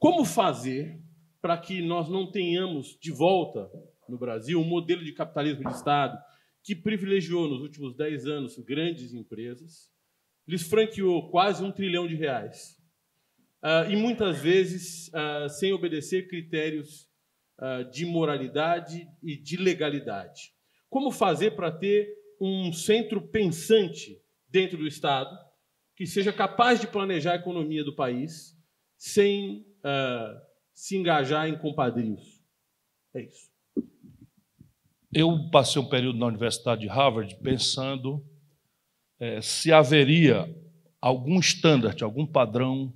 Como 0.00 0.24
fazer 0.24 1.00
para 1.40 1.56
que 1.56 1.80
nós 1.80 2.08
não 2.08 2.30
tenhamos 2.30 2.98
de 3.00 3.12
volta 3.12 3.70
no 4.08 4.18
Brasil 4.18 4.60
um 4.60 4.64
modelo 4.64 5.04
de 5.04 5.12
capitalismo 5.12 5.64
de 5.64 5.76
Estado 5.76 6.18
que 6.64 6.74
privilegiou 6.74 7.48
nos 7.48 7.60
últimos 7.60 7.94
10 7.94 8.26
anos 8.26 8.58
grandes 8.58 9.14
empresas, 9.14 9.90
lhes 10.48 10.62
franqueou 10.62 11.30
quase 11.30 11.62
um 11.62 11.70
trilhão 11.70 12.08
de 12.08 12.16
reais, 12.16 12.76
uh, 13.64 13.90
e 13.90 13.96
muitas 13.96 14.38
vezes 14.38 15.08
uh, 15.08 15.48
sem 15.48 15.72
obedecer 15.72 16.28
critérios 16.28 17.08
uh, 17.58 17.90
de 17.90 18.04
moralidade 18.04 19.08
e 19.22 19.36
de 19.36 19.56
legalidade. 19.56 20.52
Como 20.90 21.10
fazer 21.10 21.52
para 21.52 21.72
ter 21.72 22.08
um 22.40 22.72
centro 22.72 23.20
pensante 23.22 24.20
dentro 24.48 24.76
do 24.76 24.86
Estado 24.86 25.34
que 25.96 26.06
seja 26.06 26.32
capaz 26.32 26.80
de 26.80 26.86
planejar 26.86 27.32
a 27.32 27.36
economia 27.36 27.82
do 27.82 27.94
país 27.94 28.56
sem 28.96 29.66
se 30.72 30.96
engajar 30.96 31.46
em 31.46 31.58
compadrios. 31.58 32.42
É 33.14 33.22
isso. 33.22 33.50
Eu 35.12 35.50
passei 35.50 35.80
um 35.80 35.88
período 35.88 36.18
na 36.18 36.26
Universidade 36.26 36.80
de 36.80 36.88
Harvard 36.88 37.36
pensando 37.42 38.24
é, 39.20 39.40
se 39.40 39.70
haveria 39.72 40.52
algum 41.00 41.38
standard, 41.38 42.02
algum 42.02 42.26
padrão 42.26 42.92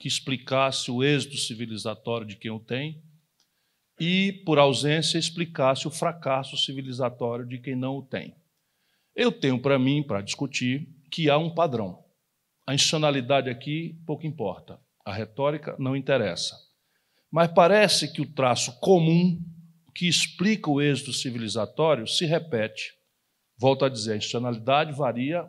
que 0.00 0.08
explicasse 0.08 0.90
o 0.90 1.04
êxito 1.04 1.36
civilizatório 1.36 2.26
de 2.26 2.34
quem 2.34 2.50
o 2.50 2.58
tem 2.58 3.02
e, 4.00 4.32
por 4.46 4.58
ausência, 4.58 5.18
explicasse 5.18 5.86
o 5.86 5.90
fracasso 5.90 6.56
civilizatório 6.56 7.46
de 7.46 7.58
quem 7.58 7.76
não 7.76 7.98
o 7.98 8.02
tem. 8.02 8.34
Eu 9.14 9.30
tenho 9.30 9.60
para 9.60 9.78
mim, 9.78 10.02
para 10.02 10.22
discutir, 10.22 10.88
que 11.10 11.28
há 11.28 11.36
um 11.36 11.54
padrão. 11.54 12.02
A 12.66 12.72
institucionalidade 12.72 13.50
aqui 13.50 14.00
pouco 14.06 14.26
importa, 14.26 14.80
a 15.04 15.12
retórica 15.12 15.76
não 15.78 15.94
interessa. 15.94 16.56
Mas 17.30 17.52
parece 17.52 18.10
que 18.10 18.22
o 18.22 18.32
traço 18.32 18.80
comum 18.80 19.38
que 19.94 20.08
explica 20.08 20.70
o 20.70 20.80
êxito 20.80 21.12
civilizatório 21.12 22.06
se 22.06 22.24
repete. 22.24 22.94
Volto 23.58 23.84
a 23.84 23.88
dizer, 23.90 24.14
a 24.14 24.16
institucionalidade 24.16 24.94
varia 24.94 25.46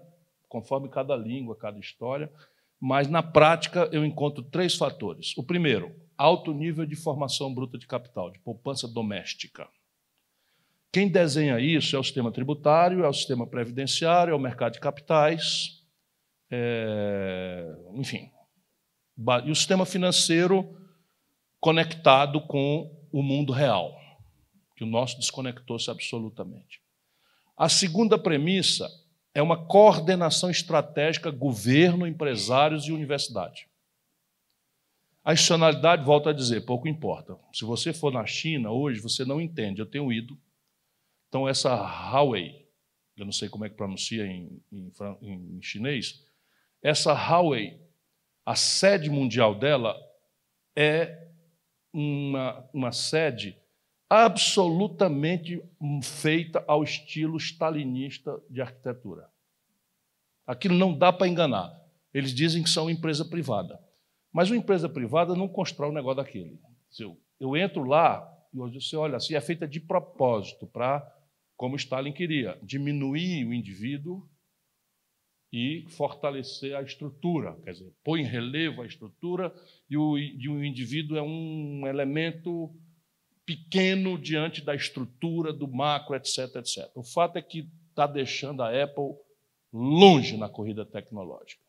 conforme 0.50 0.90
cada 0.90 1.16
língua, 1.16 1.56
cada 1.56 1.80
história, 1.80 2.30
mas 2.82 3.08
na 3.08 3.22
prática 3.22 3.88
eu 3.92 4.04
encontro 4.04 4.42
três 4.42 4.76
fatores. 4.76 5.38
O 5.38 5.44
primeiro, 5.44 5.96
alto 6.18 6.52
nível 6.52 6.84
de 6.84 6.96
formação 6.96 7.54
bruta 7.54 7.78
de 7.78 7.86
capital, 7.86 8.32
de 8.32 8.40
poupança 8.40 8.88
doméstica. 8.88 9.70
Quem 10.92 11.08
desenha 11.08 11.60
isso 11.60 11.96
é 11.96 12.00
o 12.00 12.04
sistema 12.04 12.32
tributário, 12.32 13.04
é 13.04 13.08
o 13.08 13.14
sistema 13.14 13.46
previdenciário, 13.46 14.32
é 14.32 14.36
o 14.36 14.40
mercado 14.40 14.74
de 14.74 14.80
capitais, 14.80 15.84
é, 16.50 17.72
enfim. 17.94 18.32
E 19.46 19.52
o 19.52 19.56
sistema 19.56 19.86
financeiro 19.86 20.76
conectado 21.60 22.42
com 22.42 22.92
o 23.12 23.22
mundo 23.22 23.54
real, 23.54 23.96
que 24.76 24.84
o 24.84 24.88
nosso 24.88 25.20
desconectou-se 25.20 25.92
absolutamente. 25.92 26.82
A 27.56 27.70
segunda 27.70 28.18
premissa 28.18 28.90
é 29.34 29.42
uma 29.42 29.66
coordenação 29.66 30.50
estratégica 30.50 31.32
governo, 31.32 32.06
empresários 32.06 32.86
e 32.86 32.92
universidade. 32.92 33.68
A 35.24 35.34
institucionalidade, 35.34 36.04
volto 36.04 36.30
a 36.30 36.34
dizer, 36.34 36.66
pouco 36.66 36.88
importa. 36.88 37.38
Se 37.54 37.64
você 37.64 37.94
for 37.94 38.12
na 38.12 38.26
China 38.26 38.72
hoje, 38.72 39.00
você 39.00 39.24
não 39.24 39.40
entende. 39.40 39.80
Eu 39.80 39.86
tenho 39.86 40.12
ido, 40.12 40.38
então, 41.30 41.48
essa 41.48 41.74
Huawei, 41.74 42.68
eu 43.16 43.24
não 43.24 43.32
sei 43.32 43.48
como 43.48 43.64
é 43.64 43.70
que 43.70 43.76
pronuncia 43.76 44.26
em, 44.26 44.62
em, 44.72 44.92
em 45.22 45.62
chinês, 45.62 46.26
essa 46.82 47.14
Huawei, 47.14 47.80
a 48.46 48.56
sede 48.56 49.10
mundial 49.10 49.56
dela 49.56 49.96
é 50.76 51.30
uma, 51.94 52.68
uma 52.74 52.92
sede 52.92 53.61
absolutamente 54.12 55.64
feita 56.04 56.62
ao 56.68 56.84
estilo 56.84 57.38
stalinista 57.38 58.38
de 58.50 58.62
arquitetura. 58.62 59.30
Aquilo 60.46 60.76
não 60.76 60.94
dá 60.94 61.14
para 61.14 61.30
enganar. 61.30 61.74
Eles 62.14 62.34
dizem 62.34 62.62
que 62.62 62.70
são 62.70 62.90
empresa 62.90 63.24
privada. 63.24 63.80
Mas 64.30 64.50
uma 64.50 64.58
empresa 64.58 64.90
privada 64.90 65.34
não 65.34 65.48
constrói 65.48 65.92
um 65.92 65.94
negócio 65.94 66.18
daquele. 66.18 66.60
Eu, 67.00 67.18
eu 67.40 67.56
entro 67.56 67.86
lá 67.86 68.30
e 68.54 68.58
você 68.58 68.98
olha 68.98 69.16
assim, 69.16 69.34
é 69.34 69.40
feita 69.40 69.66
de 69.66 69.80
propósito 69.80 70.68
para 70.68 71.10
como 71.56 71.78
Stalin 71.78 72.12
queria, 72.12 72.60
diminuir 72.62 73.46
o 73.46 73.54
indivíduo 73.54 74.28
e 75.54 75.86
fortalecer 75.88 76.76
a 76.76 76.82
estrutura, 76.82 77.56
quer 77.64 77.72
dizer, 77.72 77.94
põe 78.04 78.22
em 78.22 78.26
relevo 78.26 78.82
a 78.82 78.86
estrutura 78.86 79.54
e 79.90 79.96
o, 79.96 80.18
e 80.18 80.50
o 80.50 80.66
indivíduo 80.66 81.18
é 81.18 81.22
um 81.22 81.88
elemento 81.88 82.76
pequeno 83.56 84.18
diante 84.18 84.62
da 84.62 84.74
estrutura, 84.74 85.52
do 85.52 85.68
macro, 85.68 86.16
etc, 86.16 86.56
etc. 86.56 86.90
O 86.96 87.04
fato 87.04 87.38
é 87.38 87.42
que 87.42 87.68
está 87.90 88.08
deixando 88.08 88.64
a 88.64 88.70
Apple 88.70 89.14
longe 89.74 90.38
na 90.38 90.48
corrida 90.48 90.86
tecnológica. 90.86 91.62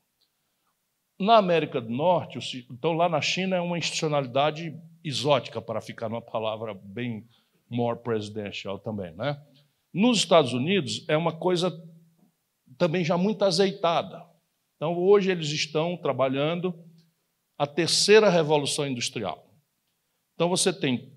Na 1.18 1.36
América 1.36 1.80
do 1.80 1.90
Norte, 1.90 2.66
então 2.70 2.92
lá 2.92 3.08
na 3.08 3.20
China 3.20 3.56
é 3.56 3.60
uma 3.60 3.78
institucionalidade 3.78 4.76
exótica, 5.04 5.60
para 5.60 5.80
ficar 5.80 6.08
numa 6.08 6.22
palavra 6.22 6.72
bem 6.72 7.26
more 7.68 7.98
presidential 7.98 8.78
também. 8.78 9.12
Né? 9.14 9.40
Nos 9.92 10.18
Estados 10.18 10.52
Unidos 10.52 11.04
é 11.08 11.16
uma 11.16 11.32
coisa 11.32 11.72
também 12.78 13.04
já 13.04 13.18
muito 13.18 13.44
azeitada. 13.44 14.24
Então, 14.76 14.96
hoje 14.96 15.30
eles 15.30 15.48
estão 15.48 15.96
trabalhando 15.96 16.74
a 17.58 17.66
terceira 17.66 18.28
revolução 18.28 18.86
industrial. 18.86 19.48
Então, 20.34 20.48
você 20.48 20.72
tem 20.72 21.12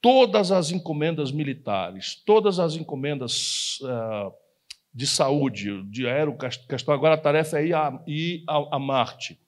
todas 0.00 0.52
as 0.52 0.70
encomendas 0.70 1.30
militares, 1.32 2.14
todas 2.24 2.58
as 2.58 2.76
encomendas 2.76 3.78
uh, 3.82 4.32
de 4.92 5.06
saúde, 5.06 5.82
de 5.84 6.06
aeroquestão. 6.06 6.94
Agora 6.94 7.14
a 7.14 7.18
tarefa 7.18 7.58
é 7.58 7.66
ir 7.66 7.74
a, 7.74 8.02
ir 8.06 8.44
a, 8.48 8.76
a 8.76 8.78
Marte. 8.78 9.38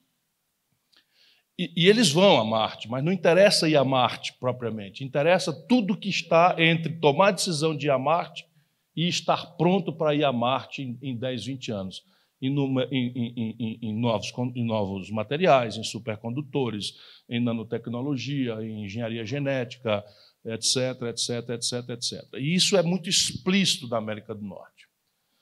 E, 1.57 1.71
e, 1.75 1.87
eles 1.87 2.11
vão 2.11 2.39
a 2.39 2.45
Marte, 2.45 2.89
mas 2.89 3.03
não 3.03 3.11
interessa 3.11 3.69
ir 3.69 3.75
a 3.75 3.83
Marte 3.83 4.33
propriamente. 4.39 5.03
Interessa 5.03 5.53
tudo 5.67 5.97
que 5.97 6.09
está 6.09 6.55
entre 6.57 6.93
tomar 6.93 7.27
a 7.27 7.31
decisão 7.31 7.75
de 7.75 7.87
ir 7.87 7.91
a 7.91 7.99
Marte 7.99 8.47
e 8.95 9.07
estar 9.07 9.57
pronto 9.57 9.93
para 9.93 10.15
ir 10.15 10.23
a 10.23 10.33
Marte 10.33 10.81
em, 10.81 10.97
em 11.01 11.15
10, 11.15 11.45
20 11.45 11.71
anos. 11.71 12.03
Em, 12.41 12.49
em, 12.91 13.77
em, 13.83 13.93
novos, 13.93 14.33
em 14.55 14.65
novos 14.65 15.11
materiais, 15.11 15.77
em 15.77 15.83
supercondutores, 15.83 16.95
em 17.29 17.39
nanotecnologia, 17.39 18.55
em 18.63 18.85
engenharia 18.85 19.23
genética, 19.23 20.03
etc, 20.45 21.01
etc, 21.09 21.49
etc, 21.49 21.89
etc. 21.89 22.27
E 22.35 22.55
isso 22.55 22.75
é 22.75 22.81
muito 22.81 23.09
explícito 23.09 23.87
da 23.87 23.97
América 23.97 24.33
do 24.33 24.43
Norte. 24.43 24.87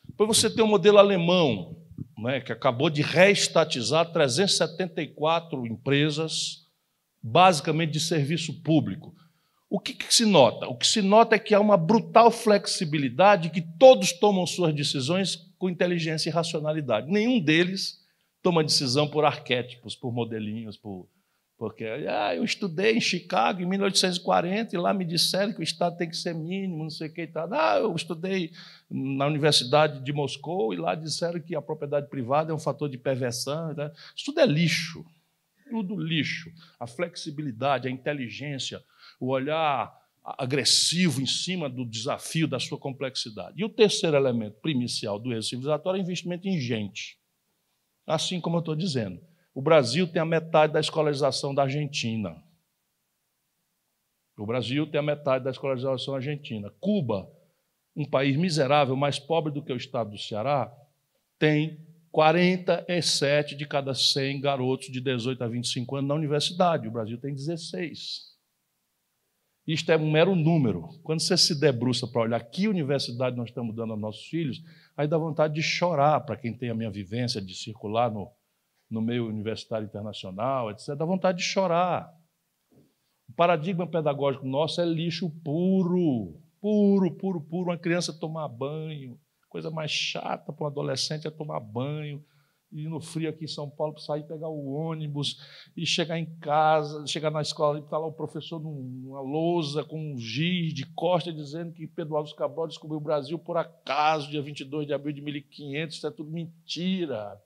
Depois 0.08 0.38
você 0.38 0.50
tem 0.50 0.64
o 0.64 0.68
modelo 0.68 0.98
alemão, 0.98 1.78
né, 2.18 2.42
que 2.42 2.52
acabou 2.52 2.90
de 2.90 3.02
reestatizar 3.02 4.12
374 4.12 5.66
empresas, 5.68 6.68
basicamente 7.22 7.92
de 7.92 8.00
serviço 8.00 8.62
público. 8.62 9.16
O 9.70 9.80
que, 9.80 9.94
que, 9.94 10.14
se 10.14 10.26
nota? 10.26 10.68
O 10.68 10.76
que 10.76 10.88
se 10.88 11.02
nota 11.02 11.36
é 11.36 11.40
que 11.40 11.54
há 11.54 11.60
uma 11.60 11.78
brutal 11.78 12.32
flexibilidade, 12.32 13.52
que 13.52 13.62
todos 13.62 14.12
tomam 14.12 14.46
suas 14.48 14.74
decisões 14.74 15.48
com 15.60 15.70
inteligência 15.70 16.30
e 16.30 16.34
racionalidade. 16.34 17.12
Nenhum 17.12 17.40
deles 17.40 18.00
toma 18.42 18.64
decisão 18.64 19.08
por 19.08 19.26
arquétipos, 19.26 19.96
por 19.96 20.12
modelinhos, 20.12 20.76
por, 20.76 21.08
porque 21.60 21.84
ah, 21.84 22.34
eu 22.34 22.46
estudei 22.46 22.96
em 22.96 23.02
Chicago 23.02 23.62
em 23.62 23.66
1840 23.66 24.74
e 24.74 24.80
lá 24.80 24.94
me 24.94 25.04
disseram 25.04 25.52
que 25.52 25.60
o 25.60 25.64
Estado 25.64 25.98
tem 25.98 26.10
que 26.10 26.16
ser 26.16 26.34
mínimo, 26.34 26.84
não 26.84 26.90
sei 26.90 27.10
o 27.10 27.14
que 27.14 27.24
e 27.24 27.28
tal. 27.28 27.54
Ah, 27.54 27.80
eu 27.80 27.94
estudei 27.94 28.54
na 28.90 29.28
Universidade 29.28 30.02
de 30.02 30.14
Moscou 30.14 30.74
e 30.74 30.78
lá 30.78 30.96
disseram 30.96 31.38
que 31.42 31.54
a 31.54 31.62
propriedade 31.62 32.08
privada 32.08 32.54
é 32.54 32.56
um 32.56 32.60
fator 32.60 32.90
de 32.90 32.98
perversão. 32.98 33.76
Tá? 33.76 33.92
Isso 34.16 34.28
tudo 34.28 34.40
é 34.40 34.46
lixo, 34.46 35.06
tudo 35.70 36.00
lixo. 36.00 36.50
A 36.80 36.88
flexibilidade, 36.88 37.90
a 37.90 37.92
inteligência, 37.92 38.82
o 39.20 39.28
olhar 39.28 39.94
agressivo 40.24 41.22
em 41.22 41.26
cima 41.26 41.70
do 41.70 41.86
desafio 41.86 42.48
da 42.48 42.58
sua 42.58 42.78
complexidade. 42.78 43.56
E 43.60 43.66
o 43.66 43.70
terceiro 43.70 44.16
elemento 44.16 44.62
primicial 44.62 45.20
do 45.20 45.34
êxito 45.34 45.50
civilizatório 45.50 46.00
é 46.00 46.02
investimento 46.02 46.48
em 46.48 46.58
gente. 46.58 47.20
Assim 48.08 48.40
como 48.40 48.56
eu 48.56 48.60
estou 48.60 48.78
dizendo. 48.78 49.29
O 49.60 49.62
Brasil 49.62 50.08
tem 50.08 50.22
a 50.22 50.26
metade 50.26 50.72
da 50.72 50.80
escolarização 50.80 51.54
da 51.54 51.64
Argentina. 51.64 52.42
O 54.38 54.46
Brasil 54.46 54.88
tem 54.88 55.00
a 55.00 55.04
metade 55.04 55.44
da 55.44 55.52
escolarização 55.52 56.14
da 56.14 56.20
Argentina. 56.20 56.72
Cuba, 56.80 57.30
um 57.94 58.06
país 58.06 58.38
miserável, 58.38 58.96
mais 58.96 59.20
pobre 59.20 59.52
do 59.52 59.62
que 59.62 59.74
o 59.74 59.76
estado 59.76 60.12
do 60.12 60.18
Ceará, 60.18 60.74
tem 61.38 61.86
47 62.10 63.54
de 63.54 63.68
cada 63.68 63.94
100 63.94 64.40
garotos 64.40 64.88
de 64.88 65.02
18 65.02 65.44
a 65.44 65.48
25 65.50 65.94
anos 65.98 66.08
na 66.08 66.16
universidade. 66.16 66.88
O 66.88 66.92
Brasil 66.92 67.20
tem 67.20 67.36
16. 67.36 68.30
Isto 69.68 69.92
é 69.92 69.98
um 69.98 70.10
mero 70.10 70.38
número. 70.38 70.88
Quando 71.04 71.20
você 71.20 71.36
se 71.36 71.60
debruça 71.60 72.08
para 72.08 72.22
olhar 72.22 72.40
que 72.46 72.70
universidade 72.70 73.36
nós 73.36 73.50
estamos 73.50 73.76
dando 73.76 73.92
aos 73.92 74.00
nossos 74.00 74.26
filhos, 74.26 74.64
aí 74.96 75.06
dá 75.06 75.18
vontade 75.18 75.54
de 75.54 75.62
chorar 75.62 76.22
para 76.22 76.38
quem 76.38 76.54
tem 76.54 76.70
a 76.70 76.74
minha 76.74 76.90
vivência 76.90 77.42
de 77.42 77.54
circular 77.54 78.10
no, 78.10 78.32
no 78.90 79.02
meio 79.02 79.28
universitário 79.28 79.86
internacional, 79.86 80.72
etc., 80.72 80.96
dá 80.96 81.06
vontade 81.06 81.40
de 81.40 81.44
chorar. 81.44 82.12
O 83.30 83.34
paradigma 83.34 83.86
pedagógico 83.86 84.48
nosso 84.48 84.82
é 84.82 84.86
lixo 84.86 85.30
puro, 85.44 86.42
puro, 86.60 87.12
puro, 87.16 87.42
puro. 87.42 87.70
Uma 87.70 87.78
criança 87.78 88.12
tomar 88.12 88.48
banho, 88.48 89.20
coisa 89.48 89.70
mais 89.70 89.92
chata 89.92 90.52
para 90.52 90.64
um 90.64 90.68
adolescente 90.68 91.28
é 91.28 91.32
tomar 91.32 91.60
banho. 91.60 92.24
E 92.72 92.88
no 92.88 93.02
frio 93.02 93.30
aqui 93.30 93.46
em 93.46 93.48
São 93.48 93.68
Paulo, 93.68 93.98
sair 93.98 94.28
pegar 94.28 94.48
o 94.48 94.74
ônibus 94.74 95.38
e 95.76 95.88
chegar 95.88 96.20
em 96.20 96.38
casa, 96.38 97.06
chegar 97.08 97.32
na 97.32 97.42
escola 97.42 97.80
e 97.80 97.82
está 97.82 97.98
lá 97.98 98.06
o 98.06 98.14
professor 98.14 98.60
numa 98.60 99.22
lousa 99.22 99.84
com 99.84 100.14
um 100.14 100.18
giz 100.20 100.72
de 100.72 100.86
costa 100.94 101.34
dizendo 101.34 101.74
que 101.74 101.88
Pedro 101.88 102.16
Alves 102.16 102.34
Cabral 102.34 102.68
descobriu 102.68 103.00
o 103.00 103.04
Brasil 103.04 103.40
por 103.40 103.58
acaso, 103.58 104.30
dia 104.30 104.42
22 104.42 104.86
de 104.86 104.94
abril 104.94 105.14
de 105.14 105.22
1500. 105.22 105.96
Isso 105.98 106.06
é 106.06 106.12
tudo 106.12 106.32
mentira. 106.32 107.42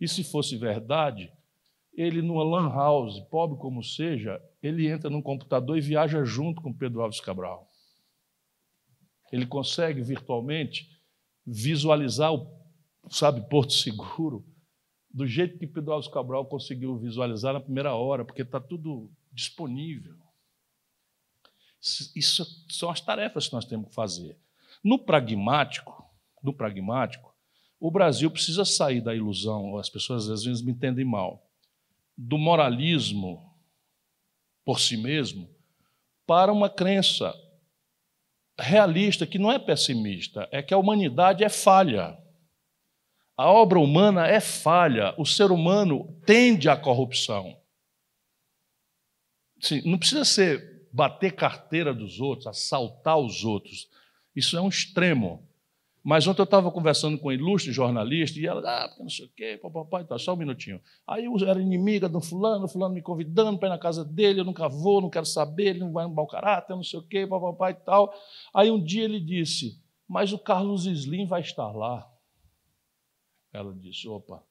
E 0.00 0.08
se 0.08 0.24
fosse 0.24 0.56
verdade, 0.56 1.30
ele 1.92 2.22
numa 2.22 2.42
lan 2.42 2.70
house, 2.70 3.20
pobre 3.30 3.58
como 3.58 3.82
seja, 3.82 4.40
ele 4.62 4.88
entra 4.88 5.10
num 5.10 5.20
computador 5.20 5.76
e 5.76 5.80
viaja 5.80 6.24
junto 6.24 6.62
com 6.62 6.72
Pedro 6.72 7.02
Alves 7.02 7.20
Cabral. 7.20 7.70
Ele 9.30 9.46
consegue 9.46 10.02
virtualmente 10.02 10.98
visualizar 11.46 12.32
o, 12.32 12.50
sabe, 13.10 13.46
Porto 13.48 13.72
Seguro 13.72 14.44
do 15.12 15.26
jeito 15.26 15.58
que 15.58 15.66
Pedro 15.66 15.92
Alves 15.92 16.08
Cabral 16.08 16.46
conseguiu 16.46 16.96
visualizar 16.96 17.52
na 17.52 17.60
primeira 17.60 17.94
hora, 17.94 18.24
porque 18.24 18.42
está 18.42 18.60
tudo 18.60 19.10
disponível. 19.32 20.16
Isso 22.14 22.44
são 22.68 22.90
as 22.90 23.00
tarefas 23.00 23.48
que 23.48 23.54
nós 23.54 23.64
temos 23.64 23.88
que 23.88 23.94
fazer. 23.94 24.38
No 24.84 24.98
pragmático, 24.98 26.04
no 26.42 26.52
pragmático, 26.52 27.29
o 27.80 27.90
Brasil 27.90 28.30
precisa 28.30 28.64
sair 28.64 29.00
da 29.00 29.14
ilusão, 29.14 29.78
as 29.78 29.88
pessoas 29.88 30.28
às 30.28 30.44
vezes 30.44 30.60
me 30.60 30.72
entendem 30.72 31.04
mal, 31.04 31.50
do 32.16 32.36
moralismo 32.36 33.50
por 34.64 34.78
si 34.78 34.98
mesmo, 34.98 35.48
para 36.26 36.52
uma 36.52 36.68
crença 36.68 37.34
realista, 38.58 39.26
que 39.26 39.38
não 39.38 39.50
é 39.50 39.58
pessimista, 39.58 40.46
é 40.52 40.62
que 40.62 40.74
a 40.74 40.78
humanidade 40.78 41.42
é 41.42 41.48
falha. 41.48 42.18
A 43.36 43.50
obra 43.50 43.78
humana 43.80 44.26
é 44.26 44.38
falha, 44.38 45.14
o 45.16 45.24
ser 45.24 45.50
humano 45.50 46.20
tende 46.26 46.68
à 46.68 46.76
corrupção. 46.76 47.58
Sim, 49.58 49.80
não 49.88 49.98
precisa 49.98 50.26
ser 50.26 50.86
bater 50.92 51.34
carteira 51.34 51.94
dos 51.94 52.20
outros, 52.20 52.46
assaltar 52.46 53.18
os 53.18 53.44
outros. 53.44 53.88
Isso 54.36 54.56
é 54.56 54.60
um 54.60 54.68
extremo. 54.68 55.48
Mas 56.02 56.26
ontem 56.26 56.40
eu 56.40 56.44
estava 56.44 56.70
conversando 56.70 57.18
com 57.18 57.28
um 57.28 57.32
ilustre 57.32 57.72
jornalista 57.72 58.38
e 58.38 58.46
ela, 58.46 58.62
ah, 58.64 58.88
porque 58.88 59.02
não 59.02 59.10
sei 59.10 59.26
o 59.26 59.28
quê, 59.28 59.60
papai, 59.62 60.04
tá, 60.04 60.18
só 60.18 60.32
um 60.32 60.36
minutinho. 60.36 60.80
Aí 61.06 61.26
eu 61.26 61.36
era 61.46 61.60
inimiga 61.60 62.08
do 62.08 62.20
fulano, 62.20 62.64
o 62.64 62.68
fulano 62.68 62.94
me 62.94 63.02
convidando 63.02 63.58
para 63.58 63.68
ir 63.68 63.70
na 63.70 63.78
casa 63.78 64.04
dele, 64.04 64.40
eu 64.40 64.44
nunca 64.44 64.68
vou, 64.68 65.02
não 65.02 65.10
quero 65.10 65.26
saber, 65.26 65.68
ele 65.68 65.80
não 65.80 65.92
vai 65.92 66.06
no 66.06 66.14
mau 66.14 66.26
caráter, 66.26 66.74
não 66.74 66.82
sei 66.82 66.98
o 66.98 67.02
quê, 67.02 67.26
papai 67.26 67.72
e 67.72 67.84
tal. 67.84 68.14
Aí 68.54 68.70
um 68.70 68.82
dia 68.82 69.04
ele 69.04 69.20
disse, 69.20 69.78
mas 70.08 70.32
o 70.32 70.38
Carlos 70.38 70.86
Slim 70.86 71.26
vai 71.26 71.42
estar 71.42 71.70
lá. 71.70 72.10
Ela 73.52 73.74
disse, 73.74 74.08
opa, 74.08 74.42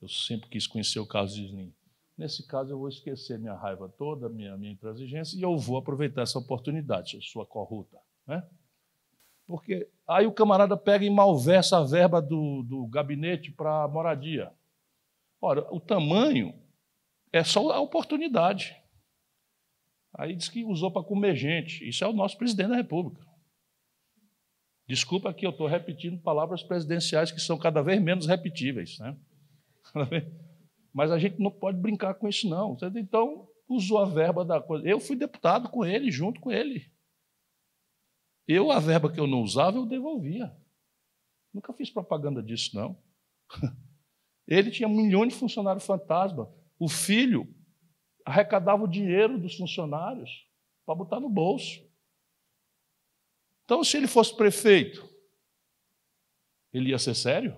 eu 0.00 0.08
sempre 0.08 0.48
quis 0.48 0.66
conhecer 0.66 1.00
o 1.00 1.06
Carlos 1.06 1.36
Slim. 1.36 1.72
Nesse 2.16 2.44
caso, 2.48 2.72
eu 2.72 2.78
vou 2.78 2.88
esquecer 2.88 3.38
minha 3.38 3.54
raiva 3.54 3.88
toda, 3.88 4.28
minha, 4.28 4.56
minha 4.56 4.72
intransigência, 4.72 5.38
e 5.38 5.42
eu 5.42 5.56
vou 5.56 5.76
aproveitar 5.76 6.22
essa 6.22 6.38
oportunidade, 6.38 7.16
sua 7.22 7.46
corrupta. 7.46 7.96
Né? 8.26 8.42
Porque 9.48 9.88
aí 10.06 10.26
o 10.26 10.32
camarada 10.32 10.76
pega 10.76 11.06
e 11.06 11.10
malversa 11.10 11.78
a 11.78 11.84
verba 11.84 12.20
do, 12.20 12.62
do 12.64 12.86
gabinete 12.86 13.50
para 13.50 13.88
moradia. 13.88 14.52
Ora, 15.40 15.66
o 15.74 15.80
tamanho 15.80 16.52
é 17.32 17.42
só 17.42 17.70
a 17.70 17.80
oportunidade. 17.80 18.76
Aí 20.12 20.36
diz 20.36 20.50
que 20.50 20.64
usou 20.64 20.92
para 20.92 21.02
comer 21.02 21.34
gente. 21.34 21.88
Isso 21.88 22.04
é 22.04 22.06
o 22.06 22.12
nosso 22.12 22.36
presidente 22.36 22.68
da 22.68 22.76
República. 22.76 23.26
Desculpa 24.86 25.32
que 25.32 25.46
eu 25.46 25.50
estou 25.50 25.66
repetindo 25.66 26.20
palavras 26.20 26.62
presidenciais 26.62 27.32
que 27.32 27.40
são 27.40 27.56
cada 27.56 27.80
vez 27.80 28.02
menos 28.02 28.26
repetíveis. 28.26 28.98
Né? 28.98 29.16
Mas 30.92 31.10
a 31.10 31.18
gente 31.18 31.40
não 31.40 31.50
pode 31.50 31.78
brincar 31.78 32.12
com 32.14 32.28
isso, 32.28 32.46
não. 32.46 32.76
Então, 32.96 33.48
usou 33.66 33.96
a 33.96 34.04
verba 34.04 34.44
da 34.44 34.60
coisa. 34.60 34.86
Eu 34.86 35.00
fui 35.00 35.16
deputado 35.16 35.70
com 35.70 35.86
ele, 35.86 36.10
junto 36.10 36.38
com 36.38 36.52
ele. 36.52 36.90
Eu, 38.48 38.70
a 38.70 38.80
verba 38.80 39.12
que 39.12 39.20
eu 39.20 39.26
não 39.26 39.42
usava, 39.42 39.76
eu 39.76 39.84
devolvia. 39.84 40.50
Nunca 41.52 41.70
fiz 41.74 41.90
propaganda 41.90 42.42
disso, 42.42 42.74
não. 42.74 42.98
Ele 44.48 44.70
tinha 44.70 44.88
milhões 44.88 45.34
de 45.34 45.38
funcionários 45.38 45.84
fantasma. 45.84 46.50
O 46.78 46.88
filho 46.88 47.54
arrecadava 48.24 48.82
o 48.82 48.88
dinheiro 48.88 49.38
dos 49.38 49.54
funcionários 49.54 50.48
para 50.86 50.94
botar 50.94 51.20
no 51.20 51.28
bolso. 51.28 51.86
Então, 53.64 53.84
se 53.84 53.98
ele 53.98 54.06
fosse 54.06 54.34
prefeito, 54.34 55.06
ele 56.72 56.90
ia 56.90 56.98
ser 56.98 57.14
sério? 57.14 57.54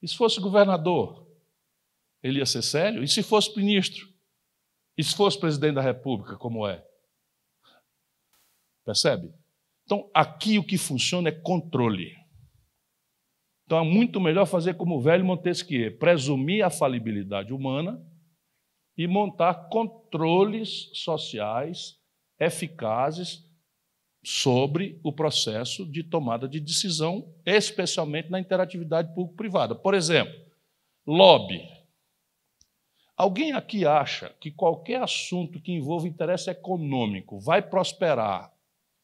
E 0.00 0.08
se 0.08 0.16
fosse 0.16 0.40
governador, 0.40 1.30
ele 2.20 2.40
ia 2.40 2.46
ser 2.46 2.62
sério? 2.62 3.04
E 3.04 3.08
se 3.08 3.22
fosse 3.22 3.56
ministro? 3.56 4.12
E 4.96 5.04
se 5.04 5.14
fosse 5.14 5.38
presidente 5.38 5.76
da 5.76 5.80
República, 5.80 6.36
como 6.36 6.66
é? 6.66 6.84
Percebe? 8.84 9.32
Então, 9.84 10.10
aqui 10.14 10.58
o 10.58 10.64
que 10.64 10.78
funciona 10.78 11.28
é 11.28 11.32
controle. 11.32 12.16
Então, 13.64 13.78
é 13.78 13.84
muito 13.84 14.20
melhor 14.20 14.46
fazer 14.46 14.74
como 14.74 14.96
o 14.96 15.00
velho 15.00 15.24
Montesquieu, 15.24 15.96
presumir 15.98 16.64
a 16.64 16.70
falibilidade 16.70 17.52
humana 17.52 18.04
e 18.96 19.06
montar 19.06 19.68
controles 19.68 20.90
sociais 20.92 21.98
eficazes 22.38 23.44
sobre 24.24 25.00
o 25.02 25.12
processo 25.12 25.84
de 25.90 26.04
tomada 26.04 26.48
de 26.48 26.60
decisão, 26.60 27.34
especialmente 27.44 28.30
na 28.30 28.38
interatividade 28.38 29.12
público-privada. 29.14 29.74
Por 29.74 29.94
exemplo, 29.94 30.34
lobby. 31.06 31.66
Alguém 33.16 33.52
aqui 33.52 33.84
acha 33.86 34.30
que 34.40 34.50
qualquer 34.50 35.02
assunto 35.02 35.60
que 35.60 35.72
envolva 35.72 36.08
interesse 36.08 36.50
econômico 36.50 37.38
vai 37.40 37.62
prosperar 37.62 38.51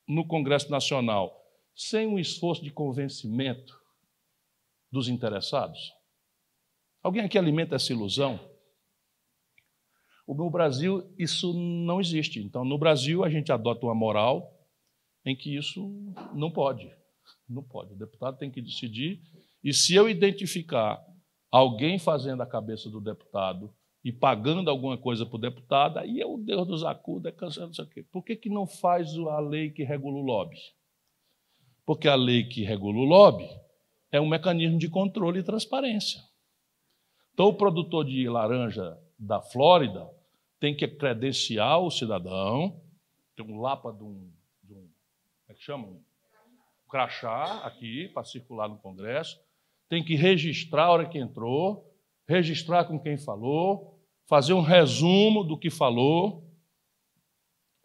no 0.09 0.27
Congresso 0.27 0.71
Nacional 0.71 1.37
sem 1.75 2.07
um 2.07 2.19
esforço 2.19 2.65
de 2.65 2.73
convencimento 2.73 3.79
dos 4.91 5.09
interessados? 5.09 5.93
Alguém 7.03 7.23
aqui 7.23 7.39
alimenta 7.39 7.77
essa 7.77 7.93
ilusão? 7.93 8.41
No 10.27 10.51
Brasil, 10.51 11.15
isso 11.17 11.55
não 11.55 12.01
existe. 12.01 12.41
Então, 12.41 12.65
no 12.65 12.77
Brasil, 12.77 13.25
a 13.25 13.31
gente 13.31 13.53
adota 13.53 13.87
uma 13.87 13.95
moral 13.95 14.55
em 15.25 15.37
que 15.37 15.57
isso 15.57 15.89
não 16.35 16.51
pode. 16.51 16.91
Não 17.49 17.63
pode. 17.63 17.95
O 17.95 17.97
deputado 17.97 18.37
tem 18.37 18.51
que 18.51 18.61
decidir. 18.61 19.23
E 19.63 19.73
se 19.73 19.95
eu 19.95 20.09
identificar 20.09 21.03
alguém 21.51 21.99
fazendo 21.99 22.43
a 22.43 22.47
cabeça 22.47 22.91
do 22.91 23.01
deputado 23.01 23.75
e 24.09 24.13
pagando 24.13 24.71
alguma 24.71 24.97
coisa 24.97 25.27
para 25.27 25.37
o 25.37 25.39
deputado, 25.39 25.99
aí 25.99 26.19
é 26.19 26.25
o 26.25 26.39
Deus 26.39 26.67
dos 26.67 26.83
acuda, 26.83 27.29
é 27.29 27.33
cansando 27.33 27.73
isso 27.73 27.83
aqui. 27.83 28.03
Por 28.05 28.25
que, 28.25 28.37
que 28.37 28.49
não 28.49 28.67
faz 28.67 29.15
a 29.19 29.39
lei 29.39 29.69
que 29.69 29.85
regula 29.85 30.17
o 30.17 30.23
lobby? 30.23 30.57
Porque 31.85 32.09
a 32.09 32.15
lei 32.15 32.45
que 32.45 32.65
regula 32.65 33.01
o 33.01 33.05
lobby 33.05 33.47
é 34.11 34.19
um 34.19 34.27
mecanismo 34.27 34.79
de 34.79 34.89
controle 34.89 35.41
e 35.41 35.43
transparência. 35.43 36.23
Então, 37.35 37.49
o 37.49 37.55
produtor 37.55 38.07
de 38.07 38.27
laranja 38.27 38.99
da 39.19 39.43
Flórida 39.43 40.09
tem 40.59 40.75
que 40.75 40.89
credenciar 40.89 41.79
o 41.79 41.91
cidadão, 41.91 42.81
tem 43.37 43.45
um 43.45 43.61
lapa 43.61 43.93
de 43.93 44.05
um, 44.05 44.33
de 44.63 44.73
um 44.73 44.79
como 44.79 45.51
é 45.51 45.55
que 45.55 45.63
chama? 45.63 45.87
Um 45.87 46.03
crachá 46.89 47.59
aqui 47.59 48.09
para 48.09 48.25
circular 48.25 48.71
no 48.71 48.79
Congresso, 48.79 49.39
tem 49.87 50.03
que 50.03 50.15
registrar 50.15 50.85
a 50.85 50.93
hora 50.93 51.07
que 51.07 51.19
entrou, 51.19 51.95
registrar 52.27 52.87
com 52.87 52.99
quem 52.99 53.19
falou, 53.19 53.98
fazer 54.29 54.53
um 54.53 54.61
resumo 54.61 55.43
do 55.43 55.59
que 55.59 55.71
falou. 55.71 56.45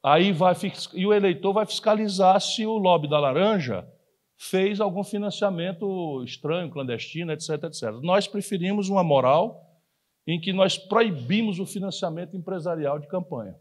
Aí 0.03 0.33
vai 0.33 0.53
e 0.93 1.07
o 1.07 1.13
eleitor 1.13 1.53
vai 1.53 1.65
fiscalizar 1.65 2.39
se 2.41 2.65
o 2.65 2.77
lobby 2.77 3.09
da 3.09 3.17
laranja 3.19 3.89
fez 4.35 4.81
algum 4.81 5.03
financiamento 5.03 6.21
estranho, 6.25 6.69
clandestino, 6.69 7.31
etc, 7.31 7.63
etc. 7.63 7.91
Nós 8.01 8.27
preferimos 8.27 8.89
uma 8.89 9.03
moral 9.03 9.81
em 10.27 10.39
que 10.39 10.51
nós 10.51 10.77
proibimos 10.77 11.59
o 11.59 11.65
financiamento 11.65 12.35
empresarial 12.35 12.99
de 12.99 13.07
campanha. 13.07 13.57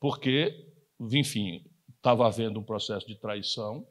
Porque, 0.00 0.72
enfim, 1.00 1.64
estava 1.96 2.26
havendo 2.26 2.60
um 2.60 2.64
processo 2.64 3.06
de 3.06 3.16
traição, 3.16 3.86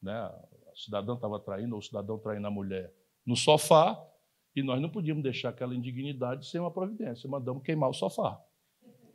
né? 0.00 0.30
o 0.72 0.78
cidadão 0.78 1.16
estava 1.16 1.38
traindo, 1.38 1.74
ou 1.74 1.80
o 1.80 1.82
cidadão 1.82 2.18
traindo 2.18 2.46
a 2.46 2.50
mulher 2.50 2.90
no 3.26 3.36
sofá, 3.36 4.02
e 4.54 4.62
nós 4.62 4.80
não 4.80 4.90
podíamos 4.90 5.22
deixar 5.22 5.50
aquela 5.50 5.74
indignidade 5.74 6.46
sem 6.46 6.60
uma 6.60 6.70
providência. 6.70 7.28
Mandamos 7.28 7.62
queimar 7.62 7.90
o 7.90 7.94
sofá, 7.94 8.40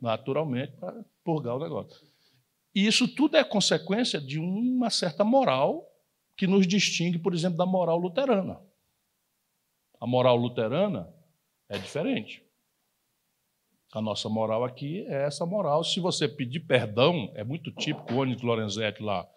naturalmente, 0.00 0.72
para 0.72 1.04
purgar 1.24 1.56
o 1.56 1.60
negócio. 1.60 2.06
E 2.74 2.86
isso 2.86 3.08
tudo 3.14 3.36
é 3.36 3.44
consequência 3.44 4.20
de 4.20 4.38
uma 4.38 4.90
certa 4.90 5.24
moral 5.24 5.86
que 6.36 6.46
nos 6.46 6.66
distingue, 6.66 7.18
por 7.18 7.34
exemplo, 7.34 7.58
da 7.58 7.66
moral 7.66 7.98
luterana. 7.98 8.60
A 10.00 10.06
moral 10.06 10.36
luterana 10.36 11.12
é 11.68 11.76
diferente. 11.76 12.42
A 13.92 14.00
nossa 14.00 14.28
moral 14.28 14.64
aqui 14.64 15.04
é 15.06 15.24
essa 15.26 15.46
moral. 15.46 15.82
Se 15.82 15.98
você 15.98 16.28
pedir 16.28 16.60
perdão, 16.60 17.32
é 17.34 17.42
muito 17.42 17.72
típico, 17.72 18.12
o 18.12 18.18
Onyx 18.18 18.42
Lorenzetti 18.42 19.02
lá. 19.02 19.28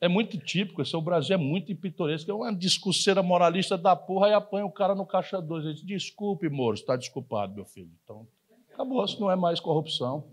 É 0.00 0.08
muito 0.08 0.38
típico, 0.38 0.80
esse 0.80 0.94
é 0.94 0.98
o 0.98 1.02
Brasil 1.02 1.34
é 1.34 1.38
muito 1.38 1.74
pitoresco. 1.74 2.30
É 2.30 2.34
uma 2.34 2.54
discurseira 2.54 3.22
moralista 3.22 3.76
da 3.76 3.96
porra 3.96 4.28
e 4.28 4.32
apanha 4.32 4.64
o 4.64 4.72
cara 4.72 4.94
no 4.94 5.06
caixa 5.06 5.40
2. 5.40 5.64
Ele 5.64 5.74
diz, 5.74 5.84
desculpe, 5.84 6.48
Moro, 6.48 6.74
está 6.74 6.96
desculpado, 6.96 7.54
meu 7.54 7.64
filho. 7.64 7.90
Então, 8.04 8.26
acabou, 8.72 9.04
isso 9.04 9.20
não 9.20 9.30
é 9.30 9.36
mais 9.36 9.58
corrupção. 9.58 10.32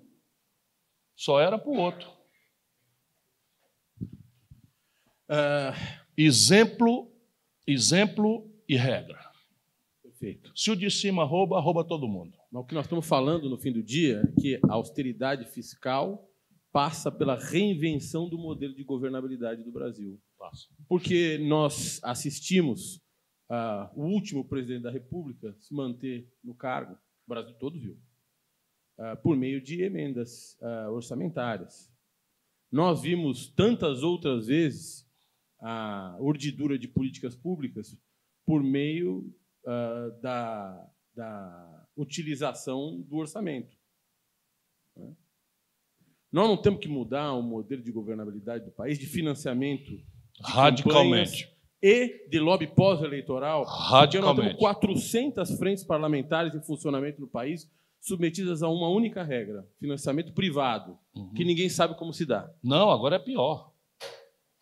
Só 1.16 1.40
era 1.40 1.58
para 1.58 1.70
o 1.70 1.78
outro. 1.78 2.10
Uh, 5.28 5.74
exemplo, 6.16 7.12
exemplo 7.66 8.48
e 8.68 8.76
regra. 8.76 9.20
Perfeito. 10.04 10.52
Se 10.56 10.70
o 10.70 10.76
de 10.76 10.92
cima 10.92 11.24
rouba, 11.24 11.60
rouba 11.60 11.84
todo 11.84 12.08
mundo. 12.08 12.38
Mas 12.52 12.64
o 12.64 12.66
que 12.66 12.76
nós 12.76 12.86
estamos 12.86 13.08
falando 13.08 13.50
no 13.50 13.58
fim 13.58 13.72
do 13.72 13.82
dia 13.82 14.22
é 14.22 14.42
que 14.42 14.60
a 14.70 14.74
austeridade 14.74 15.46
fiscal 15.46 16.25
passa 16.76 17.10
pela 17.10 17.38
reinvenção 17.40 18.28
do 18.28 18.38
modelo 18.38 18.76
de 18.76 18.84
governabilidade 18.84 19.64
do 19.64 19.72
Brasil. 19.72 20.22
Passa. 20.38 20.68
Porque 20.90 21.38
nós 21.38 22.02
assistimos 22.04 22.98
uh, 23.50 23.90
o 23.96 24.04
último 24.04 24.46
presidente 24.46 24.84
da 24.84 24.92
República 24.92 25.56
se 25.58 25.74
manter 25.74 26.30
no 26.44 26.54
cargo, 26.54 26.96
o 26.96 27.30
Brasil 27.30 27.54
todo 27.54 27.80
viu, 27.80 27.98
uh, 29.00 29.16
por 29.24 29.38
meio 29.38 29.62
de 29.62 29.84
emendas 29.84 30.58
uh, 30.60 30.92
orçamentárias. 30.92 31.90
Nós 32.70 33.04
vimos 33.04 33.48
tantas 33.48 34.04
outras 34.04 34.48
vezes 34.48 35.10
a 35.62 36.18
urdidura 36.20 36.78
de 36.78 36.90
políticas 36.90 37.38
públicas 37.38 37.98
por 38.46 38.62
meio 38.62 39.34
da, 40.22 40.92
da 41.16 41.88
utilização 41.96 43.02
do 43.02 43.16
orçamento. 43.16 43.76
Né? 44.96 45.16
Nós 46.36 46.50
não 46.50 46.58
temos 46.58 46.82
que 46.82 46.90
mudar 46.90 47.32
o 47.32 47.42
modelo 47.42 47.82
de 47.82 47.94
governabilidade 47.94 48.66
do 48.66 48.72
país, 48.72 49.00
de 49.00 49.06
financiamento 49.06 49.90
de 49.90 50.06
radicalmente 50.44 51.50
e 51.82 52.28
de 52.28 52.40
lobby 52.40 52.68
pós-eleitoral, 52.68 53.64
radicalmente. 53.64 54.38
nós 54.38 54.46
temos 54.46 54.60
400 54.60 55.58
frentes 55.58 55.86
parlamentares 55.86 56.54
em 56.54 56.62
funcionamento 56.62 57.22
no 57.22 57.28
país 57.28 57.72
submetidas 58.02 58.62
a 58.62 58.68
uma 58.68 58.90
única 58.90 59.24
regra: 59.24 59.66
financiamento 59.80 60.34
privado, 60.34 61.00
uhum. 61.16 61.32
que 61.32 61.46
ninguém 61.46 61.70
sabe 61.70 61.96
como 61.96 62.12
se 62.12 62.26
dá. 62.26 62.52
Não, 62.62 62.92
agora 62.92 63.16
é 63.16 63.20
pior. 63.20 63.72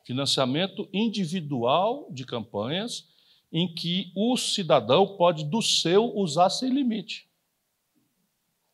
Financiamento 0.06 0.88
individual 0.94 2.08
de 2.12 2.24
campanhas 2.24 3.10
em 3.52 3.68
que 3.74 4.12
o 4.16 4.38
cidadão 4.38 5.18
pode, 5.18 5.44
do 5.44 5.60
seu, 5.60 6.16
usar 6.16 6.52
sem 6.52 6.70
limite. 6.70 7.28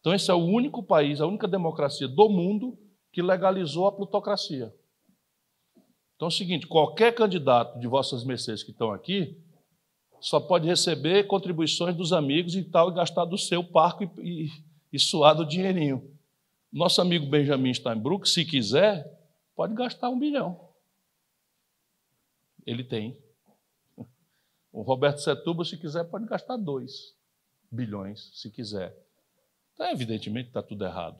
Então, 0.02 0.14
esse 0.14 0.30
é 0.30 0.34
o 0.34 0.43
único 0.43 0.84
país, 0.84 1.22
a 1.22 1.28
única 1.28 1.47
democracia 1.47 2.06
do 2.06 2.28
mundo 2.28 2.78
que 3.12 3.22
legalizou 3.22 3.88
a 3.88 3.91
plutocracia. 3.91 4.74
Então 6.16 6.28
é 6.28 6.30
o 6.30 6.32
seguinte: 6.32 6.68
qualquer 6.68 7.14
candidato 7.14 7.80
de 7.80 7.88
vossas 7.88 8.24
mercês 8.24 8.64
que 8.64 8.72
estão 8.72 8.91
aqui 8.91 9.41
só 10.20 10.39
pode 10.39 10.68
receber 10.68 11.28
contribuições 11.28 11.95
dos 11.95 12.12
amigos 12.12 12.55
e 12.55 12.64
tal, 12.64 12.91
e 12.91 12.93
gastar 12.93 13.26
do 13.26 13.38
seu 13.38 13.64
parco 13.64 14.03
e, 14.03 14.45
e, 14.45 14.49
e 14.91 14.99
suar 14.99 15.34
do 15.34 15.45
dinheirinho. 15.45 16.14
Nosso 16.72 17.01
amigo 17.01 17.26
Benjamin 17.26 17.74
Steinbrück, 17.74 18.28
se 18.28 18.45
quiser, 18.45 19.10
pode 19.55 19.74
gastar 19.74 20.10
um 20.10 20.20
bilhão. 20.20 20.70
Ele 22.66 22.84
tem. 22.84 23.18
O 24.72 24.82
Roberto 24.82 25.20
Setúbal, 25.20 25.66
se 25.66 25.78
quiser, 25.78 26.03
pode 26.03 26.26
gastar 26.26 26.57
2 26.57 27.16
bilhões, 27.72 28.30
se 28.34 28.51
quiser. 28.51 28.95
Então, 29.74 29.89
evidentemente, 29.89 30.49
está 30.49 30.62
tudo 30.62 30.86
errado. 30.86 31.20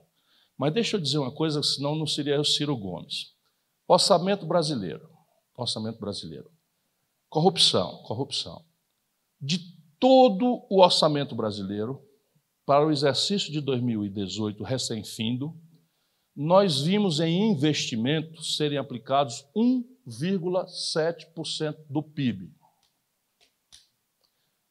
Mas 0.60 0.74
deixa 0.74 0.98
eu 0.98 1.02
dizer 1.02 1.20
uma 1.20 1.32
coisa, 1.32 1.64
senão 1.64 1.96
não 1.96 2.06
seria 2.06 2.42
o 2.42 2.44
Ciro 2.44 2.76
Gomes. 2.76 3.34
Orçamento 3.88 4.46
brasileiro. 4.46 5.10
Orçamento 5.56 5.98
brasileiro. 5.98 6.52
Corrupção, 7.30 8.04
corrupção. 8.04 8.66
De 9.40 9.58
todo 9.98 10.68
o 10.70 10.82
orçamento 10.82 11.34
brasileiro, 11.34 12.06
para 12.66 12.86
o 12.86 12.92
exercício 12.92 13.54
de 13.54 13.62
2018 13.62 14.62
recém-findo, 14.62 15.58
nós 16.36 16.82
vimos 16.82 17.22
em 17.22 17.52
investimentos 17.52 18.58
serem 18.58 18.78
aplicados 18.78 19.46
1,7% 19.56 21.78
do 21.90 22.04
PIB. 22.04 22.52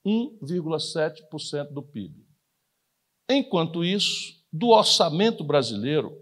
1,7% 0.07 1.73
do 1.73 1.83
PIB. 1.83 2.29
Enquanto 3.31 3.83
isso, 3.83 4.38
do 4.53 4.69
orçamento 4.69 5.45
brasileiro, 5.45 6.17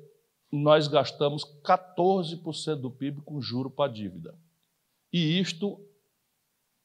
nós 0.51 0.89
gastamos 0.89 1.45
14% 1.63 2.77
do 2.77 2.91
PIB 2.91 3.21
com 3.23 3.41
juro 3.41 3.71
para 3.71 3.93
dívida. 3.93 4.35
E 5.13 5.39
isto, 5.39 5.81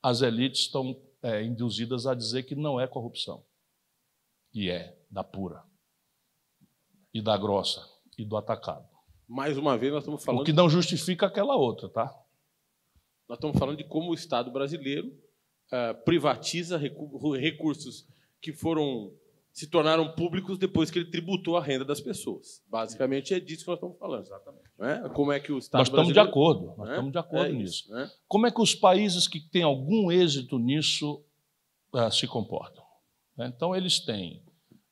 as 0.01 0.21
elites 0.21 0.61
estão 0.61 0.99
é, 1.21 1.43
induzidas 1.43 2.05
a 2.05 2.13
dizer 2.13 2.43
que 2.43 2.55
não 2.55 2.79
é 2.79 2.87
corrupção. 2.87 3.43
E 4.53 4.69
é, 4.69 4.97
da 5.09 5.23
pura. 5.23 5.63
E 7.13 7.21
da 7.21 7.37
grossa. 7.37 7.87
E 8.17 8.25
do 8.25 8.37
atacado. 8.37 8.87
Mais 9.27 9.57
uma 9.57 9.77
vez, 9.77 9.93
nós 9.93 10.03
estamos 10.03 10.23
falando. 10.23 10.41
O 10.41 10.45
que 10.45 10.53
não 10.53 10.69
justifica 10.69 11.25
aquela 11.25 11.55
outra, 11.55 11.89
tá? 11.89 12.13
Nós 13.27 13.37
estamos 13.37 13.57
falando 13.57 13.77
de 13.77 13.83
como 13.85 14.11
o 14.11 14.13
Estado 14.13 14.51
brasileiro 14.51 15.07
uh, 15.07 16.03
privatiza 16.03 16.77
recursos 16.77 18.05
que 18.41 18.51
foram 18.51 19.13
se 19.51 19.67
tornaram 19.67 20.13
públicos 20.13 20.57
depois 20.57 20.89
que 20.89 20.99
ele 20.99 21.11
tributou 21.11 21.57
a 21.57 21.61
renda 21.61 21.83
das 21.83 21.99
pessoas. 21.99 22.63
Basicamente 22.67 23.33
é 23.33 23.39
disso 23.39 23.63
que 23.65 23.69
nós 23.69 23.77
estamos 23.77 23.97
falando. 23.97 24.25
Exatamente. 24.25 24.69
É? 24.79 25.09
Como 25.09 25.31
é 25.31 25.39
que 25.39 25.51
o 25.51 25.57
Estado 25.57 25.79
Nós 25.79 25.89
estamos 25.89 26.13
de 26.13 26.19
acordo, 26.19 26.73
nós 26.77 26.87
é? 26.87 26.91
estamos 26.91 27.11
de 27.11 27.17
acordo 27.17 27.45
é 27.45 27.51
nisso. 27.51 27.83
Isso, 27.83 27.97
é? 27.97 28.11
Como 28.27 28.47
é 28.47 28.51
que 28.51 28.61
os 28.61 28.73
países 28.73 29.27
que 29.27 29.39
têm 29.39 29.63
algum 29.63 30.11
êxito 30.11 30.57
nisso 30.57 31.23
uh, 31.93 32.11
se 32.11 32.27
comportam? 32.27 32.83
Então, 33.37 33.75
eles 33.75 33.99
têm, 33.99 34.43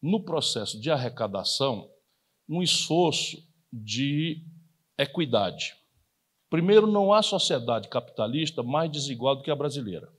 no 0.01 0.23
processo 0.23 0.79
de 0.79 0.91
arrecadação, 0.91 1.89
um 2.47 2.61
esforço 2.61 3.37
de 3.71 4.43
equidade. 4.97 5.75
Primeiro, 6.49 6.87
não 6.87 7.13
há 7.13 7.21
sociedade 7.21 7.87
capitalista 7.87 8.63
mais 8.63 8.91
desigual 8.91 9.35
do 9.35 9.43
que 9.43 9.51
a 9.51 9.55
brasileira. 9.55 10.11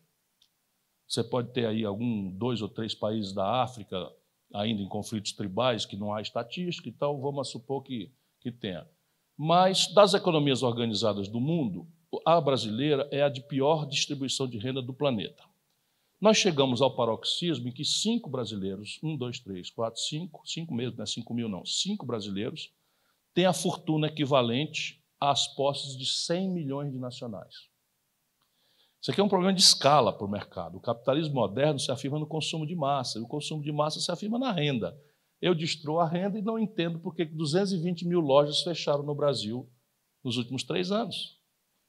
Você 1.06 1.24
pode 1.24 1.52
ter 1.52 1.66
aí 1.66 1.84
algum, 1.84 2.30
dois 2.30 2.62
ou 2.62 2.68
três 2.68 2.94
países 2.94 3.32
da 3.32 3.62
África 3.62 3.96
ainda 4.52 4.82
em 4.82 4.88
conflitos 4.88 5.32
tribais, 5.32 5.86
que 5.86 5.96
não 5.96 6.12
há 6.12 6.20
estatística 6.20 6.88
e 6.88 6.92
tal, 6.92 7.20
vamos 7.20 7.50
supor 7.50 7.82
que, 7.82 8.12
que 8.40 8.50
tenha. 8.50 8.86
Mas, 9.36 9.92
das 9.94 10.14
economias 10.14 10.62
organizadas 10.62 11.28
do 11.28 11.40
mundo, 11.40 11.86
a 12.26 12.40
brasileira 12.40 13.08
é 13.10 13.22
a 13.22 13.28
de 13.28 13.40
pior 13.40 13.86
distribuição 13.86 14.46
de 14.46 14.58
renda 14.58 14.82
do 14.82 14.92
planeta. 14.92 15.42
Nós 16.20 16.36
chegamos 16.36 16.82
ao 16.82 16.94
paroxismo 16.94 17.68
em 17.68 17.72
que 17.72 17.84
cinco 17.84 18.28
brasileiros, 18.28 18.98
um, 19.02 19.16
dois, 19.16 19.40
três, 19.40 19.70
quatro, 19.70 19.98
cinco, 20.00 20.42
cinco 20.44 20.74
mesmo, 20.74 20.98
não 20.98 21.04
é 21.04 21.06
cinco 21.06 21.32
mil 21.32 21.48
não, 21.48 21.64
cinco 21.64 22.04
brasileiros, 22.04 22.70
têm 23.32 23.46
a 23.46 23.54
fortuna 23.54 24.08
equivalente 24.08 25.02
às 25.18 25.46
posses 25.46 25.96
de 25.96 26.04
100 26.04 26.50
milhões 26.50 26.92
de 26.92 26.98
nacionais. 26.98 27.69
Isso 29.00 29.10
aqui 29.10 29.20
é 29.20 29.24
um 29.24 29.28
problema 29.28 29.54
de 29.54 29.62
escala 29.62 30.12
para 30.12 30.26
o 30.26 30.30
mercado. 30.30 30.76
O 30.76 30.80
capitalismo 30.80 31.34
moderno 31.34 31.78
se 31.78 31.90
afirma 31.90 32.18
no 32.18 32.26
consumo 32.26 32.66
de 32.66 32.74
massa, 32.74 33.18
e 33.18 33.22
o 33.22 33.26
consumo 33.26 33.62
de 33.62 33.72
massa 33.72 33.98
se 33.98 34.10
afirma 34.10 34.38
na 34.38 34.52
renda. 34.52 34.96
Eu 35.40 35.54
destruo 35.54 35.98
a 36.00 36.06
renda 36.06 36.38
e 36.38 36.42
não 36.42 36.58
entendo 36.58 36.98
por 36.98 37.14
que 37.14 37.24
220 37.24 38.06
mil 38.06 38.20
lojas 38.20 38.62
fecharam 38.62 39.02
no 39.02 39.14
Brasil 39.14 39.66
nos 40.22 40.36
últimos 40.36 40.62
três 40.62 40.92
anos. 40.92 41.38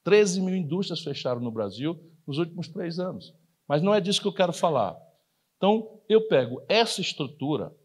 13 0.03 0.41
mil 0.41 0.55
indústrias 0.55 1.01
fecharam 1.01 1.41
no 1.41 1.51
Brasil 1.51 1.99
nos 2.25 2.37
últimos 2.37 2.69
três 2.69 2.97
anos. 2.97 3.33
Mas 3.67 3.81
não 3.81 3.93
é 3.93 3.99
disso 3.99 4.21
que 4.21 4.27
eu 4.27 4.33
quero 4.33 4.53
falar. 4.53 4.97
Então, 5.57 6.01
eu 6.07 6.27
pego 6.27 6.63
essa 6.67 7.01
estrutura 7.01 7.75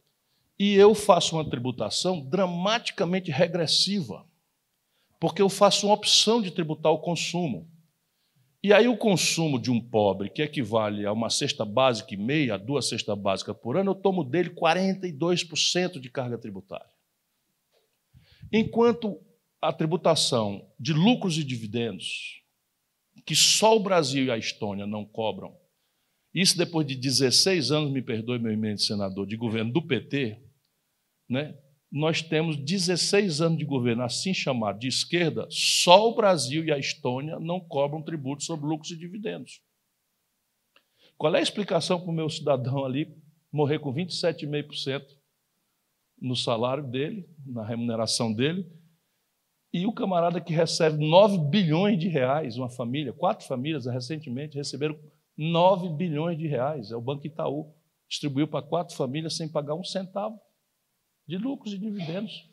e 0.58 0.74
eu 0.74 0.94
faço 0.94 1.36
uma 1.36 1.48
tributação 1.48 2.20
dramaticamente 2.20 3.30
regressiva, 3.30 4.24
porque 5.20 5.42
eu 5.42 5.48
faço 5.48 5.86
uma 5.86 5.94
opção 5.94 6.40
de 6.40 6.50
tributar 6.50 6.92
o 6.92 7.00
consumo. 7.00 7.68
E 8.66 8.72
aí 8.72 8.88
o 8.88 8.96
consumo 8.96 9.60
de 9.60 9.70
um 9.70 9.80
pobre, 9.80 10.28
que 10.28 10.42
equivale 10.42 11.06
a 11.06 11.12
uma 11.12 11.30
cesta 11.30 11.64
básica 11.64 12.14
e 12.14 12.16
meia, 12.16 12.54
a 12.54 12.56
duas 12.56 12.88
cestas 12.88 13.16
básicas 13.16 13.56
por 13.56 13.76
ano, 13.76 13.92
eu 13.92 13.94
tomo 13.94 14.24
dele 14.24 14.50
42% 14.50 16.00
de 16.00 16.10
carga 16.10 16.36
tributária. 16.36 16.90
Enquanto 18.52 19.20
a 19.62 19.72
tributação 19.72 20.68
de 20.80 20.92
lucros 20.92 21.38
e 21.38 21.44
dividendos, 21.44 22.42
que 23.24 23.36
só 23.36 23.76
o 23.76 23.80
Brasil 23.84 24.24
e 24.24 24.30
a 24.32 24.36
Estônia 24.36 24.84
não 24.84 25.04
cobram, 25.04 25.56
isso 26.34 26.58
depois 26.58 26.84
de 26.84 26.96
16 26.96 27.70
anos, 27.70 27.92
me 27.92 28.02
perdoe 28.02 28.40
meu 28.40 28.50
eminente 28.50 28.82
senador, 28.82 29.28
de 29.28 29.36
governo 29.36 29.72
do 29.72 29.80
PT, 29.80 30.42
né, 31.28 31.56
nós 31.96 32.20
temos 32.20 32.58
16 32.58 33.40
anos 33.40 33.56
de 33.56 33.64
governo 33.64 34.02
assim 34.02 34.34
chamado 34.34 34.78
de 34.78 34.86
esquerda, 34.86 35.46
só 35.48 36.10
o 36.10 36.14
Brasil 36.14 36.62
e 36.62 36.70
a 36.70 36.76
Estônia 36.76 37.40
não 37.40 37.58
cobram 37.58 38.02
tributo 38.02 38.44
sobre 38.44 38.66
lucros 38.66 38.90
e 38.90 38.98
dividendos. 38.98 39.62
Qual 41.16 41.34
é 41.34 41.38
a 41.38 41.42
explicação 41.42 41.98
para 41.98 42.10
o 42.10 42.12
meu 42.12 42.28
cidadão 42.28 42.84
ali 42.84 43.16
morrer 43.50 43.78
com 43.78 43.94
27,5% 43.94 45.06
no 46.20 46.36
salário 46.36 46.86
dele, 46.86 47.26
na 47.46 47.64
remuneração 47.64 48.30
dele, 48.30 48.70
e 49.72 49.86
o 49.86 49.92
camarada 49.92 50.38
que 50.38 50.52
recebe 50.52 50.98
9 51.02 51.48
bilhões 51.48 51.98
de 51.98 52.08
reais, 52.08 52.58
uma 52.58 52.68
família, 52.68 53.14
quatro 53.14 53.46
famílias 53.46 53.86
recentemente 53.86 54.58
receberam 54.58 54.98
9 55.34 55.88
bilhões 55.96 56.36
de 56.36 56.46
reais, 56.46 56.90
é 56.90 56.96
o 56.96 57.00
Banco 57.00 57.26
Itaú, 57.26 57.72
distribuiu 58.06 58.46
para 58.46 58.60
quatro 58.60 58.94
famílias 58.94 59.34
sem 59.34 59.48
pagar 59.48 59.74
um 59.74 59.82
centavo 59.82 60.38
de 61.26 61.36
lucros 61.36 61.72
e 61.74 61.78
dividendos. 61.78 62.48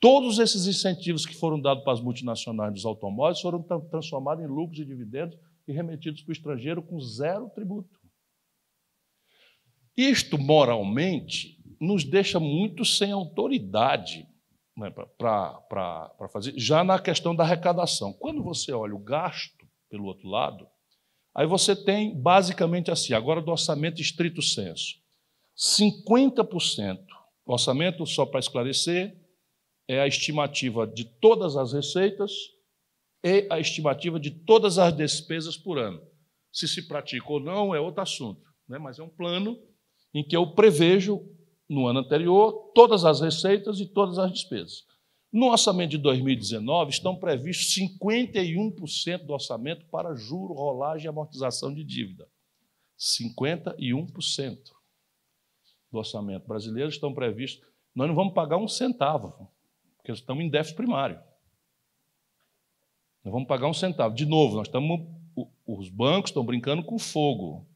Todos 0.00 0.38
esses 0.38 0.66
incentivos 0.66 1.24
que 1.24 1.34
foram 1.34 1.60
dados 1.60 1.82
para 1.82 1.92
as 1.94 2.00
multinacionais 2.00 2.72
dos 2.72 2.84
automóveis 2.84 3.40
foram 3.40 3.62
transformados 3.90 4.44
em 4.44 4.46
lucros 4.46 4.78
e 4.78 4.84
dividendos 4.84 5.38
e 5.66 5.72
remetidos 5.72 6.22
para 6.22 6.30
o 6.30 6.32
estrangeiro 6.32 6.82
com 6.82 7.00
zero 7.00 7.48
tributo. 7.50 7.98
Isto, 9.96 10.36
moralmente, 10.36 11.58
nos 11.80 12.04
deixa 12.04 12.38
muito 12.38 12.84
sem 12.84 13.12
autoridade 13.12 14.28
né, 14.76 14.90
para 14.90 16.28
fazer, 16.30 16.52
já 16.58 16.84
na 16.84 16.98
questão 16.98 17.34
da 17.34 17.44
arrecadação. 17.44 18.12
Quando 18.12 18.42
você 18.42 18.72
olha 18.72 18.94
o 18.94 18.98
gasto 18.98 19.66
pelo 19.88 20.04
outro 20.04 20.28
lado, 20.28 20.68
aí 21.34 21.46
você 21.46 21.74
tem 21.74 22.14
basicamente 22.14 22.90
assim, 22.90 23.14
agora 23.14 23.40
do 23.40 23.50
orçamento 23.50 24.02
estrito 24.02 24.42
senso, 24.42 24.96
50% 25.56 27.15
o 27.46 27.52
orçamento, 27.52 28.04
só 28.04 28.26
para 28.26 28.40
esclarecer, 28.40 29.16
é 29.88 30.00
a 30.00 30.06
estimativa 30.06 30.84
de 30.84 31.04
todas 31.04 31.56
as 31.56 31.72
receitas 31.72 32.32
e 33.22 33.46
a 33.48 33.60
estimativa 33.60 34.18
de 34.18 34.32
todas 34.32 34.78
as 34.78 34.92
despesas 34.92 35.56
por 35.56 35.78
ano. 35.78 36.02
Se 36.52 36.66
se 36.66 36.88
pratica 36.88 37.32
ou 37.32 37.38
não 37.38 37.72
é 37.72 37.78
outro 37.78 38.02
assunto, 38.02 38.42
né? 38.68 38.78
mas 38.78 38.98
é 38.98 39.02
um 39.02 39.08
plano 39.08 39.56
em 40.12 40.24
que 40.24 40.36
eu 40.36 40.54
prevejo, 40.54 41.24
no 41.68 41.86
ano 41.86 42.00
anterior, 42.00 42.72
todas 42.74 43.04
as 43.04 43.20
receitas 43.20 43.78
e 43.78 43.86
todas 43.86 44.18
as 44.18 44.32
despesas. 44.32 44.84
No 45.32 45.50
orçamento 45.50 45.90
de 45.90 45.98
2019, 45.98 46.90
estão 46.90 47.14
previstos 47.14 47.74
51% 47.76 49.24
do 49.24 49.32
orçamento 49.32 49.84
para 49.86 50.14
juro, 50.14 50.54
rolagem 50.54 51.06
e 51.06 51.08
amortização 51.08 51.72
de 51.72 51.84
dívida. 51.84 52.26
51% 52.98 54.75
do 55.90 55.98
orçamento 55.98 56.46
brasileiro 56.46 56.88
estão 56.88 57.12
previstos. 57.12 57.66
Nós 57.94 58.08
não 58.08 58.14
vamos 58.14 58.34
pagar 58.34 58.56
um 58.56 58.68
centavo, 58.68 59.48
porque 59.96 60.12
estamos 60.12 60.44
em 60.44 60.48
déficit 60.48 60.76
primário. 60.76 61.18
Não 63.24 63.32
vamos 63.32 63.48
pagar 63.48 63.66
um 63.66 63.74
centavo. 63.74 64.14
De 64.14 64.24
novo, 64.24 64.56
nós 64.56 64.68
estamos. 64.68 65.06
Os 65.66 65.88
bancos 65.88 66.30
estão 66.30 66.44
brincando 66.44 66.84
com 66.84 66.98
fogo. 66.98 67.66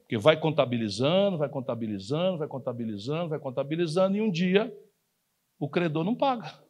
Porque 0.00 0.18
vai 0.18 0.38
contabilizando, 0.38 1.38
vai 1.38 1.48
contabilizando, 1.48 2.38
vai 2.38 2.46
contabilizando, 2.46 3.28
vai 3.30 3.38
contabilizando, 3.38 4.16
e 4.16 4.20
um 4.20 4.30
dia 4.30 4.72
o 5.58 5.68
credor 5.68 6.04
não 6.04 6.14
paga. 6.14 6.60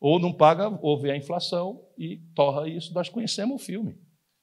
Ou 0.00 0.18
não 0.18 0.32
paga, 0.32 0.68
ou 0.80 0.98
vê 0.98 1.10
a 1.10 1.16
inflação 1.16 1.84
e 1.96 2.16
torra 2.34 2.66
isso. 2.68 2.94
Nós 2.94 3.08
conhecemos 3.08 3.60
o 3.60 3.64
filme. 3.64 3.98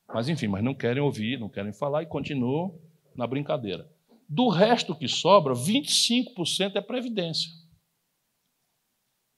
Mas, 0.07 0.29
enfim, 0.29 0.47
mas 0.47 0.63
não 0.63 0.73
querem 0.73 1.01
ouvir, 1.01 1.39
não 1.39 1.49
querem 1.49 1.73
falar 1.73 2.03
e 2.03 2.05
continuam 2.05 2.79
na 3.15 3.25
brincadeira. 3.25 3.89
Do 4.27 4.49
resto 4.49 4.95
que 4.95 5.07
sobra, 5.07 5.53
25% 5.53 6.75
é 6.75 6.81
previdência. 6.81 7.49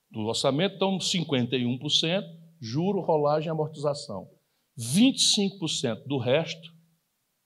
Do 0.09 0.21
orçamento 0.21 0.73
estão 0.73 0.97
51%, 0.97 2.23
juro, 2.59 2.99
rolagem 2.99 3.47
e 3.47 3.51
amortização. 3.51 4.29
25% 4.77 6.07
do 6.07 6.17
resto, 6.17 6.73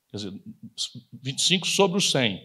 quer 0.10 0.18
dizer, 0.18 0.44
25 1.12 1.68
sobre 1.68 1.98
os 1.98 2.12
100. 2.12 2.42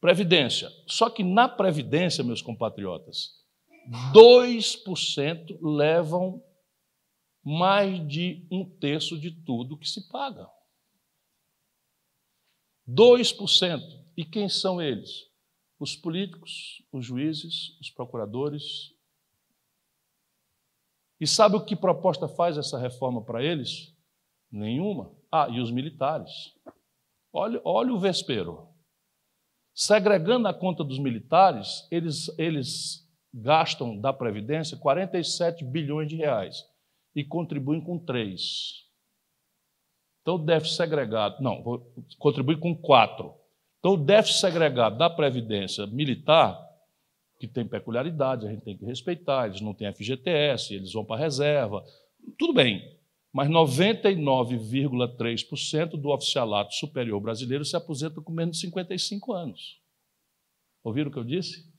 Previdência. 0.00 0.70
Só 0.86 1.10
que 1.10 1.24
na 1.24 1.48
previdência, 1.48 2.22
meus 2.22 2.42
compatriotas, 2.42 3.30
2% 4.12 5.58
levam 5.60 6.42
mais 7.42 8.06
de 8.06 8.46
um 8.50 8.64
terço 8.64 9.18
de 9.18 9.30
tudo 9.30 9.78
que 9.78 9.88
se 9.88 10.08
paga. 10.08 10.48
2%. 12.88 13.80
E 14.16 14.24
quem 14.24 14.48
são 14.48 14.80
eles? 14.80 15.28
Os 15.78 15.94
políticos, 15.94 16.82
os 16.92 17.04
juízes, 17.04 17.78
os 17.80 17.90
procuradores. 17.90 18.94
E 21.20 21.26
sabe 21.26 21.56
o 21.56 21.64
que 21.64 21.76
proposta 21.76 22.28
faz 22.28 22.56
essa 22.56 22.78
reforma 22.78 23.22
para 23.22 23.42
eles? 23.42 23.94
Nenhuma. 24.50 25.12
Ah, 25.30 25.48
e 25.50 25.60
os 25.60 25.70
militares. 25.70 26.54
Olha, 27.32 27.60
olha 27.64 27.92
o 27.92 27.98
vespeiro. 27.98 28.68
Segregando 29.74 30.48
a 30.48 30.54
conta 30.54 30.82
dos 30.82 30.98
militares, 30.98 31.86
eles, 31.90 32.30
eles 32.38 33.06
gastam 33.34 34.00
da 34.00 34.10
Previdência 34.10 34.78
47 34.78 35.62
bilhões 35.62 36.08
de 36.08 36.16
reais 36.16 36.64
e 37.14 37.22
contribuem 37.22 37.82
com 37.82 37.98
3. 37.98 38.85
Então, 40.26 40.34
o 40.34 40.38
déficit 40.38 40.78
segregado, 40.78 41.40
não, 41.40 41.62
contribui 42.18 42.56
com 42.56 42.74
4. 42.74 43.32
Então, 43.78 43.92
o 43.92 43.96
déficit 43.96 44.40
segregado 44.40 44.98
da 44.98 45.08
Previdência 45.08 45.86
Militar, 45.86 46.60
que 47.38 47.46
tem 47.46 47.64
peculiaridades, 47.64 48.44
a 48.44 48.50
gente 48.50 48.64
tem 48.64 48.76
que 48.76 48.84
respeitar, 48.84 49.46
eles 49.46 49.60
não 49.60 49.72
têm 49.72 49.94
FGTS, 49.94 50.74
eles 50.74 50.92
vão 50.92 51.04
para 51.04 51.14
a 51.14 51.20
reserva, 51.20 51.84
tudo 52.36 52.52
bem, 52.52 52.98
mas 53.32 53.48
99,3% 53.48 55.90
do 55.90 56.08
oficialato 56.08 56.74
superior 56.74 57.20
brasileiro 57.20 57.64
se 57.64 57.76
aposenta 57.76 58.20
com 58.20 58.32
menos 58.32 58.56
de 58.56 58.62
55 58.62 59.32
anos. 59.32 59.80
Ouviram 60.82 61.08
o 61.08 61.12
que 61.12 61.20
eu 61.20 61.24
disse? 61.24 61.72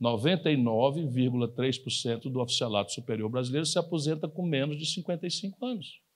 99,3% 0.00 2.30
do 2.30 2.40
oficialato 2.40 2.92
superior 2.92 3.28
brasileiro 3.28 3.66
se 3.66 3.80
aposenta 3.80 4.28
com 4.28 4.46
menos 4.46 4.78
de 4.78 4.86
55 4.86 5.66
anos. 5.66 6.08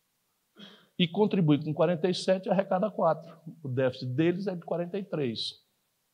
E 0.98 1.08
contribui 1.08 1.62
com 1.62 1.74
47 1.74 2.46
e 2.46 2.50
arrecada 2.50 2.90
4. 2.90 3.36
O 3.62 3.68
déficit 3.68 4.06
deles 4.06 4.46
é 4.46 4.54
de 4.54 4.64
43. 4.64 5.60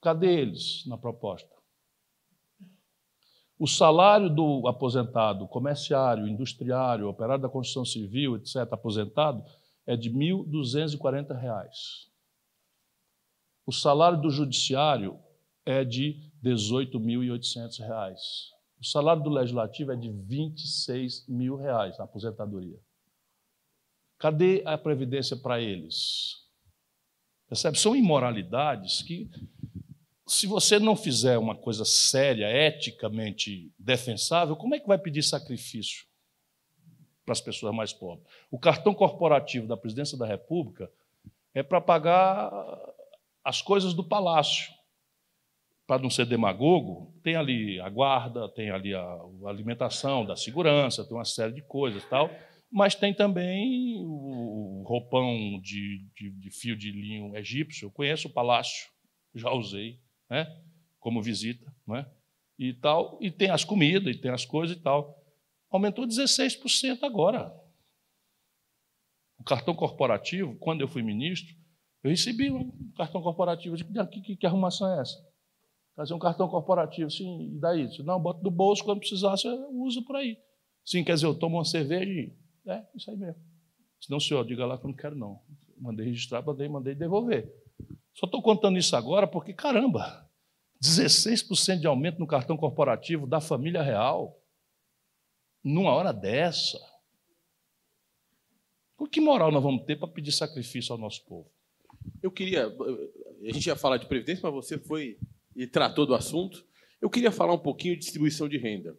Cadê 0.00 0.40
eles 0.40 0.86
na 0.86 0.96
proposta? 0.96 1.60
O 3.58 3.66
salário 3.66 4.30
do 4.30 4.66
aposentado, 4.66 5.46
comerciário, 5.46 6.26
industriário, 6.26 7.06
operário 7.08 7.42
da 7.42 7.48
construção 7.48 7.84
civil, 7.84 8.36
etc., 8.36 8.56
aposentado, 8.72 9.44
é 9.86 9.94
de 9.96 10.08
R$ 10.08 10.16
1.240. 10.16 11.68
O 13.66 13.72
salário 13.72 14.18
do 14.18 14.30
judiciário 14.30 15.18
é 15.66 15.84
de 15.84 16.12
R$ 16.42 16.50
18.800. 16.50 18.16
O 18.80 18.84
salário 18.86 19.22
do 19.22 19.28
legislativo 19.28 19.92
é 19.92 19.96
de 19.96 20.10
26 20.10 21.28
mil 21.28 21.56
reais, 21.56 22.00
a 22.00 22.04
aposentadoria. 22.04 22.80
Cadê 24.20 24.62
a 24.66 24.76
previdência 24.76 25.34
para 25.34 25.60
eles? 25.60 26.46
Percebe? 27.48 27.78
São 27.78 27.96
imoralidades 27.96 29.02
que 29.02 29.28
se 30.26 30.46
você 30.46 30.78
não 30.78 30.94
fizer 30.94 31.38
uma 31.38 31.56
coisa 31.56 31.84
séria, 31.84 32.46
eticamente 32.48 33.72
defensável, 33.78 34.54
como 34.54 34.74
é 34.74 34.78
que 34.78 34.86
vai 34.86 34.98
pedir 34.98 35.22
sacrifício 35.22 36.06
para 37.24 37.32
as 37.32 37.40
pessoas 37.40 37.74
mais 37.74 37.92
pobres? 37.92 38.24
O 38.50 38.58
cartão 38.58 38.94
corporativo 38.94 39.66
da 39.66 39.76
presidência 39.76 40.16
da 40.16 40.26
República 40.26 40.88
é 41.54 41.62
para 41.62 41.80
pagar 41.80 42.52
as 43.42 43.60
coisas 43.60 43.94
do 43.94 44.04
palácio. 44.04 44.72
Para 45.86 46.00
não 46.00 46.10
ser 46.10 46.26
demagogo, 46.26 47.12
tem 47.24 47.34
ali 47.34 47.80
a 47.80 47.88
guarda, 47.88 48.48
tem 48.48 48.70
ali 48.70 48.94
a, 48.94 49.18
alimentação 49.46 50.24
da 50.24 50.36
segurança, 50.36 51.04
tem 51.04 51.16
uma 51.16 51.24
série 51.24 51.54
de 51.54 51.62
coisas 51.62 52.04
tal, 52.04 52.30
mas 52.70 52.94
tem 52.94 53.12
também 53.12 53.96
o 54.04 54.84
roupão 54.86 55.60
de, 55.60 56.06
de, 56.14 56.30
de 56.30 56.50
fio 56.50 56.76
de 56.76 56.90
linho 56.90 57.36
egípcio. 57.36 57.86
Eu 57.86 57.90
conheço 57.90 58.28
o 58.28 58.32
palácio, 58.32 58.88
já 59.34 59.50
usei 59.50 60.00
né? 60.28 60.46
como 60.98 61.22
visita, 61.22 61.74
né? 61.86 62.06
e 62.58 62.74
tal, 62.74 63.18
e 63.20 63.30
tem 63.30 63.50
as 63.50 63.64
comidas, 63.64 64.14
e 64.14 64.18
tem 64.18 64.30
as 64.30 64.44
coisas 64.44 64.76
e 64.76 64.80
tal. 64.80 65.18
Aumentou 65.70 66.06
16% 66.06 67.02
agora. 67.02 67.52
O 69.38 69.44
cartão 69.44 69.74
corporativo, 69.74 70.54
quando 70.56 70.82
eu 70.82 70.88
fui 70.88 71.02
ministro, 71.02 71.54
eu 72.02 72.10
recebi 72.10 72.50
um 72.50 72.70
cartão 72.96 73.22
corporativo. 73.22 73.74
Eu 73.74 73.78
disse, 73.78 74.08
que, 74.10 74.20
que, 74.20 74.36
que 74.36 74.46
arrumação 74.46 74.92
é 74.92 75.00
essa? 75.00 75.16
Fazer 75.96 76.12
um 76.12 76.18
cartão 76.18 76.48
corporativo, 76.48 77.10
sim, 77.10 77.54
e 77.54 77.58
daí? 77.58 77.88
Disse, 77.88 78.02
não, 78.02 78.20
bota 78.20 78.42
do 78.42 78.50
bolso, 78.50 78.84
quando 78.84 79.00
precisar, 79.00 79.36
você 79.36 79.48
usa 79.70 80.02
por 80.02 80.16
aí. 80.16 80.36
Sim, 80.84 81.02
quer 81.02 81.14
dizer, 81.14 81.26
eu 81.26 81.38
tomo 81.38 81.56
uma 81.56 81.64
cerveja 81.64 82.10
e. 82.10 82.32
É, 82.70 82.86
isso 82.94 83.10
aí 83.10 83.16
mesmo. 83.16 83.42
Se 84.00 84.10
não, 84.10 84.20
senhor, 84.20 84.44
diga 84.46 84.64
lá 84.64 84.78
que 84.78 84.84
eu 84.84 84.88
não 84.88 84.96
quero, 84.96 85.16
não. 85.16 85.42
Mandei 85.76 86.06
registrar, 86.06 86.42
mandei, 86.42 86.68
mandei 86.68 86.94
devolver. 86.94 87.52
Só 88.14 88.26
estou 88.26 88.40
contando 88.42 88.78
isso 88.78 88.94
agora 88.94 89.26
porque, 89.26 89.52
caramba, 89.52 90.28
16% 90.82 91.80
de 91.80 91.86
aumento 91.86 92.18
no 92.18 92.26
cartão 92.26 92.56
corporativo 92.56 93.26
da 93.26 93.40
família 93.40 93.82
real, 93.82 94.40
numa 95.62 95.92
hora 95.92 96.12
dessa. 96.12 96.78
Por 98.96 99.08
que 99.08 99.20
moral 99.20 99.50
nós 99.50 99.62
vamos 99.62 99.84
ter 99.84 99.96
para 99.96 100.08
pedir 100.08 100.32
sacrifício 100.32 100.92
ao 100.92 100.98
nosso 100.98 101.24
povo? 101.24 101.50
Eu 102.22 102.30
queria. 102.30 102.66
A 102.66 103.52
gente 103.52 103.66
ia 103.66 103.76
falar 103.76 103.96
de 103.96 104.06
Previdência, 104.06 104.42
mas 104.42 104.52
você 104.52 104.78
foi 104.78 105.18
e 105.56 105.66
tratou 105.66 106.06
do 106.06 106.14
assunto. 106.14 106.64
Eu 107.00 107.10
queria 107.10 107.32
falar 107.32 107.54
um 107.54 107.58
pouquinho 107.58 107.94
de 107.94 108.00
distribuição 108.00 108.48
de 108.48 108.58
renda. 108.58 108.96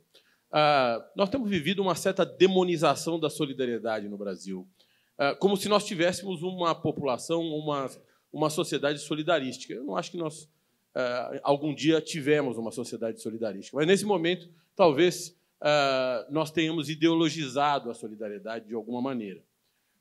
Ah, 0.52 1.04
nós 1.16 1.30
temos 1.30 1.50
vivido 1.50 1.82
uma 1.82 1.96
certa 1.96 2.26
demonização 2.26 3.20
da 3.20 3.30
solidariedade 3.30 4.10
no 4.10 4.18
Brasil, 4.18 4.68
ah, 5.18 5.36
como 5.36 5.56
se 5.56 5.70
nós 5.70 5.86
tivéssemos 5.86 6.44
uma 6.44 6.76
população, 6.76 7.42
uma 7.42 7.90
uma 8.32 8.50
sociedade 8.50 9.00
solidarística. 9.00 9.74
Eu 9.74 9.84
não 9.84 9.96
acho 9.98 10.12
que 10.12 10.18
nós 10.18 10.44
uh, 10.44 11.40
algum 11.44 11.74
dia 11.74 12.02
tivemos 12.02 12.58
uma 12.58 12.72
sociedade 12.72 13.22
solidarística, 13.22 13.76
mas 13.76 13.86
nesse 13.86 14.06
momento, 14.06 14.50
talvez 14.76 15.38
uh, 15.62 16.32
nós 16.32 16.52
tenhamos 16.52 16.90
ideologizado 16.90 17.90
a 17.90 17.94
solidariedade 17.94 18.68
de 18.68 18.74
alguma 18.74 19.02
maneira. 19.02 19.44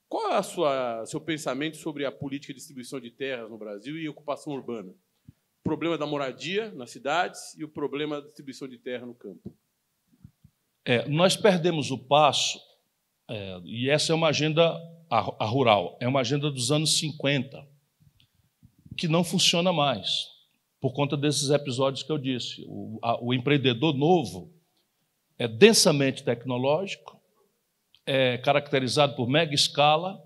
Qual 0.09 0.33
é 0.33 0.43
sua 0.43 1.05
seu 1.07 1.21
pensamento 1.21 1.77
sobre 1.77 2.05
a 2.05 2.11
política 2.11 2.53
de 2.53 2.59
distribuição 2.59 3.01
de 3.01 3.11
terras 3.11 3.51
no 3.51 3.59
Brasil 3.59 3.97
e 3.97 4.09
ocupação 4.09 4.53
urbana? 4.53 4.93
O 5.29 5.63
problema 5.63 5.97
da 5.97 6.07
moradia 6.07 6.71
nas 6.73 6.91
cidades 6.91 7.55
e 7.57 7.63
o 7.63 7.69
problema 7.69 8.21
da 8.21 8.27
distribuição 8.27 8.67
de 8.67 8.79
terra 8.79 9.07
no 9.07 9.15
campo. 9.15 9.55
É, 10.85 11.09
nós 11.09 11.37
perdemos 11.37 11.91
o 11.91 11.99
passo, 11.99 12.59
é, 13.29 13.61
e 13.65 13.91
essa 13.91 14.13
é 14.13 14.15
uma 14.15 14.29
agenda 14.29 14.77
a, 15.11 15.45
a 15.45 15.45
rural, 15.45 15.97
é 16.01 16.09
uma 16.09 16.21
agenda 16.21 16.51
dos 16.51 16.71
anos 16.71 16.99
50 16.99 17.69
que 18.97 19.09
não 19.09 19.25
funciona 19.25 19.73
mais, 19.73 20.27
por 20.81 20.93
conta 20.93 21.17
desses 21.17 21.51
episódios 21.51 22.03
que 22.03 22.13
eu 22.13 22.19
disse. 22.19 22.65
O, 22.67 22.99
a, 23.03 23.23
o 23.23 23.33
empreendedor 23.33 23.95
novo 23.95 24.53
é 25.39 25.49
densamente 25.49 26.23
tecnológico, 26.23 27.19
é 28.07 28.39
caracterizado 28.39 29.15
por 29.15 29.29
mega 29.29 29.55
escala 29.55 30.23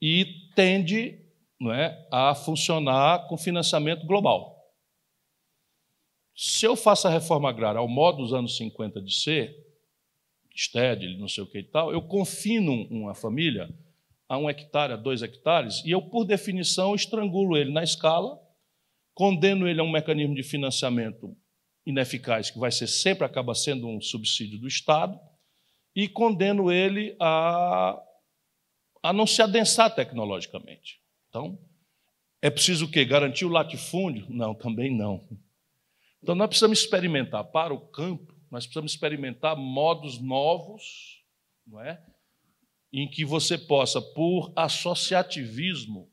e 0.00 0.50
tende 0.54 1.20
não 1.60 1.72
é, 1.72 2.06
a 2.10 2.34
funcionar 2.34 3.26
com 3.26 3.36
financiamento 3.36 4.06
global. 4.06 4.53
Se 6.34 6.66
eu 6.66 6.74
faço 6.74 7.06
a 7.06 7.10
reforma 7.10 7.48
agrária 7.48 7.78
ao 7.78 7.88
modo 7.88 8.18
dos 8.18 8.32
anos 8.32 8.56
50 8.56 9.00
de 9.00 9.14
ser, 9.14 9.64
STED, 10.54 11.16
não 11.18 11.28
sei 11.28 11.44
o 11.44 11.46
que 11.46 11.58
e 11.58 11.64
tal, 11.64 11.92
eu 11.92 12.02
confino 12.02 12.72
uma 12.90 13.14
família 13.14 13.68
a 14.28 14.38
um 14.38 14.48
hectare, 14.48 14.92
a 14.92 14.96
dois 14.96 15.22
hectares, 15.22 15.82
e 15.84 15.90
eu, 15.90 16.02
por 16.02 16.24
definição, 16.24 16.94
estrangulo 16.94 17.56
ele 17.56 17.72
na 17.72 17.82
escala, 17.82 18.40
condeno 19.12 19.68
ele 19.68 19.80
a 19.80 19.84
um 19.84 19.90
mecanismo 19.90 20.34
de 20.34 20.42
financiamento 20.42 21.36
ineficaz, 21.86 22.50
que 22.50 22.58
vai 22.58 22.72
ser 22.72 22.86
sempre 22.86 23.24
acaba 23.24 23.54
sendo 23.54 23.86
um 23.86 24.00
subsídio 24.00 24.58
do 24.58 24.66
Estado, 24.66 25.18
e 25.94 26.08
condeno 26.08 26.72
ele 26.72 27.14
a, 27.20 28.00
a 29.02 29.12
não 29.12 29.26
se 29.26 29.40
adensar 29.42 29.94
tecnologicamente. 29.94 31.00
Então, 31.28 31.58
é 32.42 32.50
preciso 32.50 32.86
o 32.86 32.90
quê? 32.90 33.04
Garantir 33.04 33.44
o 33.44 33.50
latifúndio? 33.50 34.26
Não, 34.28 34.54
também 34.54 34.94
não. 34.94 35.22
Então, 36.24 36.34
nós 36.34 36.48
precisamos 36.48 36.78
experimentar 36.78 37.44
para 37.44 37.74
o 37.74 37.78
campo, 37.78 38.34
nós 38.50 38.64
precisamos 38.64 38.92
experimentar 38.92 39.54
modos 39.54 40.18
novos, 40.18 41.22
não 41.66 41.78
é? 41.82 42.02
em 42.90 43.06
que 43.06 43.26
você 43.26 43.58
possa, 43.58 44.00
por 44.00 44.50
associativismo, 44.56 46.10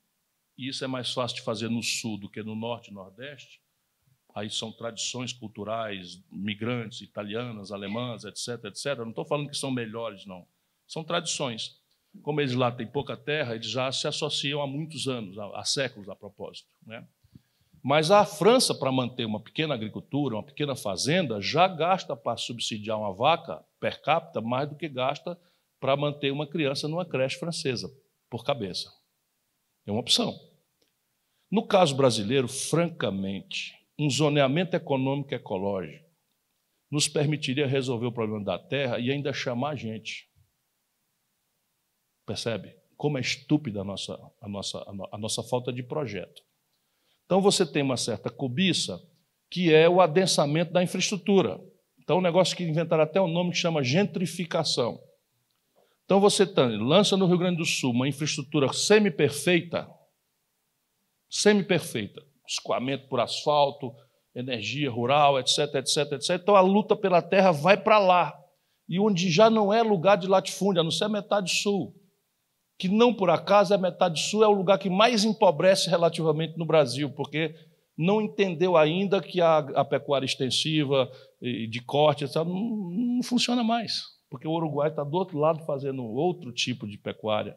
e 0.57 0.67
isso 0.67 0.83
é 0.83 0.87
mais 0.87 1.13
fácil 1.13 1.37
de 1.37 1.43
fazer 1.43 1.69
no 1.69 1.81
sul 1.81 2.17
do 2.17 2.29
que 2.29 2.43
no 2.43 2.55
norte 2.55 2.91
e 2.91 2.93
nordeste, 2.93 3.61
aí 4.35 4.49
são 4.49 4.69
tradições 4.69 5.31
culturais, 5.31 6.21
migrantes, 6.29 6.99
italianas, 6.99 7.71
alemãs, 7.71 8.25
etc., 8.25 8.65
etc. 8.65 8.87
Eu 8.87 9.05
não 9.05 9.11
estou 9.11 9.23
falando 9.23 9.49
que 9.49 9.55
são 9.55 9.71
melhores, 9.71 10.25
não. 10.25 10.45
São 10.85 11.05
tradições. 11.05 11.79
Como 12.21 12.41
eles 12.41 12.53
lá 12.53 12.69
têm 12.69 12.85
pouca 12.85 13.15
terra, 13.15 13.55
eles 13.55 13.69
já 13.69 13.89
se 13.93 14.09
associam 14.09 14.61
há 14.61 14.67
muitos 14.67 15.07
anos, 15.07 15.37
há 15.39 15.63
séculos 15.63 16.09
a 16.09 16.17
propósito. 16.17 16.67
Né? 16.85 17.07
Mas 17.83 18.11
a 18.11 18.25
França, 18.25 18.75
para 18.75 18.91
manter 18.91 19.25
uma 19.25 19.41
pequena 19.41 19.73
agricultura, 19.73 20.35
uma 20.35 20.45
pequena 20.45 20.75
fazenda, 20.75 21.41
já 21.41 21.67
gasta 21.67 22.15
para 22.15 22.37
subsidiar 22.37 22.99
uma 22.99 23.13
vaca 23.13 23.63
per 23.79 24.01
capita 24.01 24.39
mais 24.39 24.69
do 24.69 24.75
que 24.75 24.87
gasta 24.87 25.39
para 25.79 25.97
manter 25.97 26.31
uma 26.31 26.47
criança 26.47 26.87
numa 26.87 27.05
creche 27.05 27.39
francesa, 27.39 27.89
por 28.29 28.43
cabeça. 28.43 28.91
É 29.85 29.91
uma 29.91 30.01
opção. 30.01 30.39
No 31.49 31.65
caso 31.65 31.95
brasileiro, 31.95 32.47
francamente, 32.47 33.73
um 33.97 34.09
zoneamento 34.09 34.75
econômico 34.75 35.33
ecológico 35.33 36.09
nos 36.89 37.07
permitiria 37.07 37.65
resolver 37.65 38.05
o 38.05 38.11
problema 38.11 38.43
da 38.43 38.59
terra 38.59 38.99
e 38.99 39.09
ainda 39.09 39.33
chamar 39.33 39.75
gente. 39.75 40.29
Percebe? 42.25 42.81
como 43.01 43.17
é 43.17 43.21
estúpida 43.21 43.81
a 43.81 43.83
nossa, 43.83 44.13
a 44.39 44.47
nossa, 44.47 44.77
a 45.11 45.17
nossa 45.17 45.41
falta 45.41 45.73
de 45.73 45.81
projeto. 45.81 46.43
Então 47.31 47.39
você 47.39 47.65
tem 47.65 47.81
uma 47.81 47.95
certa 47.95 48.29
cobiça, 48.29 49.01
que 49.49 49.73
é 49.73 49.87
o 49.87 50.01
adensamento 50.01 50.73
da 50.73 50.83
infraestrutura. 50.83 51.61
Então, 51.97 52.17
um 52.17 52.21
negócio 52.21 52.57
que 52.57 52.61
inventaram 52.61 53.03
até 53.03 53.21
um 53.21 53.27
nome 53.29 53.51
que 53.51 53.57
chama 53.57 53.81
gentrificação. 53.81 55.01
Então 56.03 56.19
você 56.19 56.43
lança 56.77 57.15
no 57.15 57.25
Rio 57.25 57.37
Grande 57.37 57.59
do 57.59 57.65
Sul 57.65 57.93
uma 57.93 58.05
infraestrutura 58.05 58.73
semi-perfeita, 58.73 59.89
semi-perfeita, 61.29 62.21
escoamento 62.45 63.07
por 63.07 63.21
asfalto, 63.21 63.95
energia 64.35 64.91
rural, 64.91 65.39
etc, 65.39 65.73
etc, 65.75 66.11
etc. 66.11 66.31
Então 66.31 66.57
a 66.57 66.61
luta 66.61 66.97
pela 66.97 67.21
terra 67.21 67.53
vai 67.53 67.77
para 67.77 67.97
lá. 67.97 68.37
E 68.89 68.99
onde 68.99 69.31
já 69.31 69.49
não 69.49 69.71
é 69.71 69.81
lugar 69.81 70.17
de 70.17 70.27
latifúndio, 70.27 70.81
a 70.81 70.83
não 70.83 70.91
ser 70.91 71.05
a 71.05 71.09
metade 71.09 71.49
sul, 71.49 71.95
que 72.81 72.89
não 72.89 73.13
por 73.13 73.29
acaso 73.29 73.75
a 73.75 73.77
metade 73.77 74.19
sul 74.19 74.43
é 74.43 74.47
o 74.47 74.51
lugar 74.51 74.79
que 74.79 74.89
mais 74.89 75.23
empobrece 75.23 75.87
relativamente 75.87 76.57
no 76.57 76.65
Brasil, 76.65 77.11
porque 77.11 77.53
não 77.95 78.19
entendeu 78.19 78.75
ainda 78.75 79.21
que 79.21 79.39
a, 79.39 79.59
a 79.59 79.85
pecuária 79.85 80.25
extensiva, 80.25 81.07
de 81.39 81.79
corte, 81.85 82.23
etc., 82.23 82.37
não, 82.37 82.89
não 82.89 83.21
funciona 83.21 83.63
mais, 83.63 84.01
porque 84.31 84.47
o 84.47 84.51
Uruguai 84.51 84.89
está 84.89 85.03
do 85.03 85.15
outro 85.15 85.37
lado 85.37 85.63
fazendo 85.63 86.03
outro 86.03 86.51
tipo 86.51 86.87
de 86.87 86.97
pecuária 86.97 87.55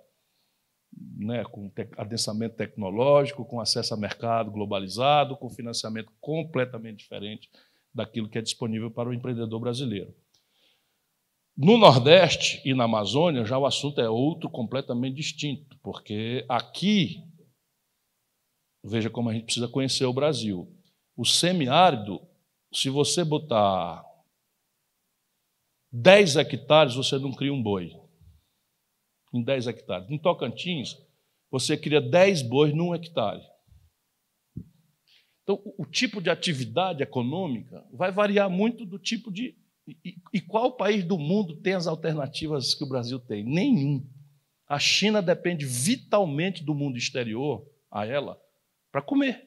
né, 1.17 1.43
com 1.45 1.73
adensamento 1.97 2.57
tecnológico, 2.57 3.47
com 3.47 3.59
acesso 3.59 3.95
a 3.95 3.97
mercado 3.97 4.51
globalizado, 4.51 5.39
com 5.39 5.49
financiamento 5.49 6.13
completamente 6.21 6.99
diferente 6.99 7.49
daquilo 7.95 8.29
que 8.29 8.37
é 8.37 8.43
disponível 8.43 8.91
para 8.91 9.09
o 9.09 9.15
empreendedor 9.15 9.59
brasileiro. 9.59 10.15
No 11.57 11.79
Nordeste 11.79 12.61
e 12.65 12.75
na 12.75 12.85
Amazônia, 12.85 13.45
já 13.45 13.57
o 13.57 13.67
assunto 13.67 14.01
é 14.01 14.09
outro 14.09 14.51
completamente 14.51 15.17
distinto, 15.17 15.79
porque 15.83 16.45
aqui, 16.49 17.23
veja 18.83 19.09
como 19.09 19.31
a 19.31 19.33
gente 19.33 19.45
precisa 19.45 19.69
conhecer 19.69 20.05
o 20.05 20.13
Brasil. 20.13 20.69
O 21.17 21.25
semiárido, 21.25 22.21
se 22.73 22.91
você 22.91 23.25
botar 23.25 24.05
10 25.93 26.37
hectares, 26.37 26.97
você 26.97 27.19
não 27.19 27.33
cria 27.33 27.53
um 27.53 27.63
boi 27.63 27.93
em 29.33 29.43
10 29.43 29.69
hectares. 29.69 30.11
Em 30.11 30.19
Tocantins, 30.19 30.97
você 31.51 31.77
cria 31.77 32.01
10 32.01 32.43
bois 32.43 32.75
num 32.75 32.93
hectare. 32.93 33.43
Então, 35.45 35.63
o 35.79 35.85
tipo 35.85 36.21
de 36.21 36.31
atividade 36.31 37.03
econômica 37.03 37.87
vai 37.93 38.11
variar 38.11 38.51
muito 38.51 38.85
do 38.85 38.99
tipo 38.99 39.31
de. 39.31 39.57
E, 39.87 40.17
e 40.33 40.41
qual 40.41 40.77
país 40.77 41.05
do 41.05 41.19
mundo 41.19 41.57
tem 41.57 41.75
as 41.75 41.87
alternativas 41.87 42.75
que 42.75 42.85
o 42.85 42.89
Brasil 42.89 43.19
tem? 43.19 43.45
Nenhum. 43.45 44.07
A 44.67 44.79
China 44.79 45.21
depende 45.21 45.67
vitalmente 45.67 46.65
do 46.65 46.75
mundo 46.75 46.97
exterior, 46.97 47.67
a 47.91 48.07
ela, 48.07 48.41
para 48.91 49.03
comer. 49.03 49.47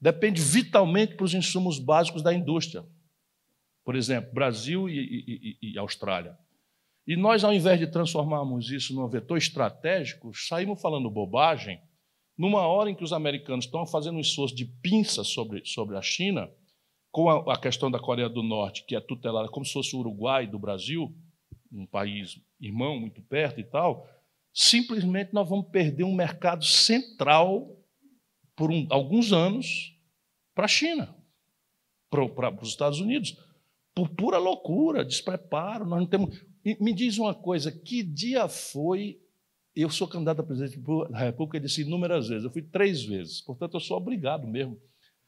Depende 0.00 0.40
vitalmente 0.40 1.16
para 1.16 1.24
os 1.24 1.34
insumos 1.34 1.78
básicos 1.78 2.22
da 2.22 2.32
indústria. 2.32 2.84
Por 3.84 3.96
exemplo, 3.96 4.32
Brasil 4.32 4.88
e, 4.88 5.58
e, 5.60 5.72
e 5.72 5.78
Austrália. 5.78 6.38
E 7.06 7.16
nós, 7.16 7.44
ao 7.44 7.52
invés 7.52 7.78
de 7.78 7.86
transformarmos 7.86 8.70
isso 8.70 8.94
num 8.94 9.06
vetor 9.08 9.36
estratégico, 9.36 10.32
saímos 10.34 10.80
falando 10.80 11.10
bobagem 11.10 11.80
numa 12.36 12.66
hora 12.66 12.90
em 12.90 12.94
que 12.94 13.04
os 13.04 13.12
americanos 13.12 13.66
estão 13.66 13.86
fazendo 13.86 14.16
um 14.16 14.20
esforço 14.20 14.54
de 14.54 14.64
pinça 14.64 15.22
sobre, 15.22 15.64
sobre 15.64 15.96
a 15.96 16.02
China, 16.02 16.50
com 17.14 17.30
a, 17.30 17.54
a 17.54 17.56
questão 17.56 17.88
da 17.88 18.00
Coreia 18.00 18.28
do 18.28 18.42
Norte, 18.42 18.84
que 18.84 18.96
é 18.96 19.00
tutelada 19.00 19.48
como 19.48 19.64
se 19.64 19.72
fosse 19.72 19.94
o 19.94 20.00
Uruguai 20.00 20.48
do 20.48 20.58
Brasil, 20.58 21.14
um 21.70 21.86
país 21.86 22.40
irmão 22.60 22.98
muito 22.98 23.22
perto 23.22 23.60
e 23.60 23.64
tal, 23.64 24.04
simplesmente 24.52 25.32
nós 25.32 25.48
vamos 25.48 25.68
perder 25.70 26.02
um 26.02 26.12
mercado 26.12 26.64
central 26.64 27.70
por 28.56 28.68
um, 28.68 28.88
alguns 28.90 29.32
anos 29.32 29.96
para 30.56 30.64
a 30.64 30.68
China, 30.68 31.14
para, 32.10 32.52
os 32.60 32.70
Estados 32.70 32.98
Unidos, 32.98 33.38
por 33.94 34.08
pura 34.08 34.38
loucura, 34.38 35.04
despreparo. 35.04 35.86
Nós 35.86 36.00
não 36.00 36.08
temos 36.08 36.44
me 36.80 36.92
diz 36.92 37.16
uma 37.16 37.32
coisa: 37.32 37.70
que 37.70 38.02
dia 38.02 38.48
foi? 38.48 39.20
Eu 39.72 39.88
sou 39.88 40.08
candidato 40.08 40.40
a 40.40 40.44
presidente 40.44 40.80
da 41.10 41.18
República, 41.18 41.60
disse 41.60 41.82
inúmeras 41.82 42.28
vezes, 42.28 42.44
eu 42.44 42.50
fui 42.50 42.62
três 42.62 43.04
vezes, 43.04 43.40
portanto, 43.40 43.74
eu 43.74 43.80
sou 43.80 43.96
obrigado 43.96 44.48
mesmo 44.48 44.80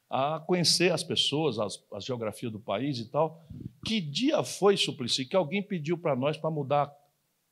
a 0.08 0.40
conhecer 0.40 0.92
as 0.92 1.02
pessoas, 1.02 1.58
as, 1.58 1.82
a 1.92 2.00
geografia 2.00 2.50
do 2.50 2.60
país 2.60 2.98
e 2.98 3.10
tal. 3.10 3.44
Que 3.84 4.00
dia 4.00 4.42
foi, 4.42 4.76
Suplicy, 4.76 5.26
que 5.26 5.36
alguém 5.36 5.62
pediu 5.62 5.98
para 5.98 6.14
nós 6.14 6.36
para 6.36 6.50
mudar 6.50 6.92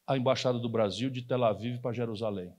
a 0.06 0.16
embaixada 0.16 0.58
do 0.58 0.68
Brasil 0.68 1.10
de 1.10 1.22
Tel 1.22 1.44
Aviv 1.44 1.80
para 1.80 1.92
Jerusalém? 1.92 2.52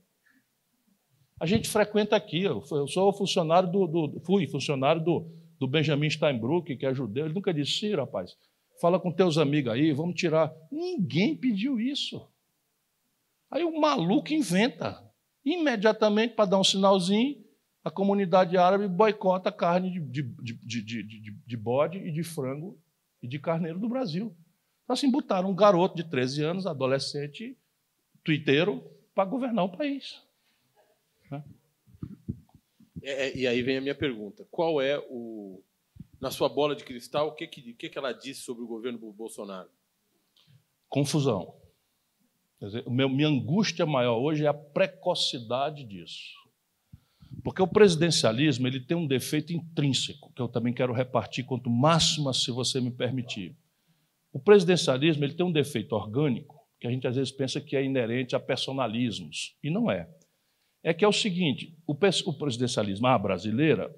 A 1.38 1.46
gente 1.46 1.68
frequenta 1.68 2.16
aqui, 2.16 2.42
eu 2.42 2.62
sou 2.88 3.12
funcionário 3.12 3.70
do, 3.70 3.86
do 3.86 4.20
fui 4.20 4.46
funcionário 4.46 5.02
do, 5.04 5.30
do 5.58 5.66
Benjamin 5.66 6.08
Steinbrück, 6.08 6.76
que 6.76 6.86
é 6.86 6.94
judeu. 6.94 7.26
Ele 7.26 7.34
nunca 7.34 7.52
disse, 7.52 7.72
Ciro, 7.72 8.00
rapaz, 8.00 8.36
fala 8.80 8.98
com 8.98 9.12
teus 9.12 9.36
amigos 9.36 9.72
aí, 9.72 9.92
vamos 9.92 10.14
tirar. 10.14 10.52
Ninguém 10.72 11.36
pediu 11.36 11.78
isso. 11.78 12.26
Aí 13.50 13.64
o 13.64 13.80
maluco 13.80 14.32
inventa. 14.32 15.02
Imediatamente, 15.44 16.34
para 16.34 16.46
dar 16.46 16.58
um 16.58 16.64
sinalzinho, 16.64 17.45
a 17.86 17.90
comunidade 17.90 18.58
árabe 18.58 18.88
boicota 18.88 19.48
a 19.48 19.52
carne 19.52 20.00
de, 20.00 20.20
de, 20.20 20.54
de, 20.54 20.82
de, 20.82 21.30
de 21.30 21.56
bode 21.56 21.98
e 21.98 22.10
de 22.10 22.24
frango 22.24 22.76
e 23.22 23.28
de 23.28 23.38
carneiro 23.38 23.78
do 23.78 23.88
Brasil. 23.88 24.36
Então, 24.82 24.94
assim, 24.94 25.08
botaram 25.08 25.50
um 25.50 25.54
garoto 25.54 25.94
de 25.94 26.02
13 26.02 26.42
anos, 26.42 26.66
adolescente, 26.66 27.56
twitteiro, 28.24 28.82
para 29.14 29.24
governar 29.24 29.66
o 29.66 29.76
país. 29.76 30.20
Né? 31.30 31.44
É, 33.04 33.28
é, 33.28 33.36
e 33.36 33.46
aí 33.46 33.62
vem 33.62 33.76
a 33.76 33.80
minha 33.80 33.94
pergunta: 33.94 34.44
qual 34.50 34.82
é 34.82 34.98
o, 35.08 35.62
na 36.20 36.32
sua 36.32 36.48
bola 36.48 36.74
de 36.74 36.82
cristal, 36.82 37.28
o 37.28 37.34
que, 37.36 37.46
que, 37.46 37.72
que, 37.72 37.88
que 37.88 37.96
ela 37.96 38.10
disse 38.10 38.40
sobre 38.40 38.64
o 38.64 38.66
governo 38.66 38.98
Bolsonaro? 39.12 39.70
Confusão. 40.88 41.54
Quer 42.58 42.66
dizer, 42.66 42.90
minha 42.90 43.28
angústia 43.28 43.86
maior 43.86 44.18
hoje 44.18 44.44
é 44.44 44.48
a 44.48 44.54
precocidade 44.54 45.84
disso. 45.84 46.45
Porque 47.46 47.62
o 47.62 47.66
presidencialismo 47.68 48.66
ele 48.66 48.80
tem 48.80 48.96
um 48.96 49.06
defeito 49.06 49.52
intrínseco, 49.52 50.32
que 50.34 50.42
eu 50.42 50.48
também 50.48 50.72
quero 50.72 50.92
repartir 50.92 51.46
quanto 51.46 51.70
máximo, 51.70 52.34
se 52.34 52.50
você 52.50 52.80
me 52.80 52.90
permitir. 52.90 53.56
O 54.32 54.40
presidencialismo 54.40 55.24
ele 55.24 55.34
tem 55.34 55.46
um 55.46 55.52
defeito 55.52 55.94
orgânico, 55.94 56.56
que 56.80 56.88
a 56.88 56.90
gente 56.90 57.06
às 57.06 57.14
vezes 57.14 57.30
pensa 57.30 57.60
que 57.60 57.76
é 57.76 57.84
inerente 57.84 58.34
a 58.34 58.40
personalismos, 58.40 59.56
e 59.62 59.70
não 59.70 59.88
é. 59.88 60.10
É 60.82 60.92
que 60.92 61.04
é 61.04 61.08
o 61.08 61.12
seguinte: 61.12 61.78
o 61.86 61.94
presidencialismo 61.94 63.06
à 63.06 63.16
brasileira 63.16 63.94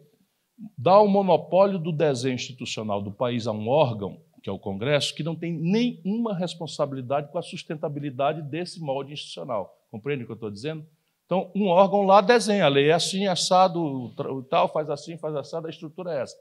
dá 0.77 1.01
o 1.01 1.09
monopólio 1.09 1.79
do 1.79 1.91
desenho 1.91 2.35
institucional 2.35 3.01
do 3.01 3.13
país 3.13 3.47
a 3.47 3.53
um 3.53 3.67
órgão, 3.67 4.21
que 4.43 4.51
é 4.51 4.53
o 4.53 4.59
Congresso, 4.59 5.15
que 5.15 5.23
não 5.23 5.35
tem 5.35 5.55
nenhuma 5.55 6.37
responsabilidade 6.37 7.33
com 7.33 7.39
a 7.39 7.43
sustentabilidade 7.43 8.43
desse 8.43 8.79
molde 8.79 9.15
institucional. 9.15 9.75
Compreende 9.91 10.25
o 10.25 10.27
que 10.27 10.33
eu 10.33 10.35
estou 10.35 10.51
dizendo? 10.51 10.87
Então, 11.29 11.53
um 11.55 11.67
órgão 11.67 12.05
lá 12.05 12.23
desenha 12.23 12.65
a 12.65 12.69
lei, 12.69 12.89
é 12.89 12.95
assim, 12.95 13.27
assado, 13.27 14.15
tal, 14.49 14.67
faz 14.73 14.89
assim, 14.89 15.19
faz 15.19 15.37
assado, 15.37 15.67
a 15.67 15.71
estrutura 15.71 16.15
é 16.15 16.23
essa. 16.23 16.35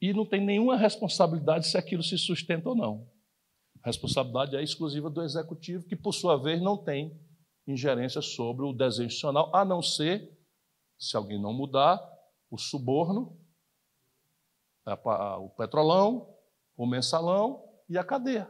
E 0.00 0.14
não 0.14 0.24
tem 0.24 0.40
nenhuma 0.40 0.76
responsabilidade 0.76 1.66
se 1.66 1.76
aquilo 1.76 2.00
se 2.00 2.16
sustenta 2.16 2.68
ou 2.68 2.76
não. 2.76 3.10
A 3.82 3.88
responsabilidade 3.88 4.54
é 4.54 4.62
exclusiva 4.62 5.10
do 5.10 5.20
executivo, 5.22 5.88
que, 5.88 5.96
por 5.96 6.12
sua 6.12 6.36
vez, 6.36 6.62
não 6.62 6.76
tem 6.76 7.20
ingerência 7.66 8.22
sobre 8.22 8.64
o 8.64 8.72
desenho 8.72 9.08
institucional, 9.08 9.50
a 9.52 9.64
não 9.64 9.82
ser, 9.82 10.38
se 10.96 11.16
alguém 11.16 11.42
não 11.42 11.52
mudar, 11.52 12.00
o 12.48 12.56
suborno, 12.56 13.36
o 14.86 15.48
petrolão, 15.50 16.32
o 16.76 16.86
mensalão 16.86 17.68
e 17.88 17.98
a 17.98 18.04
cadeia. 18.04 18.48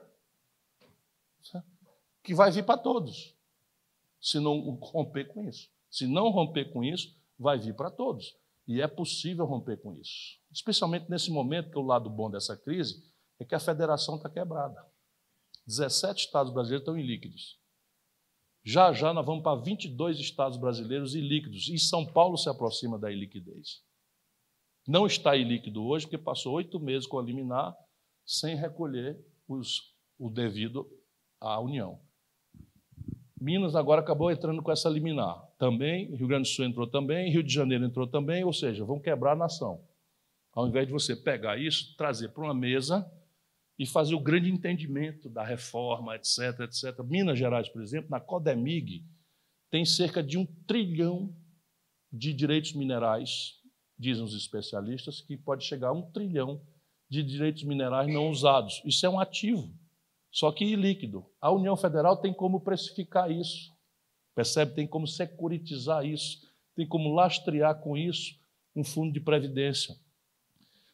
Que 2.22 2.34
vai 2.34 2.50
vir 2.50 2.66
para 2.66 2.76
todos, 2.76 3.34
se 4.20 4.38
não 4.38 4.60
romper 4.76 5.26
com 5.32 5.48
isso. 5.48 5.68
Se 5.90 6.06
não 6.06 6.30
romper 6.30 6.72
com 6.72 6.84
isso, 6.84 7.16
vai 7.38 7.58
vir 7.58 7.74
para 7.74 7.90
todos. 7.90 8.36
E 8.66 8.80
é 8.80 8.86
possível 8.86 9.44
romper 9.46 9.80
com 9.80 9.94
isso. 9.94 10.38
Especialmente 10.52 11.10
nesse 11.10 11.30
momento, 11.30 11.70
que 11.70 11.78
o 11.78 11.82
lado 11.82 12.08
bom 12.08 12.30
dessa 12.30 12.56
crise 12.56 13.02
é 13.38 13.44
que 13.44 13.54
a 13.54 13.60
federação 13.60 14.16
está 14.16 14.28
quebrada. 14.28 14.86
17 15.66 16.26
estados 16.26 16.52
brasileiros 16.52 16.82
estão 16.82 16.98
em 16.98 17.06
líquidos. 17.06 17.58
Já 18.62 18.92
já 18.92 19.12
nós 19.14 19.24
vamos 19.24 19.42
para 19.42 19.60
22 19.60 20.18
estados 20.18 20.58
brasileiros 20.58 21.14
ilíquidos. 21.14 21.68
E 21.68 21.78
São 21.78 22.06
Paulo 22.06 22.36
se 22.36 22.48
aproxima 22.48 22.98
da 22.98 23.10
iliquidez. 23.10 23.82
Não 24.86 25.06
está 25.06 25.36
em 25.36 25.44
líquido 25.44 25.84
hoje, 25.84 26.06
porque 26.06 26.18
passou 26.18 26.54
oito 26.54 26.78
meses 26.78 27.06
com 27.06 27.18
a 27.18 27.22
liminar 27.22 27.76
sem 28.24 28.54
recolher 28.54 29.18
os, 29.48 29.94
o 30.18 30.30
devido 30.30 30.88
à 31.40 31.58
União. 31.60 32.00
Minas 33.40 33.74
agora 33.74 34.02
acabou 34.02 34.30
entrando 34.30 34.62
com 34.62 34.70
essa 34.70 34.90
liminar. 34.90 35.42
Também, 35.58 36.14
Rio 36.14 36.28
Grande 36.28 36.48
do 36.48 36.52
Sul 36.52 36.66
entrou 36.66 36.86
também, 36.86 37.32
Rio 37.32 37.42
de 37.42 37.52
Janeiro 37.52 37.86
entrou 37.86 38.06
também, 38.06 38.44
ou 38.44 38.52
seja, 38.52 38.84
vão 38.84 39.00
quebrar 39.00 39.32
a 39.32 39.36
nação. 39.36 39.82
Ao 40.52 40.68
invés 40.68 40.86
de 40.86 40.92
você 40.92 41.16
pegar 41.16 41.58
isso, 41.58 41.96
trazer 41.96 42.28
para 42.28 42.44
uma 42.44 42.52
mesa 42.52 43.10
e 43.78 43.86
fazer 43.86 44.14
o 44.14 44.20
grande 44.20 44.50
entendimento 44.50 45.30
da 45.30 45.42
reforma, 45.42 46.14
etc, 46.16 46.60
etc. 46.60 47.02
Minas 47.02 47.38
Gerais, 47.38 47.66
por 47.70 47.80
exemplo, 47.80 48.10
na 48.10 48.20
Codemig, 48.20 49.06
tem 49.70 49.86
cerca 49.86 50.22
de 50.22 50.36
um 50.36 50.44
trilhão 50.66 51.34
de 52.12 52.34
direitos 52.34 52.74
minerais, 52.74 53.58
dizem 53.98 54.22
os 54.22 54.34
especialistas, 54.34 55.22
que 55.22 55.34
pode 55.34 55.64
chegar 55.64 55.88
a 55.88 55.92
um 55.92 56.02
trilhão 56.10 56.60
de 57.08 57.22
direitos 57.22 57.62
minerais 57.64 58.12
não 58.12 58.28
usados. 58.28 58.82
Isso 58.84 59.06
é 59.06 59.08
um 59.08 59.18
ativo, 59.18 59.72
só 60.30 60.52
que 60.52 60.76
líquido. 60.76 61.26
A 61.40 61.50
União 61.50 61.76
Federal 61.76 62.16
tem 62.16 62.32
como 62.32 62.60
precificar 62.60 63.30
isso, 63.30 63.72
percebe? 64.34 64.74
Tem 64.74 64.86
como 64.86 65.06
securitizar 65.06 66.04
isso, 66.04 66.38
tem 66.74 66.86
como 66.86 67.14
lastrear 67.14 67.80
com 67.80 67.96
isso 67.96 68.38
um 68.74 68.84
fundo 68.84 69.12
de 69.12 69.20
previdência. 69.20 69.96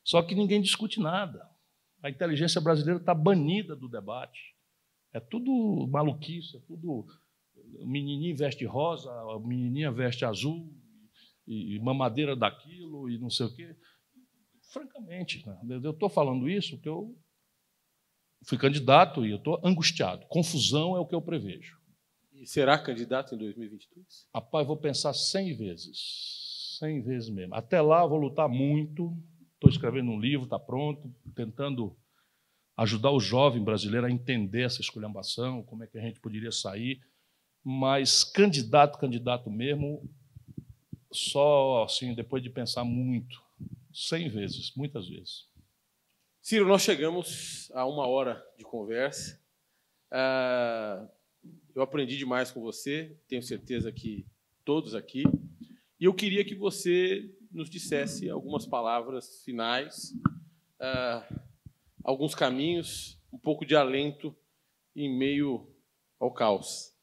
Só 0.02 0.22
que 0.22 0.34
ninguém 0.34 0.62
discute 0.62 1.00
nada. 1.00 1.48
A 2.02 2.08
inteligência 2.08 2.60
brasileira 2.60 3.00
está 3.00 3.14
banida 3.14 3.74
do 3.74 3.88
debate. 3.88 4.54
É 5.12 5.20
tudo 5.20 5.86
maluquice, 5.88 6.56
é 6.56 6.60
tudo. 6.60 7.06
Menininho 7.84 8.36
veste 8.36 8.64
rosa, 8.64 9.10
menininha 9.40 9.90
veste 9.90 10.24
azul, 10.24 10.72
e, 11.46 11.78
mamadeira 11.80 12.34
daquilo, 12.34 13.08
e 13.08 13.18
não 13.18 13.30
sei 13.30 13.46
o 13.46 13.54
quê. 13.54 13.76
Francamente, 14.72 15.46
né? 15.46 15.58
eu 15.82 15.92
estou 15.92 16.08
falando 16.08 16.48
isso 16.48 16.76
porque 16.76 16.88
eu 16.88 17.16
fui 18.44 18.58
candidato 18.58 19.24
e 19.24 19.30
eu 19.30 19.36
estou 19.36 19.60
angustiado. 19.64 20.26
Confusão 20.28 20.96
é 20.96 21.00
o 21.00 21.06
que 21.06 21.14
eu 21.14 21.22
prevejo. 21.22 21.78
E 22.32 22.46
será 22.46 22.78
candidato 22.78 23.34
em 23.34 23.38
2022? 23.38 24.28
Rapaz, 24.34 24.66
vou 24.66 24.76
pensar 24.76 25.12
100 25.12 25.56
vezes. 25.56 26.76
100 26.78 27.02
vezes 27.02 27.30
mesmo. 27.30 27.54
Até 27.54 27.80
lá, 27.80 28.04
vou 28.06 28.18
lutar 28.18 28.48
muito. 28.48 29.16
Estou 29.54 29.70
escrevendo 29.70 30.10
um 30.10 30.20
livro, 30.20 30.44
está 30.44 30.58
pronto, 30.58 31.10
tentando 31.34 31.96
ajudar 32.76 33.10
o 33.10 33.20
jovem 33.20 33.64
brasileiro 33.64 34.06
a 34.06 34.10
entender 34.10 34.62
essa 34.62 34.82
esculhambação, 34.82 35.62
como 35.62 35.82
é 35.82 35.86
que 35.86 35.96
a 35.96 36.02
gente 36.02 36.20
poderia 36.20 36.52
sair. 36.52 37.00
Mas 37.64 38.22
candidato, 38.22 38.98
candidato 38.98 39.50
mesmo, 39.50 40.08
só 41.10 41.84
assim, 41.84 42.14
depois 42.14 42.42
de 42.42 42.50
pensar 42.50 42.84
muito, 42.84 43.42
cem 43.92 44.28
vezes, 44.28 44.72
muitas 44.76 45.08
vezes. 45.08 45.46
Ciro, 46.48 46.64
nós 46.64 46.82
chegamos 46.82 47.72
a 47.74 47.84
uma 47.84 48.06
hora 48.06 48.40
de 48.56 48.62
conversa. 48.62 49.36
Uh, 50.12 51.10
eu 51.74 51.82
aprendi 51.82 52.16
demais 52.16 52.52
com 52.52 52.60
você, 52.60 53.18
tenho 53.26 53.42
certeza 53.42 53.90
que 53.90 54.24
todos 54.64 54.94
aqui. 54.94 55.24
E 55.98 56.04
eu 56.04 56.14
queria 56.14 56.44
que 56.44 56.54
você 56.54 57.34
nos 57.50 57.68
dissesse 57.68 58.30
algumas 58.30 58.64
palavras 58.64 59.42
finais, 59.44 60.12
uh, 60.80 61.40
alguns 62.04 62.32
caminhos, 62.32 63.20
um 63.32 63.38
pouco 63.38 63.66
de 63.66 63.74
alento 63.74 64.32
em 64.94 65.12
meio 65.18 65.68
ao 66.20 66.32
caos. 66.32 66.94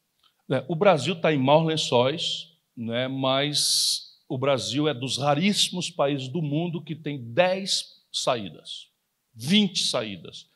É, 0.50 0.64
o 0.66 0.74
Brasil 0.74 1.12
está 1.12 1.34
em 1.34 1.38
maus 1.38 1.66
lençóis, 1.66 2.56
né, 2.74 3.08
mas 3.08 4.22
o 4.26 4.38
Brasil 4.38 4.88
é 4.88 4.94
dos 4.94 5.18
raríssimos 5.18 5.90
países 5.90 6.28
do 6.28 6.40
mundo 6.40 6.82
que 6.82 6.96
tem 6.96 7.22
10 7.22 8.06
saídas, 8.10 8.93
20 9.34 9.84
saídas, 9.86 10.48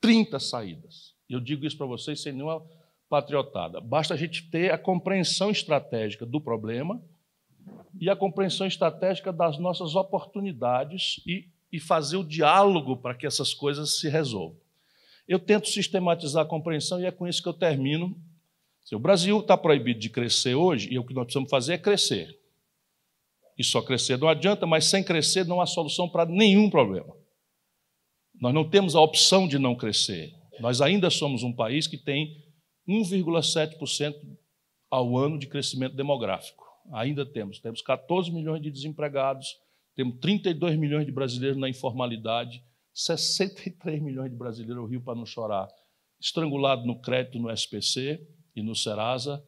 30 0.00 0.38
saídas. 0.38 1.14
Eu 1.28 1.40
digo 1.40 1.66
isso 1.66 1.76
para 1.76 1.86
vocês 1.86 2.20
sem 2.20 2.32
nenhuma 2.32 2.64
patriotada. 3.08 3.80
Basta 3.80 4.14
a 4.14 4.16
gente 4.16 4.48
ter 4.50 4.72
a 4.72 4.78
compreensão 4.78 5.50
estratégica 5.50 6.24
do 6.24 6.40
problema 6.40 7.00
e 8.00 8.08
a 8.10 8.16
compreensão 8.16 8.66
estratégica 8.66 9.32
das 9.32 9.58
nossas 9.58 9.94
oportunidades 9.94 11.20
e, 11.26 11.48
e 11.70 11.78
fazer 11.78 12.16
o 12.16 12.24
diálogo 12.24 12.96
para 12.96 13.14
que 13.14 13.26
essas 13.26 13.54
coisas 13.54 13.98
se 13.98 14.08
resolvam. 14.08 14.60
Eu 15.28 15.38
tento 15.38 15.68
sistematizar 15.68 16.44
a 16.44 16.48
compreensão 16.48 17.00
e 17.00 17.06
é 17.06 17.10
com 17.10 17.28
isso 17.28 17.42
que 17.42 17.48
eu 17.48 17.54
termino 17.54 18.16
o 18.94 18.98
Brasil 18.98 19.40
está 19.40 19.56
proibido 19.56 20.00
de 20.00 20.10
crescer 20.10 20.54
hoje, 20.54 20.88
e 20.90 20.98
o 20.98 21.04
que 21.04 21.14
nós 21.14 21.24
precisamos 21.24 21.50
fazer 21.50 21.74
é 21.74 21.78
crescer. 21.78 22.38
E 23.56 23.64
só 23.64 23.80
crescer 23.80 24.18
não 24.18 24.28
adianta, 24.28 24.66
mas 24.66 24.86
sem 24.86 25.02
crescer 25.02 25.46
não 25.46 25.60
há 25.60 25.66
solução 25.66 26.08
para 26.08 26.26
nenhum 26.26 26.68
problema. 26.68 27.14
Nós 28.42 28.52
não 28.52 28.68
temos 28.68 28.96
a 28.96 29.00
opção 29.00 29.46
de 29.46 29.56
não 29.56 29.76
crescer. 29.76 30.34
Nós 30.58 30.80
ainda 30.80 31.08
somos 31.10 31.44
um 31.44 31.52
país 31.52 31.86
que 31.86 31.96
tem 31.96 32.44
1,7% 32.88 34.14
ao 34.90 35.16
ano 35.16 35.38
de 35.38 35.46
crescimento 35.46 35.94
demográfico. 35.94 36.64
Ainda 36.92 37.24
temos. 37.24 37.60
Temos 37.60 37.80
14 37.80 38.32
milhões 38.32 38.60
de 38.60 38.68
desempregados, 38.68 39.46
temos 39.94 40.18
32 40.18 40.76
milhões 40.76 41.06
de 41.06 41.12
brasileiros 41.12 41.56
na 41.56 41.68
informalidade, 41.68 42.60
63 42.92 44.02
milhões 44.02 44.32
de 44.32 44.36
brasileiros, 44.36 44.82
o 44.82 44.86
Rio 44.86 45.00
para 45.00 45.14
não 45.14 45.24
chorar, 45.24 45.68
estrangulado 46.20 46.84
no 46.84 47.00
crédito 47.00 47.38
no 47.38 47.48
SPC, 47.48 48.20
e 48.56 48.62
no 48.62 48.74
Serasa. 48.74 49.40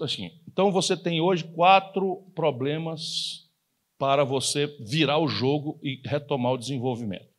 Assim, 0.00 0.30
então 0.48 0.70
você 0.70 0.96
tem 0.96 1.20
hoje 1.20 1.44
quatro 1.44 2.30
problemas 2.34 3.50
para 3.98 4.24
você 4.24 4.66
virar 4.80 5.18
o 5.18 5.28
jogo 5.28 5.78
e 5.82 6.00
retomar 6.04 6.52
o 6.52 6.58
desenvolvimento. 6.58 7.31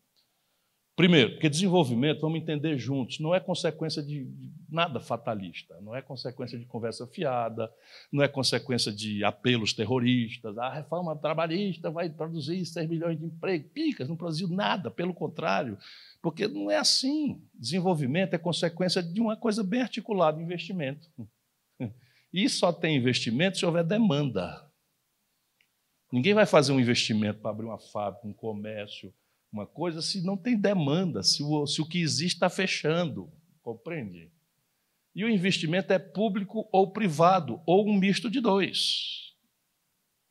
Primeiro, 0.95 1.31
porque 1.31 1.49
desenvolvimento, 1.49 2.21
vamos 2.21 2.39
entender 2.39 2.77
juntos, 2.77 3.19
não 3.19 3.33
é 3.33 3.39
consequência 3.39 4.03
de 4.03 4.27
nada 4.69 4.99
fatalista, 4.99 5.75
não 5.81 5.95
é 5.95 6.03
consequência 6.03 6.57
de 6.57 6.65
conversa 6.65 7.07
fiada, 7.07 7.71
não 8.11 8.23
é 8.23 8.27
consequência 8.27 8.91
de 8.91 9.23
apelos 9.23 9.73
terroristas, 9.73 10.55
a 10.55 10.71
reforma 10.71 11.15
trabalhista 11.15 11.89
vai 11.89 12.11
produzir 12.11 12.63
6 12.63 12.87
milhões 12.87 13.17
de 13.17 13.25
empregos, 13.25 13.71
picas, 13.71 14.07
não 14.07 14.15
produziu 14.15 14.47
nada, 14.47 14.91
pelo 14.91 15.15
contrário, 15.15 15.79
porque 16.21 16.47
não 16.47 16.69
é 16.69 16.77
assim. 16.77 17.41
Desenvolvimento 17.55 18.35
é 18.35 18.37
consequência 18.37 19.01
de 19.01 19.19
uma 19.19 19.35
coisa 19.35 19.63
bem 19.63 19.81
articulada, 19.81 20.39
investimento. 20.39 21.09
E 22.31 22.47
só 22.49 22.71
tem 22.71 22.97
investimento 22.97 23.57
se 23.57 23.65
houver 23.65 23.83
demanda. 23.83 24.63
Ninguém 26.11 26.35
vai 26.35 26.45
fazer 26.45 26.71
um 26.71 26.79
investimento 26.79 27.39
para 27.39 27.49
abrir 27.49 27.65
uma 27.65 27.79
fábrica, 27.79 28.27
um 28.27 28.33
comércio, 28.33 29.13
uma 29.53 29.67
coisa 29.67 30.01
se 30.01 30.25
não 30.25 30.35
tem 30.35 30.57
demanda, 30.57 31.21
se 31.21 31.43
o, 31.43 31.67
se 31.67 31.79
o 31.79 31.87
que 31.87 32.01
existe 32.01 32.33
está 32.33 32.49
fechando. 32.49 33.31
Compreende? 33.61 34.31
E 35.13 35.23
o 35.23 35.29
investimento 35.29 35.93
é 35.93 35.99
público 35.99 36.67
ou 36.71 36.91
privado, 36.91 37.61
ou 37.67 37.87
um 37.87 37.95
misto 37.95 38.31
de 38.31 38.41
dois. 38.41 39.35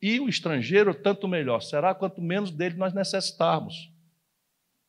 E 0.01 0.19
o 0.19 0.27
estrangeiro, 0.27 0.93
tanto 0.93 1.25
melhor 1.25 1.61
será, 1.61 1.95
quanto 1.95 2.21
menos 2.21 2.51
dele 2.51 2.75
nós 2.75 2.93
necessitarmos. 2.93 3.89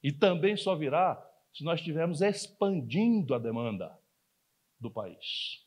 E 0.03 0.11
também 0.11 0.57
só 0.57 0.75
virá 0.75 1.25
se 1.53 1.63
nós 1.63 1.79
estivermos 1.79 2.21
expandindo 2.21 3.37
a 3.37 3.39
demanda 3.39 3.97
do 4.81 4.91
país. 4.91 5.65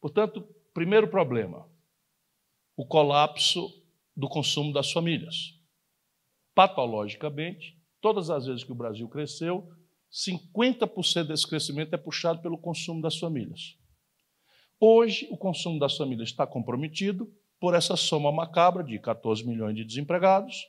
Portanto, 0.00 0.46
primeiro 0.72 1.08
problema, 1.08 1.68
o 2.76 2.86
colapso 2.86 3.82
do 4.16 4.28
consumo 4.28 4.72
das 4.72 4.92
famílias. 4.92 5.58
Patologicamente, 6.54 7.76
Todas 8.04 8.28
as 8.28 8.44
vezes 8.44 8.62
que 8.62 8.70
o 8.70 8.74
Brasil 8.74 9.08
cresceu, 9.08 9.66
50% 10.12 11.26
desse 11.26 11.48
crescimento 11.48 11.94
é 11.94 11.96
puxado 11.96 12.42
pelo 12.42 12.58
consumo 12.58 13.00
das 13.00 13.16
famílias. 13.16 13.78
Hoje, 14.78 15.26
o 15.30 15.38
consumo 15.38 15.78
das 15.78 15.96
famílias 15.96 16.28
está 16.28 16.46
comprometido 16.46 17.32
por 17.58 17.74
essa 17.74 17.96
soma 17.96 18.30
macabra 18.30 18.84
de 18.84 18.98
14 18.98 19.42
milhões 19.46 19.74
de 19.74 19.86
desempregados, 19.86 20.68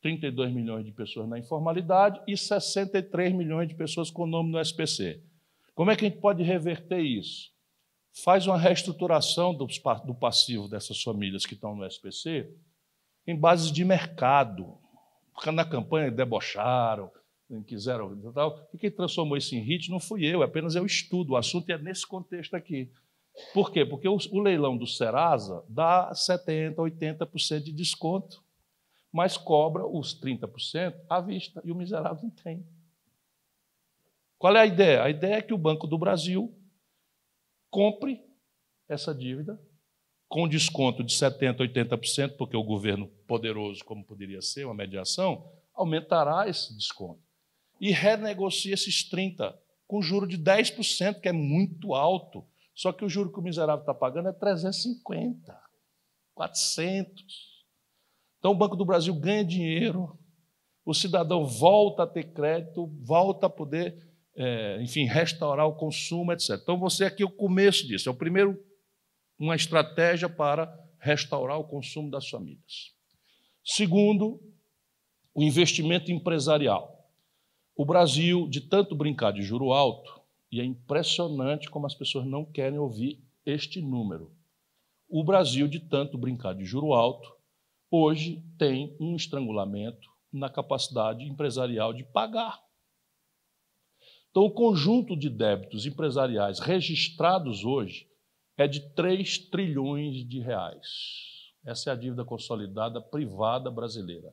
32 0.00 0.50
milhões 0.50 0.86
de 0.86 0.92
pessoas 0.92 1.28
na 1.28 1.38
informalidade 1.38 2.22
e 2.26 2.34
63 2.38 3.34
milhões 3.34 3.68
de 3.68 3.74
pessoas 3.74 4.10
com 4.10 4.26
nome 4.26 4.50
no 4.50 4.58
SPC. 4.58 5.22
Como 5.74 5.90
é 5.90 5.94
que 5.94 6.06
a 6.06 6.08
gente 6.08 6.22
pode 6.22 6.42
reverter 6.42 7.02
isso? 7.02 7.50
Faz 8.24 8.46
uma 8.46 8.56
reestruturação 8.56 9.54
do 9.54 10.14
passivo 10.14 10.70
dessas 10.70 11.02
famílias 11.02 11.44
que 11.44 11.52
estão 11.52 11.76
no 11.76 11.84
SPC 11.84 12.50
em 13.26 13.38
bases 13.38 13.70
de 13.70 13.84
mercado, 13.84 14.78
na 15.52 15.64
campanha 15.64 16.10
debocharam, 16.10 17.10
quiseram 17.66 18.32
tal. 18.32 18.68
E 18.72 18.78
quem 18.78 18.90
transformou 18.90 19.36
isso 19.36 19.54
em 19.54 19.60
hit 19.60 19.90
não 19.90 20.00
fui 20.00 20.24
eu, 20.24 20.42
apenas 20.42 20.74
eu 20.74 20.84
estudo. 20.84 21.32
O 21.32 21.36
assunto 21.36 21.70
é 21.70 21.78
nesse 21.78 22.06
contexto 22.06 22.54
aqui. 22.54 22.90
Por 23.52 23.70
quê? 23.70 23.84
Porque 23.84 24.08
o, 24.08 24.16
o 24.32 24.40
leilão 24.40 24.76
do 24.76 24.86
Serasa 24.86 25.62
dá 25.68 26.10
70%, 26.12 26.74
80% 26.74 27.62
de 27.62 27.72
desconto, 27.72 28.42
mas 29.12 29.36
cobra 29.36 29.86
os 29.86 30.18
30% 30.18 30.94
à 31.08 31.20
vista, 31.20 31.60
e 31.64 31.70
o 31.70 31.74
miserável 31.74 32.22
não 32.22 32.30
tem. 32.30 32.66
Qual 34.38 34.54
é 34.56 34.60
a 34.60 34.66
ideia? 34.66 35.02
A 35.02 35.10
ideia 35.10 35.34
é 35.36 35.42
que 35.42 35.54
o 35.54 35.58
Banco 35.58 35.86
do 35.86 35.98
Brasil 35.98 36.54
compre 37.70 38.22
essa 38.88 39.14
dívida 39.14 39.60
com 40.28 40.48
desconto 40.48 41.04
de 41.04 41.14
70%, 41.14 41.58
80%, 41.58 42.36
porque 42.36 42.56
o 42.56 42.62
governo 42.62 43.08
poderoso, 43.26 43.84
como 43.84 44.04
poderia 44.04 44.42
ser, 44.42 44.64
uma 44.64 44.74
mediação, 44.74 45.50
aumentará 45.74 46.48
esse 46.48 46.74
desconto. 46.74 47.20
E 47.80 47.90
renegocia 47.90 48.74
esses 48.74 49.08
30% 49.08 49.54
com 49.86 50.02
juro 50.02 50.26
de 50.26 50.36
10%, 50.36 51.20
que 51.20 51.28
é 51.28 51.32
muito 51.32 51.94
alto. 51.94 52.44
Só 52.74 52.92
que 52.92 53.04
o 53.04 53.08
juro 53.08 53.32
que 53.32 53.38
o 53.38 53.42
miserável 53.42 53.80
está 53.80 53.94
pagando 53.94 54.28
é 54.28 54.32
350, 54.32 55.58
400. 56.34 57.64
Então 58.38 58.50
o 58.50 58.54
Banco 58.54 58.76
do 58.76 58.84
Brasil 58.84 59.14
ganha 59.14 59.44
dinheiro, 59.44 60.18
o 60.84 60.92
cidadão 60.92 61.46
volta 61.46 62.02
a 62.02 62.06
ter 62.06 62.32
crédito, 62.32 62.86
volta 63.00 63.46
a 63.46 63.50
poder, 63.50 63.96
é, 64.36 64.80
enfim, 64.82 65.04
restaurar 65.04 65.66
o 65.66 65.74
consumo, 65.74 66.32
etc. 66.32 66.58
Então 66.62 66.78
você 66.78 67.04
aqui 67.04 67.22
é 67.22 67.26
o 67.26 67.30
começo 67.30 67.86
disso, 67.86 68.08
é 68.08 68.12
o 68.12 68.16
primeiro 68.16 68.62
uma 69.38 69.54
estratégia 69.54 70.28
para 70.28 70.72
restaurar 70.98 71.58
o 71.58 71.64
consumo 71.64 72.10
das 72.10 72.28
famílias. 72.28 72.94
Segundo, 73.64 74.40
o 75.34 75.42
investimento 75.42 76.10
empresarial. 76.10 77.10
O 77.76 77.84
Brasil, 77.84 78.48
de 78.48 78.60
tanto 78.60 78.94
brincar 78.94 79.32
de 79.32 79.42
juro 79.42 79.72
alto, 79.72 80.20
e 80.50 80.60
é 80.60 80.64
impressionante 80.64 81.68
como 81.68 81.86
as 81.86 81.94
pessoas 81.94 82.26
não 82.26 82.44
querem 82.44 82.78
ouvir 82.78 83.22
este 83.44 83.80
número. 83.80 84.32
O 85.08 85.22
Brasil, 85.22 85.68
de 85.68 85.80
tanto 85.80 86.16
brincar 86.16 86.54
de 86.54 86.64
juro 86.64 86.92
alto, 86.92 87.36
hoje 87.90 88.42
tem 88.58 88.96
um 88.98 89.14
estrangulamento 89.14 90.08
na 90.32 90.48
capacidade 90.48 91.24
empresarial 91.24 91.92
de 91.92 92.04
pagar. 92.04 92.60
Então, 94.30 94.44
o 94.44 94.50
conjunto 94.50 95.16
de 95.16 95.30
débitos 95.30 95.86
empresariais 95.86 96.58
registrados 96.58 97.64
hoje 97.64 98.08
é 98.56 98.66
de 98.66 98.80
3 98.94 99.38
trilhões 99.50 100.26
de 100.26 100.40
reais. 100.40 101.52
Essa 101.64 101.90
é 101.90 101.92
a 101.92 101.96
dívida 101.96 102.24
consolidada 102.24 103.00
privada 103.00 103.70
brasileira. 103.70 104.32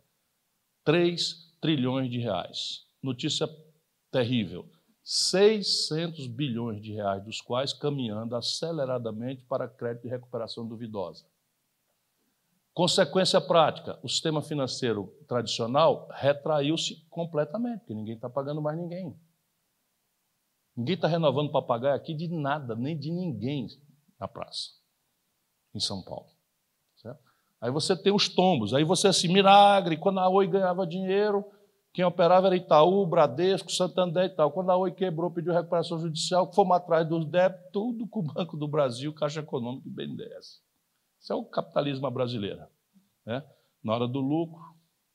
3 0.84 1.58
trilhões 1.60 2.10
de 2.10 2.20
reais. 2.20 2.86
Notícia 3.02 3.48
terrível. 4.12 4.70
600 5.04 6.28
bilhões 6.28 6.82
de 6.82 6.94
reais, 6.94 7.24
dos 7.26 7.42
quais 7.42 7.74
caminhando 7.74 8.36
aceleradamente 8.36 9.44
para 9.44 9.68
crédito 9.68 10.04
de 10.04 10.10
recuperação 10.10 10.66
duvidosa. 10.66 11.26
Consequência 12.74 13.42
prática: 13.42 14.00
o 14.02 14.08
sistema 14.08 14.42
financeiro 14.42 15.08
tradicional 15.28 16.08
retraiu-se 16.12 17.06
completamente, 17.10 17.80
porque 17.80 17.94
ninguém 17.94 18.16
está 18.16 18.30
pagando 18.30 18.62
mais 18.62 18.78
ninguém. 18.78 19.16
Ninguém 20.76 20.96
está 20.96 21.08
renovando 21.08 21.52
papagaio 21.52 21.96
aqui 21.96 22.14
de 22.14 22.28
nada, 22.30 22.76
nem 22.76 22.98
de 22.98 23.12
ninguém 23.12 23.68
na 24.24 24.28
praça, 24.28 24.70
em 25.76 25.80
São 25.82 26.02
Paulo. 26.02 26.30
Certo? 26.96 27.20
Aí 27.60 27.70
você 27.70 27.96
tem 27.96 28.14
os 28.14 28.30
tombos, 28.30 28.74
aí 28.74 28.86
você 28.86 29.10
assim, 29.10 29.28
milagre, 29.28 29.98
quando 29.98 30.20
a 30.20 30.30
Oi 30.30 30.48
ganhava 30.48 30.88
dinheiro, 30.88 31.46
quem 31.92 32.06
operava 32.06 32.48
era 32.48 32.56
Itaú, 32.56 33.06
Bradesco, 33.06 33.72
Santander 33.72 34.26
e 34.26 34.30
tal. 34.30 34.52
Quando 34.52 34.72
a 34.72 34.78
Oi 34.78 34.92
quebrou, 34.92 35.30
pediu 35.30 35.54
recuperação 35.54 36.00
judicial, 36.00 36.52
fomos 36.54 36.78
atrás 36.78 37.08
dos 37.08 37.26
débitos, 37.26 37.70
tudo 37.72 38.08
com 38.08 38.22
o 38.22 38.24
Banco 38.24 38.58
do 38.58 38.68
Brasil, 38.68 39.14
Caixa 39.14 39.42
Econômica 39.42 39.88
e 39.88 39.92
BNDES. 39.92 40.64
Isso 41.20 41.34
é 41.34 41.36
o 41.36 41.46
capitalismo 41.46 42.10
brasileiro. 42.10 42.66
Né? 43.26 43.46
Na 43.84 43.94
hora 43.94 44.08
do 44.08 44.20
lucro, 44.20 44.64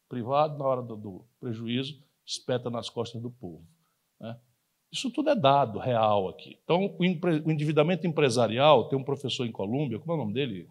privado, 0.08 0.56
na 0.58 0.64
hora 0.64 0.82
do, 0.82 0.96
do 0.96 1.24
prejuízo, 1.40 2.00
espeta 2.24 2.70
nas 2.70 2.88
costas 2.88 3.20
do 3.20 3.30
povo. 3.30 3.66
Né? 4.20 4.38
Isso 4.90 5.10
tudo 5.10 5.30
é 5.30 5.34
dado, 5.34 5.78
real 5.78 6.28
aqui. 6.28 6.58
Então, 6.64 6.96
o, 6.98 7.04
endividamento 7.04 8.06
empresarial, 8.06 8.88
tem 8.88 8.98
um 8.98 9.04
professor 9.04 9.46
em 9.46 9.52
Colômbia, 9.52 9.98
como 9.98 10.12
é 10.12 10.14
o 10.14 10.18
nome 10.18 10.32
dele? 10.32 10.68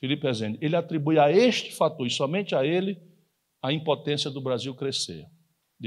Felipe 0.00 0.26
Rezende. 0.26 0.58
Ele 0.60 0.74
atribui 0.74 1.18
a 1.18 1.30
este 1.30 1.74
fator, 1.74 2.06
e 2.06 2.10
somente 2.10 2.54
a 2.54 2.64
ele, 2.64 3.00
a 3.62 3.72
impotência 3.72 4.30
do 4.30 4.40
Brasil 4.40 4.74
crescer. 4.74 5.26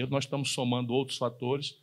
Nós 0.10 0.26
estamos 0.26 0.54
somando 0.54 0.94
outros 0.94 1.18
fatores, 1.18 1.76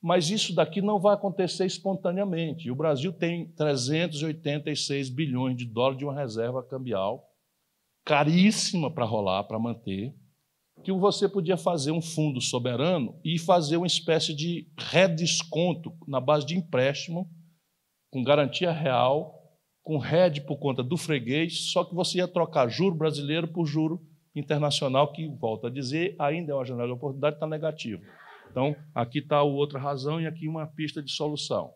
mas 0.00 0.30
isso 0.30 0.54
daqui 0.54 0.80
não 0.80 0.98
vai 0.98 1.14
acontecer 1.14 1.66
espontaneamente. 1.66 2.68
E 2.68 2.70
o 2.70 2.74
Brasil 2.74 3.12
tem 3.12 3.48
386 3.52 5.10
bilhões 5.10 5.56
de 5.56 5.66
dólares 5.66 5.98
de 5.98 6.04
uma 6.04 6.14
reserva 6.14 6.62
cambial, 6.62 7.30
caríssima 8.04 8.90
para 8.90 9.04
rolar, 9.04 9.44
para 9.44 9.58
manter, 9.58 10.14
que 10.82 10.92
você 10.92 11.28
podia 11.28 11.56
fazer 11.56 11.92
um 11.92 12.00
fundo 12.00 12.40
soberano 12.40 13.18
e 13.24 13.38
fazer 13.38 13.76
uma 13.76 13.86
espécie 13.86 14.34
de 14.34 14.66
redesconto 14.78 15.92
na 16.06 16.20
base 16.20 16.46
de 16.46 16.56
empréstimo, 16.56 17.28
com 18.10 18.22
garantia 18.22 18.72
real, 18.72 19.38
com 19.82 19.98
RED 19.98 20.42
por 20.42 20.58
conta 20.58 20.82
do 20.82 20.96
freguês, 20.96 21.72
só 21.72 21.84
que 21.84 21.94
você 21.94 22.18
ia 22.18 22.28
trocar 22.28 22.68
juro 22.68 22.94
brasileiro 22.94 23.48
por 23.48 23.66
juro 23.66 24.00
internacional, 24.34 25.12
que, 25.12 25.26
volto 25.26 25.66
a 25.66 25.70
dizer, 25.70 26.14
ainda 26.18 26.52
é 26.52 26.54
uma 26.54 26.64
janela 26.64 26.88
de 26.88 26.94
oportunidade, 26.94 27.36
está 27.36 27.46
negativo. 27.46 28.02
Então, 28.50 28.76
aqui 28.94 29.18
está 29.18 29.42
outra 29.42 29.78
razão 29.78 30.20
e 30.20 30.26
aqui 30.26 30.48
uma 30.48 30.66
pista 30.66 31.02
de 31.02 31.10
solução. 31.10 31.72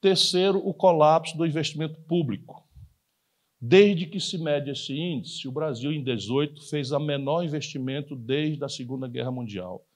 Terceiro, 0.00 0.58
o 0.58 0.74
colapso 0.74 1.36
do 1.36 1.46
investimento 1.46 2.00
público. 2.02 2.61
Desde 3.64 4.06
que 4.06 4.18
se 4.18 4.38
mede 4.38 4.72
esse 4.72 4.92
índice, 4.92 5.46
o 5.46 5.52
Brasil, 5.52 5.92
em 5.92 6.02
18, 6.02 6.68
fez 6.68 6.90
o 6.90 6.98
menor 6.98 7.44
investimento 7.44 8.16
desde 8.16 8.64
a 8.64 8.68
Segunda 8.68 9.06
Guerra 9.06 9.30
Mundial. 9.30 9.86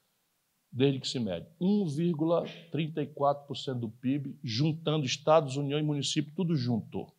Desde 0.70 1.00
que 1.00 1.08
se 1.08 1.18
mede. 1.18 1.48
1,34% 1.60 3.80
do 3.80 3.88
PIB, 3.88 4.38
juntando 4.40 5.04
Estados, 5.04 5.56
União 5.56 5.80
e 5.80 5.82
município, 5.82 6.32
tudo 6.36 6.54
junto. 6.54 7.12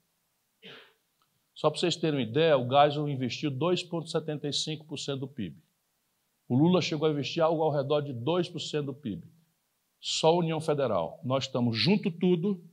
Só 1.53 1.69
para 1.69 1.82
vocês 1.82 1.98
terem 1.98 2.22
uma 2.22 2.26
ideia, 2.26 2.57
o 2.57 2.65
Geisel 2.65 3.10
investiu 3.10 3.52
2,75% 3.52 5.18
do 5.18 5.28
PIB. 5.28 5.57
O 6.48 6.56
Lula 6.56 6.82
chegou 6.82 7.10
a 7.10 7.11
investir 7.11 7.44
algo 7.44 7.61
ao 7.61 7.72
redor 7.72 7.99
de 7.99 8.14
2% 8.14 8.84
do 8.84 8.94
PIB. 8.94 9.28
Só 9.99 10.30
a 10.30 10.38
União 10.38 10.61
Federal. 10.61 11.19
Nós 11.26 11.44
estamos 11.44 11.78
junto 11.78 12.10
tudo, 12.10 12.64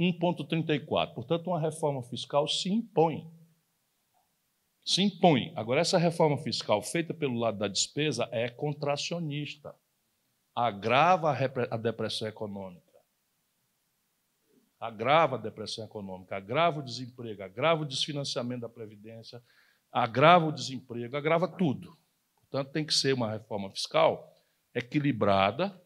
1,34%. 0.00 1.14
Portanto, 1.14 1.46
uma 1.48 1.60
reforma 1.60 2.02
fiscal 2.02 2.46
se 2.46 2.70
impõe. 2.70 3.30
Se 4.84 5.02
impõe. 5.02 5.52
Agora, 5.56 5.80
essa 5.80 5.98
reforma 5.98 6.38
fiscal 6.38 6.82
feita 6.82 7.12
pelo 7.12 7.38
lado 7.38 7.58
da 7.58 7.68
despesa 7.68 8.28
é 8.30 8.48
contracionista. 8.48 9.74
Agrava 10.54 11.36
a 11.70 11.76
depressão 11.76 12.28
econômica 12.28 12.86
agrava 14.78 15.36
a 15.36 15.38
depressão 15.38 15.84
econômica, 15.84 16.36
agrava 16.36 16.80
o 16.80 16.82
desemprego, 16.82 17.42
agrava 17.42 17.82
o 17.82 17.86
desfinanciamento 17.86 18.62
da 18.62 18.68
Previdência, 18.68 19.42
agrava 19.90 20.46
o 20.46 20.52
desemprego, 20.52 21.16
agrava 21.16 21.48
tudo. 21.48 21.96
Portanto, 22.40 22.72
tem 22.72 22.84
que 22.84 22.94
ser 22.94 23.14
uma 23.14 23.30
reforma 23.30 23.70
fiscal 23.70 24.32
equilibrada 24.74 25.80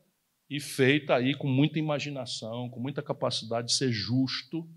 e 0.51 0.59
feita 0.59 1.15
aí 1.15 1.33
com 1.33 1.47
muita 1.47 1.79
imaginação, 1.79 2.69
com 2.69 2.81
muita 2.81 3.01
capacidade 3.01 3.69
de 3.69 3.75
ser 3.75 3.93
justo, 3.93 4.69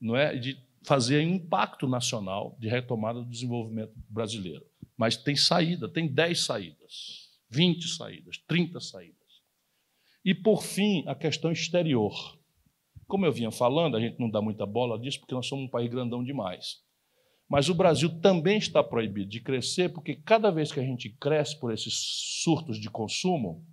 não 0.00 0.16
é? 0.16 0.34
de 0.34 0.56
fazer 0.82 1.22
um 1.22 1.34
impacto 1.34 1.86
nacional 1.86 2.56
de 2.58 2.68
retomada 2.68 3.20
do 3.20 3.28
desenvolvimento 3.28 3.92
brasileiro. 4.08 4.64
Mas 4.96 5.18
tem 5.18 5.36
saída, 5.36 5.86
tem 5.88 6.08
10 6.08 6.40
saídas, 6.40 7.28
20 7.50 7.86
saídas, 7.88 8.38
30 8.48 8.80
saídas. 8.80 9.20
E, 10.24 10.34
por 10.34 10.62
fim, 10.62 11.04
a 11.06 11.14
questão 11.14 11.52
exterior. 11.52 12.38
Como 13.06 13.26
eu 13.26 13.32
vinha 13.32 13.50
falando, 13.50 13.96
a 13.96 14.00
gente 14.00 14.18
não 14.18 14.30
dá 14.30 14.40
muita 14.40 14.64
bola 14.64 14.98
disso 14.98 15.20
porque 15.20 15.34
nós 15.34 15.46
somos 15.46 15.66
um 15.66 15.70
país 15.70 15.90
grandão 15.90 16.24
demais. 16.24 16.78
Mas 17.48 17.68
o 17.68 17.74
Brasil 17.74 18.20
também 18.20 18.56
está 18.56 18.82
proibido 18.82 19.28
de 19.28 19.40
crescer 19.40 19.92
porque 19.92 20.14
cada 20.14 20.50
vez 20.50 20.70
que 20.72 20.80
a 20.80 20.84
gente 20.84 21.10
cresce 21.10 21.58
por 21.58 21.72
esses 21.72 21.94
surtos 22.42 22.78
de 22.78 22.88
consumo, 22.88 23.66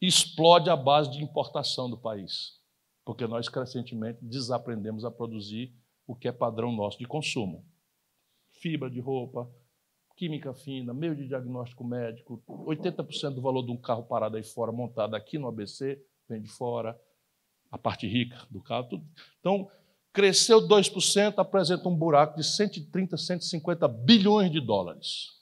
explode 0.00 0.70
a 0.70 0.76
base 0.76 1.10
de 1.10 1.22
importação 1.22 1.88
do 1.90 1.98
país. 1.98 2.58
Porque 3.04 3.26
nós 3.26 3.48
crescentemente 3.48 4.18
desaprendemos 4.22 5.04
a 5.04 5.10
produzir 5.10 5.74
o 6.06 6.14
que 6.14 6.28
é 6.28 6.32
padrão 6.32 6.72
nosso 6.72 6.98
de 6.98 7.06
consumo. 7.06 7.64
Fibra 8.50 8.90
de 8.90 9.00
roupa, 9.00 9.50
química 10.16 10.52
fina, 10.52 10.92
meio 10.92 11.14
de 11.14 11.28
diagnóstico 11.28 11.84
médico, 11.84 12.42
80% 12.48 13.34
do 13.34 13.40
valor 13.40 13.64
de 13.64 13.70
um 13.70 13.76
carro 13.76 14.02
parado 14.02 14.36
aí 14.36 14.42
fora, 14.42 14.72
montado 14.72 15.14
aqui 15.14 15.38
no 15.38 15.46
ABC, 15.46 16.04
vem 16.28 16.42
de 16.42 16.48
fora 16.48 17.00
a 17.70 17.78
parte 17.78 18.06
rica 18.06 18.36
do 18.50 18.60
carro. 18.60 18.88
Tudo. 18.88 19.06
Então, 19.38 19.70
cresceu 20.12 20.66
2%, 20.66 21.34
apresenta 21.38 21.88
um 21.88 21.94
buraco 21.94 22.36
de 22.36 22.42
130, 22.42 23.16
150 23.16 23.86
bilhões 23.86 24.50
de 24.50 24.60
dólares. 24.60 25.38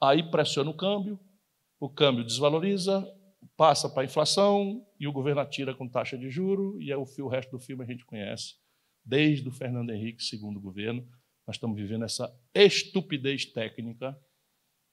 Aí 0.00 0.22
pressiona 0.30 0.70
o 0.70 0.76
câmbio, 0.76 1.18
o 1.80 1.88
câmbio 1.88 2.24
desvaloriza, 2.24 3.04
passa 3.56 3.88
para 3.88 4.02
a 4.02 4.04
inflação 4.04 4.84
e 4.98 5.06
o 5.06 5.12
governo 5.12 5.40
atira 5.40 5.74
com 5.74 5.88
taxa 5.88 6.18
de 6.18 6.28
juro 6.28 6.80
e 6.80 6.90
é 6.90 6.96
o, 6.96 7.04
o 7.04 7.28
resto 7.28 7.50
do 7.52 7.58
filme 7.58 7.84
a 7.84 7.86
gente 7.86 8.04
conhece. 8.04 8.54
Desde 9.04 9.48
o 9.48 9.52
Fernando 9.52 9.90
Henrique, 9.90 10.22
segundo 10.22 10.60
governo, 10.60 11.06
nós 11.46 11.56
estamos 11.56 11.76
vivendo 11.76 12.04
essa 12.04 12.34
estupidez 12.54 13.44
técnica 13.46 14.18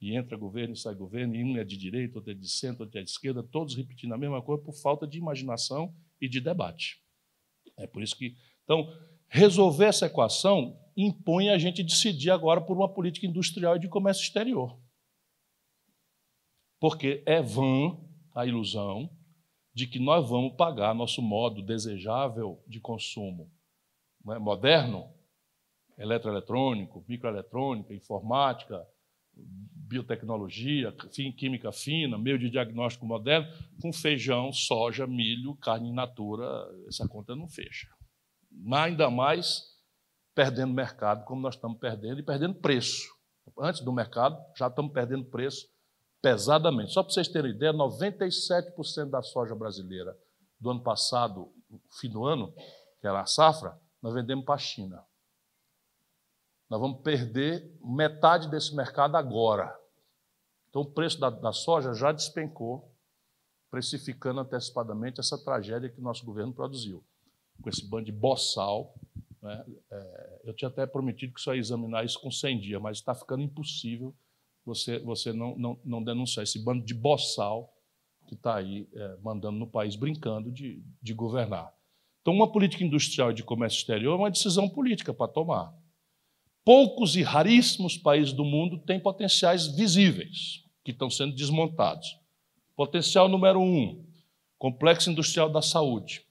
e 0.01 0.15
entra 0.15 0.35
governo 0.35 0.73
e 0.73 0.77
sai 0.77 0.95
governo, 0.95 1.35
e 1.35 1.43
um 1.43 1.57
é 1.57 1.63
de 1.63 1.77
direita, 1.77 2.17
outro 2.17 2.31
é 2.31 2.33
de 2.33 2.49
centro, 2.49 2.83
outro 2.83 2.99
é 2.99 3.03
de 3.03 3.09
esquerda, 3.09 3.43
todos 3.43 3.75
repetindo 3.75 4.13
a 4.13 4.17
mesma 4.17 4.41
coisa 4.41 4.61
por 4.61 4.73
falta 4.73 5.07
de 5.07 5.19
imaginação 5.19 5.95
e 6.19 6.27
de 6.27 6.41
debate. 6.41 6.99
É 7.77 7.85
por 7.85 8.01
isso 8.01 8.15
que. 8.17 8.35
Então, 8.63 8.91
resolver 9.27 9.85
essa 9.85 10.07
equação 10.07 10.77
impõe 10.97 11.49
a 11.49 11.57
gente 11.57 11.83
decidir 11.83 12.31
agora 12.31 12.59
por 12.59 12.75
uma 12.75 12.91
política 12.91 13.27
industrial 13.27 13.75
e 13.75 13.79
de 13.79 13.87
comércio 13.87 14.23
exterior. 14.23 14.77
Porque 16.79 17.23
é 17.27 17.41
vã 17.41 17.95
a 18.33 18.45
ilusão 18.45 19.09
de 19.73 19.87
que 19.87 19.99
nós 19.99 20.27
vamos 20.27 20.55
pagar 20.55 20.93
nosso 20.93 21.21
modo 21.21 21.61
desejável 21.61 22.63
de 22.67 22.79
consumo 22.79 23.51
é? 24.29 24.37
moderno, 24.37 25.13
eletroeletrônico, 25.97 27.03
microeletrônica, 27.07 27.93
informática, 27.93 28.85
biotecnologia, 29.33 30.93
química 31.37 31.71
fina, 31.71 32.17
meio 32.17 32.37
de 32.37 32.49
diagnóstico 32.49 33.05
moderno, 33.05 33.47
com 33.81 33.91
feijão, 33.91 34.51
soja, 34.51 35.07
milho, 35.07 35.55
carne 35.55 35.89
in 35.89 35.93
natura, 35.93 36.45
essa 36.87 37.07
conta 37.07 37.35
não 37.35 37.47
fecha. 37.47 37.87
Ainda 38.73 39.09
mais 39.09 39.63
perdendo 40.33 40.73
mercado, 40.73 41.25
como 41.25 41.41
nós 41.41 41.55
estamos 41.55 41.77
perdendo, 41.77 42.19
e 42.19 42.23
perdendo 42.23 42.55
preço. 42.55 43.09
Antes 43.59 43.81
do 43.81 43.91
mercado, 43.91 44.37
já 44.57 44.67
estamos 44.67 44.91
perdendo 44.91 45.25
preço 45.25 45.67
pesadamente. 46.21 46.93
Só 46.93 47.03
para 47.03 47.11
vocês 47.11 47.27
terem 47.27 47.51
ideia, 47.51 47.73
97% 47.73 49.09
da 49.09 49.21
soja 49.21 49.55
brasileira 49.55 50.17
do 50.59 50.69
ano 50.69 50.81
passado, 50.81 51.51
fim 51.99 52.09
do 52.09 52.25
ano, 52.25 52.53
que 52.99 53.07
era 53.07 53.21
a 53.21 53.25
safra, 53.25 53.79
nós 54.01 54.13
vendemos 54.13 54.45
para 54.45 54.55
a 54.55 54.59
China. 54.59 55.03
Nós 56.69 56.79
vamos 56.79 57.01
perder 57.01 57.75
metade 57.83 58.49
desse 58.49 58.73
mercado 58.75 59.17
agora. 59.17 59.77
Então, 60.69 60.83
o 60.83 60.85
preço 60.85 61.19
da, 61.19 61.29
da 61.29 61.51
soja 61.51 61.93
já 61.93 62.11
despencou, 62.11 62.89
precificando 63.69 64.39
antecipadamente 64.39 65.19
essa 65.19 65.37
tragédia 65.37 65.89
que 65.89 65.99
nosso 65.99 66.25
governo 66.25 66.53
produziu. 66.53 67.03
Com 67.61 67.69
esse 67.69 67.85
bando 67.85 68.05
de 68.05 68.11
boçal. 68.11 68.93
Né? 69.41 69.65
É, 69.91 70.41
eu 70.45 70.53
tinha 70.53 70.69
até 70.69 70.85
prometido 70.85 71.33
que 71.33 71.41
só 71.41 71.53
ia 71.53 71.59
examinar 71.59 72.05
isso 72.05 72.19
com 72.21 72.31
100 72.31 72.59
dias, 72.59 72.81
mas 72.81 72.97
está 72.97 73.13
ficando 73.13 73.43
impossível 73.43 74.15
você, 74.65 74.99
você 74.99 75.33
não, 75.33 75.57
não, 75.57 75.79
não 75.83 76.03
denunciar 76.03 76.43
esse 76.43 76.59
bando 76.59 76.85
de 76.85 76.93
boçal 76.93 77.73
que 78.27 78.35
está 78.35 78.55
aí 78.55 78.87
é, 78.93 79.17
mandando 79.21 79.57
no 79.57 79.67
país, 79.67 79.95
brincando 79.95 80.51
de, 80.51 80.83
de 81.01 81.13
governar. 81.13 81.73
Então, 82.21 82.33
uma 82.33 82.51
política 82.51 82.83
industrial 82.83 83.31
e 83.31 83.33
de 83.33 83.43
comércio 83.43 83.79
exterior 83.79 84.13
é 84.13 84.17
uma 84.17 84.31
decisão 84.31 84.69
política 84.69 85.13
para 85.13 85.31
tomar. 85.31 85.73
Poucos 86.63 87.15
e 87.15 87.23
raríssimos 87.23 87.97
países 87.97 88.31
do 88.31 88.45
mundo 88.45 88.77
têm 88.77 88.99
potenciais 88.99 89.67
visíveis 89.67 90.63
que 90.83 90.91
estão 90.91 91.09
sendo 91.09 91.35
desmontados. 91.35 92.17
Potencial 92.75 93.27
número 93.27 93.59
um: 93.59 94.05
complexo 94.57 95.09
industrial 95.09 95.49
da 95.49 95.61
saúde. 95.61 96.23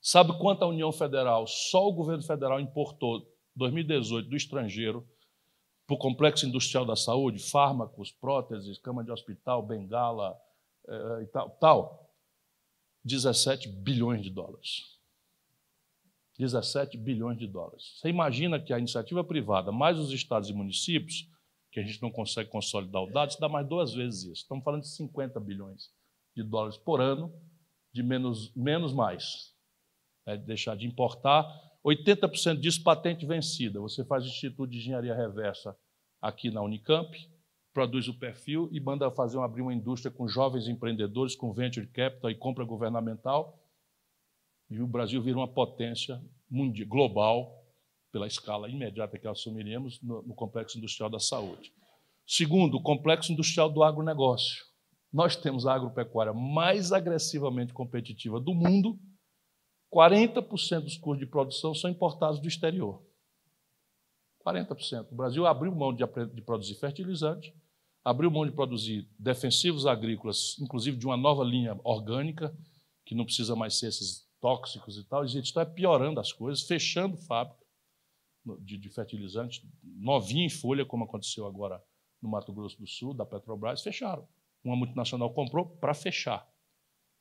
Sabe 0.00 0.36
quanto 0.38 0.64
a 0.64 0.68
União 0.68 0.90
Federal, 0.90 1.46
só 1.46 1.86
o 1.86 1.92
governo 1.92 2.22
federal 2.22 2.58
importou 2.58 3.26
2018 3.54 4.28
do 4.28 4.36
estrangeiro 4.36 5.06
para 5.90 5.96
o 5.96 5.98
complexo 5.98 6.46
industrial 6.46 6.84
da 6.84 6.94
saúde, 6.94 7.40
fármacos, 7.40 8.12
próteses, 8.12 8.78
cama 8.78 9.02
de 9.02 9.10
hospital, 9.10 9.60
bengala 9.60 10.40
eh, 10.86 11.22
e 11.24 11.26
tal, 11.26 11.50
tal, 11.50 12.14
17 13.04 13.68
bilhões 13.68 14.22
de 14.22 14.30
dólares. 14.30 15.00
17 16.38 16.96
bilhões 16.96 17.36
de 17.38 17.48
dólares. 17.48 17.96
Você 17.96 18.08
imagina 18.08 18.60
que 18.60 18.72
a 18.72 18.78
iniciativa 18.78 19.24
privada, 19.24 19.72
mais 19.72 19.98
os 19.98 20.12
estados 20.12 20.48
e 20.48 20.52
municípios, 20.52 21.28
que 21.72 21.80
a 21.80 21.82
gente 21.82 22.00
não 22.00 22.10
consegue 22.12 22.48
consolidar 22.48 23.02
o 23.02 23.10
dado, 23.10 23.30
isso 23.30 23.40
dá 23.40 23.48
mais 23.48 23.66
duas 23.66 23.92
vezes 23.92 24.22
isso. 24.22 24.42
Estamos 24.42 24.62
falando 24.62 24.82
de 24.82 24.90
50 24.90 25.40
bilhões 25.40 25.90
de 26.36 26.44
dólares 26.44 26.78
por 26.78 27.00
ano, 27.00 27.34
de 27.92 28.04
menos, 28.04 28.54
menos 28.54 28.92
mais. 28.92 29.52
É, 30.24 30.36
deixar 30.36 30.76
de 30.76 30.86
importar. 30.86 31.44
80% 31.84 32.58
disso 32.58 32.82
patente 32.82 33.26
vencida. 33.26 33.80
Você 33.80 34.04
faz 34.04 34.24
Instituto 34.24 34.70
de 34.70 34.78
Engenharia 34.78 35.14
Reversa 35.14 35.76
aqui 36.20 36.50
na 36.50 36.62
Unicamp, 36.62 37.10
produz 37.72 38.08
o 38.08 38.18
perfil 38.18 38.68
e 38.72 38.80
manda 38.80 39.10
fazer 39.10 39.38
abrir 39.38 39.62
uma 39.62 39.74
indústria 39.74 40.10
com 40.10 40.28
jovens 40.28 40.68
empreendedores, 40.68 41.34
com 41.34 41.52
venture 41.52 41.86
capital 41.86 42.30
e 42.30 42.34
compra 42.34 42.64
governamental 42.64 43.60
e 44.70 44.80
o 44.80 44.86
Brasil 44.86 45.20
vira 45.20 45.36
uma 45.36 45.48
potência 45.48 46.22
mundial, 46.48 46.88
global, 46.88 47.56
pela 48.12 48.26
escala 48.26 48.68
imediata 48.68 49.18
que 49.18 49.26
assumiremos 49.26 50.00
no, 50.00 50.22
no 50.22 50.34
complexo 50.34 50.78
industrial 50.78 51.10
da 51.10 51.18
saúde. 51.18 51.72
Segundo, 52.26 52.76
o 52.76 52.82
complexo 52.82 53.32
industrial 53.32 53.68
do 53.68 53.82
agronegócio. 53.82 54.64
Nós 55.12 55.34
temos 55.34 55.66
a 55.66 55.74
agropecuária 55.74 56.32
mais 56.32 56.92
agressivamente 56.92 57.72
competitiva 57.72 58.40
do 58.40 58.54
mundo. 58.54 58.98
40% 59.92 60.80
dos 60.80 60.96
custos 60.96 61.18
de 61.18 61.26
produção 61.26 61.74
são 61.74 61.90
importados 61.90 62.40
do 62.40 62.48
exterior. 62.48 63.02
40%. 64.46 65.08
O 65.10 65.14
Brasil 65.14 65.46
abriu 65.46 65.74
mão 65.74 65.92
de, 65.92 66.06
produzir 66.42 66.74
fertilizante, 66.76 67.54
abriu 68.04 68.30
mão 68.30 68.46
de 68.46 68.52
produzir 68.52 69.08
defensivos 69.18 69.86
agrícolas, 69.86 70.56
inclusive 70.60 70.96
de 70.96 71.06
uma 71.06 71.16
nova 71.16 71.44
linha 71.44 71.78
orgânica, 71.84 72.56
que 73.04 73.14
não 73.14 73.24
precisa 73.24 73.54
mais 73.56 73.78
ser 73.78 73.88
esses 73.88 74.28
tóxicos 74.40 74.96
e 74.96 75.04
tal, 75.04 75.22
e 75.22 75.26
a 75.26 75.28
gente 75.28 75.46
está 75.46 75.66
piorando 75.66 76.20
as 76.20 76.32
coisas, 76.32 76.62
fechando 76.62 77.16
fábrica 77.16 77.60
de, 78.60 78.78
de 78.78 78.88
fertilizantes, 78.88 79.62
novinha 79.82 80.46
em 80.46 80.50
folha, 80.50 80.84
como 80.86 81.04
aconteceu 81.04 81.46
agora 81.46 81.82
no 82.22 82.28
Mato 82.28 82.52
Grosso 82.52 82.78
do 82.78 82.86
Sul, 82.86 83.14
da 83.14 83.26
Petrobras, 83.26 83.82
fecharam. 83.82 84.26
Uma 84.64 84.76
multinacional 84.76 85.32
comprou 85.32 85.66
para 85.66 85.94
fechar. 85.94 86.49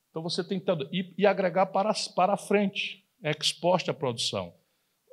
Então 0.10 0.24
você 0.24 0.44
tem 0.44 0.60
que 0.60 0.72
e, 0.92 1.14
e 1.18 1.26
agregar 1.26 1.68
para, 1.68 1.92
para 2.16 2.38
frente, 2.38 3.06
exposta 3.24 3.92
a 3.92 3.94
produção. 3.94 4.54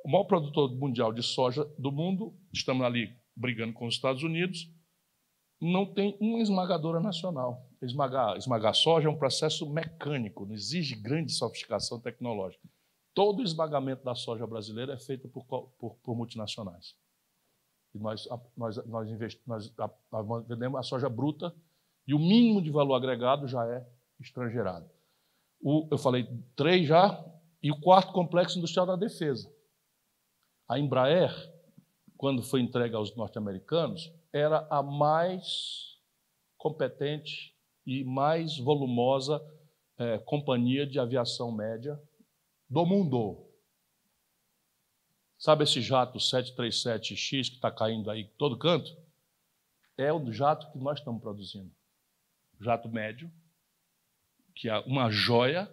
O 0.03 0.09
maior 0.09 0.23
produtor 0.23 0.73
mundial 0.75 1.11
de 1.11 1.21
soja 1.21 1.65
do 1.77 1.91
mundo, 1.91 2.35
estamos 2.53 2.85
ali 2.85 3.15
brigando 3.35 3.73
com 3.73 3.85
os 3.85 3.95
Estados 3.95 4.23
Unidos, 4.23 4.71
não 5.59 5.85
tem 5.85 6.17
uma 6.19 6.39
esmagadora 6.39 6.99
nacional. 6.99 7.67
Esmagar, 7.81 8.37
esmagar 8.37 8.73
soja 8.73 9.07
é 9.07 9.11
um 9.11 9.17
processo 9.17 9.69
mecânico, 9.69 10.45
não 10.45 10.53
exige 10.53 10.95
grande 10.95 11.31
sofisticação 11.31 11.99
tecnológica. 11.99 12.67
Todo 13.13 13.39
o 13.39 13.43
esmagamento 13.43 14.03
da 14.03 14.15
soja 14.15 14.45
brasileira 14.45 14.93
é 14.93 14.99
feito 14.99 15.27
por, 15.27 15.43
por, 15.45 15.95
por 16.03 16.15
multinacionais. 16.15 16.95
E 17.93 17.99
nós, 17.99 18.27
nós, 18.55 18.77
nós, 18.85 19.09
invest, 19.09 19.41
nós, 19.45 19.73
nós 20.11 20.47
vendemos 20.47 20.79
a 20.79 20.83
soja 20.83 21.09
bruta 21.09 21.53
e 22.07 22.13
o 22.13 22.19
mínimo 22.19 22.61
de 22.61 22.69
valor 22.69 22.95
agregado 22.95 23.47
já 23.47 23.65
é 23.65 23.85
estrangeirado. 24.19 24.89
O, 25.61 25.87
eu 25.91 25.97
falei 25.97 26.27
três 26.55 26.87
já, 26.87 27.23
e 27.61 27.71
o 27.71 27.79
quarto 27.79 28.13
complexo 28.13 28.57
industrial 28.57 28.85
da 28.85 28.95
defesa. 28.95 29.51
A 30.67 30.77
Embraer, 30.77 31.31
quando 32.15 32.43
foi 32.43 32.61
entregue 32.61 32.95
aos 32.95 33.15
norte-americanos, 33.15 34.11
era 34.31 34.67
a 34.69 34.83
mais 34.83 35.97
competente 36.57 37.55
e 37.85 38.03
mais 38.03 38.57
volumosa 38.57 39.41
é, 39.97 40.17
companhia 40.19 40.85
de 40.85 40.99
aviação 40.99 41.51
média 41.51 41.99
do 42.69 42.85
mundo. 42.85 43.45
Sabe 45.37 45.63
esse 45.63 45.81
jato 45.81 46.17
737X 46.17 47.49
que 47.49 47.55
está 47.55 47.71
caindo 47.71 48.09
aí 48.09 48.25
todo 48.37 48.57
canto? 48.57 48.95
É 49.97 50.11
o 50.11 50.31
jato 50.31 50.71
que 50.71 50.77
nós 50.77 50.99
estamos 50.99 51.21
produzindo. 51.21 51.71
Jato 52.59 52.89
médio, 52.89 53.31
que 54.57 54.67
é 54.67 54.79
uma 54.79 55.09
joia, 55.11 55.71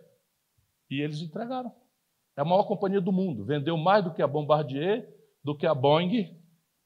e 0.90 1.00
eles 1.00 1.20
entregaram. 1.20 1.74
É 2.36 2.42
a 2.42 2.44
maior 2.44 2.64
companhia 2.64 3.00
do 3.00 3.10
mundo. 3.10 3.44
Vendeu 3.44 3.76
mais 3.76 4.04
do 4.04 4.12
que 4.12 4.20
a 4.20 4.26
Bombardier, 4.26 5.08
do 5.42 5.56
que 5.56 5.66
a 5.66 5.74
Boeing, 5.74 6.38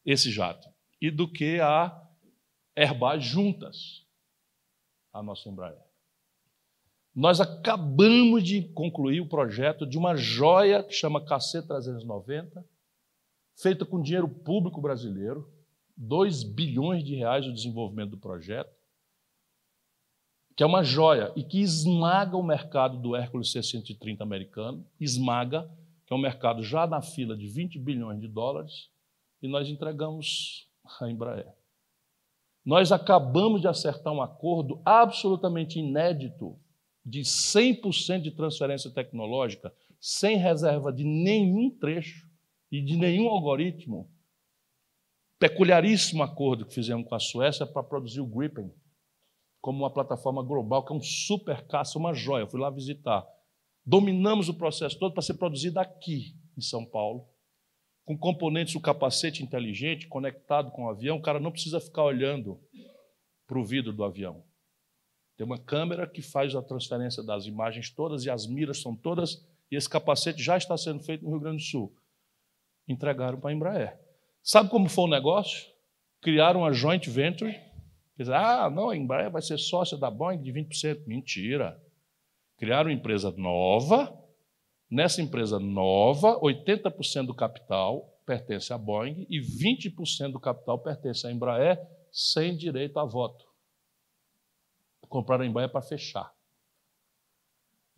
esse 0.04 0.30
jato 0.30 0.68
e 1.00 1.10
do 1.10 1.30
que 1.30 1.60
a 1.60 2.00
Airbus 2.76 3.24
juntas, 3.24 4.06
a 5.12 5.22
nossa 5.22 5.48
Embraer. 5.48 5.82
Nós 7.14 7.40
acabamos 7.40 8.44
de 8.44 8.62
concluir 8.68 9.20
o 9.20 9.28
projeto 9.28 9.84
de 9.84 9.98
uma 9.98 10.14
joia 10.14 10.84
que 10.84 10.92
chama 10.92 11.24
KC390, 11.24 12.64
feita 13.56 13.84
com 13.84 14.00
dinheiro 14.00 14.28
público 14.28 14.80
brasileiro, 14.80 15.52
2 15.96 16.44
bilhões 16.44 17.02
de 17.02 17.16
reais 17.16 17.44
o 17.44 17.52
desenvolvimento 17.52 18.10
do 18.10 18.18
projeto, 18.18 18.77
que 20.58 20.64
é 20.64 20.66
uma 20.66 20.82
joia 20.82 21.32
e 21.36 21.44
que 21.44 21.60
esmaga 21.60 22.36
o 22.36 22.42
mercado 22.42 22.98
do 22.98 23.14
Hércules 23.14 23.52
C-130 23.52 24.22
americano, 24.22 24.84
esmaga, 24.98 25.70
que 26.04 26.12
é 26.12 26.16
um 26.16 26.20
mercado 26.20 26.64
já 26.64 26.84
na 26.84 27.00
fila 27.00 27.36
de 27.36 27.46
20 27.46 27.78
bilhões 27.78 28.20
de 28.20 28.26
dólares, 28.26 28.90
e 29.40 29.46
nós 29.46 29.68
entregamos 29.68 30.68
a 30.98 31.08
Embraer. 31.08 31.54
Nós 32.64 32.90
acabamos 32.90 33.60
de 33.60 33.68
acertar 33.68 34.12
um 34.12 34.20
acordo 34.20 34.82
absolutamente 34.84 35.78
inédito 35.78 36.58
de 37.06 37.20
100% 37.20 38.22
de 38.22 38.32
transferência 38.32 38.90
tecnológica, 38.90 39.72
sem 40.00 40.38
reserva 40.38 40.92
de 40.92 41.04
nenhum 41.04 41.70
trecho 41.70 42.28
e 42.68 42.82
de 42.82 42.96
nenhum 42.96 43.28
algoritmo. 43.28 44.10
Peculiaríssimo 45.38 46.20
acordo 46.20 46.66
que 46.66 46.74
fizemos 46.74 47.06
com 47.06 47.14
a 47.14 47.20
Suécia 47.20 47.64
para 47.64 47.84
produzir 47.84 48.20
o 48.20 48.26
Gripen, 48.26 48.72
como 49.60 49.78
uma 49.78 49.92
plataforma 49.92 50.42
global, 50.42 50.84
que 50.84 50.92
é 50.92 50.96
um 50.96 51.00
super 51.00 51.66
caça, 51.66 51.98
uma 51.98 52.14
joia. 52.14 52.42
Eu 52.42 52.48
fui 52.48 52.60
lá 52.60 52.70
visitar. 52.70 53.26
Dominamos 53.84 54.48
o 54.48 54.54
processo 54.54 54.98
todo 54.98 55.12
para 55.12 55.22
ser 55.22 55.34
produzido 55.34 55.80
aqui, 55.80 56.36
em 56.56 56.60
São 56.60 56.84
Paulo, 56.84 57.26
com 58.04 58.16
componentes 58.16 58.74
do 58.74 58.80
capacete 58.80 59.42
inteligente 59.42 60.08
conectado 60.08 60.70
com 60.72 60.84
o 60.84 60.88
avião, 60.88 61.18
o 61.18 61.22
cara 61.22 61.38
não 61.38 61.52
precisa 61.52 61.78
ficar 61.78 62.04
olhando 62.04 62.58
para 63.46 63.58
o 63.58 63.64
vidro 63.64 63.92
do 63.92 64.02
avião. 64.02 64.44
Tem 65.36 65.46
uma 65.46 65.58
câmera 65.58 66.06
que 66.06 66.20
faz 66.20 66.54
a 66.54 66.62
transferência 66.62 67.22
das 67.22 67.46
imagens 67.46 67.90
todas 67.90 68.24
e 68.24 68.30
as 68.30 68.46
miras 68.46 68.80
são 68.80 68.96
todas, 68.96 69.46
e 69.70 69.76
esse 69.76 69.88
capacete 69.88 70.42
já 70.42 70.56
está 70.56 70.76
sendo 70.76 71.02
feito 71.02 71.22
no 71.22 71.30
Rio 71.30 71.40
Grande 71.40 71.58
do 71.58 71.68
Sul. 71.68 71.94
Entregaram 72.88 73.38
para 73.38 73.50
a 73.50 73.52
Embraer. 73.52 74.00
Sabe 74.42 74.70
como 74.70 74.88
foi 74.88 75.04
o 75.04 75.08
negócio? 75.10 75.70
Criaram 76.22 76.60
uma 76.60 76.72
joint 76.72 77.06
venture. 77.08 77.54
Ah, 78.30 78.68
não, 78.70 78.90
a 78.90 78.96
Embraer 78.96 79.30
vai 79.30 79.42
ser 79.42 79.58
sócia 79.58 79.96
da 79.96 80.10
Boeing 80.10 80.42
de 80.42 80.52
20%. 80.52 81.06
Mentira. 81.06 81.80
Criaram 82.56 82.90
uma 82.90 82.96
empresa 82.96 83.32
nova 83.36 84.12
Nessa 84.90 85.20
empresa 85.20 85.58
nova, 85.58 86.40
80% 86.40 87.26
do 87.26 87.34
capital 87.34 88.08
pertence 88.24 88.72
à 88.72 88.78
Boeing 88.78 89.26
e 89.28 89.38
20% 89.38 90.32
do 90.32 90.40
capital 90.40 90.78
pertence 90.78 91.26
à 91.26 91.32
Embraer, 91.32 91.78
sem 92.10 92.56
direito 92.56 92.98
a 92.98 93.04
voto. 93.04 93.46
Compraram 95.02 95.44
a 95.44 95.46
Embraer 95.46 95.70
para 95.70 95.82
fechar. 95.82 96.32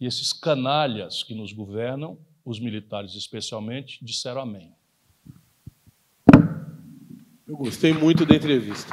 E 0.00 0.06
esses 0.06 0.32
canalhas 0.32 1.22
que 1.22 1.34
nos 1.34 1.52
governam, 1.52 2.18
os 2.44 2.58
militares 2.58 3.14
especialmente, 3.14 4.04
disseram 4.04 4.40
amém. 4.40 4.74
Eu 7.46 7.56
gostei 7.56 7.92
muito 7.92 8.26
da 8.26 8.34
entrevista. 8.34 8.90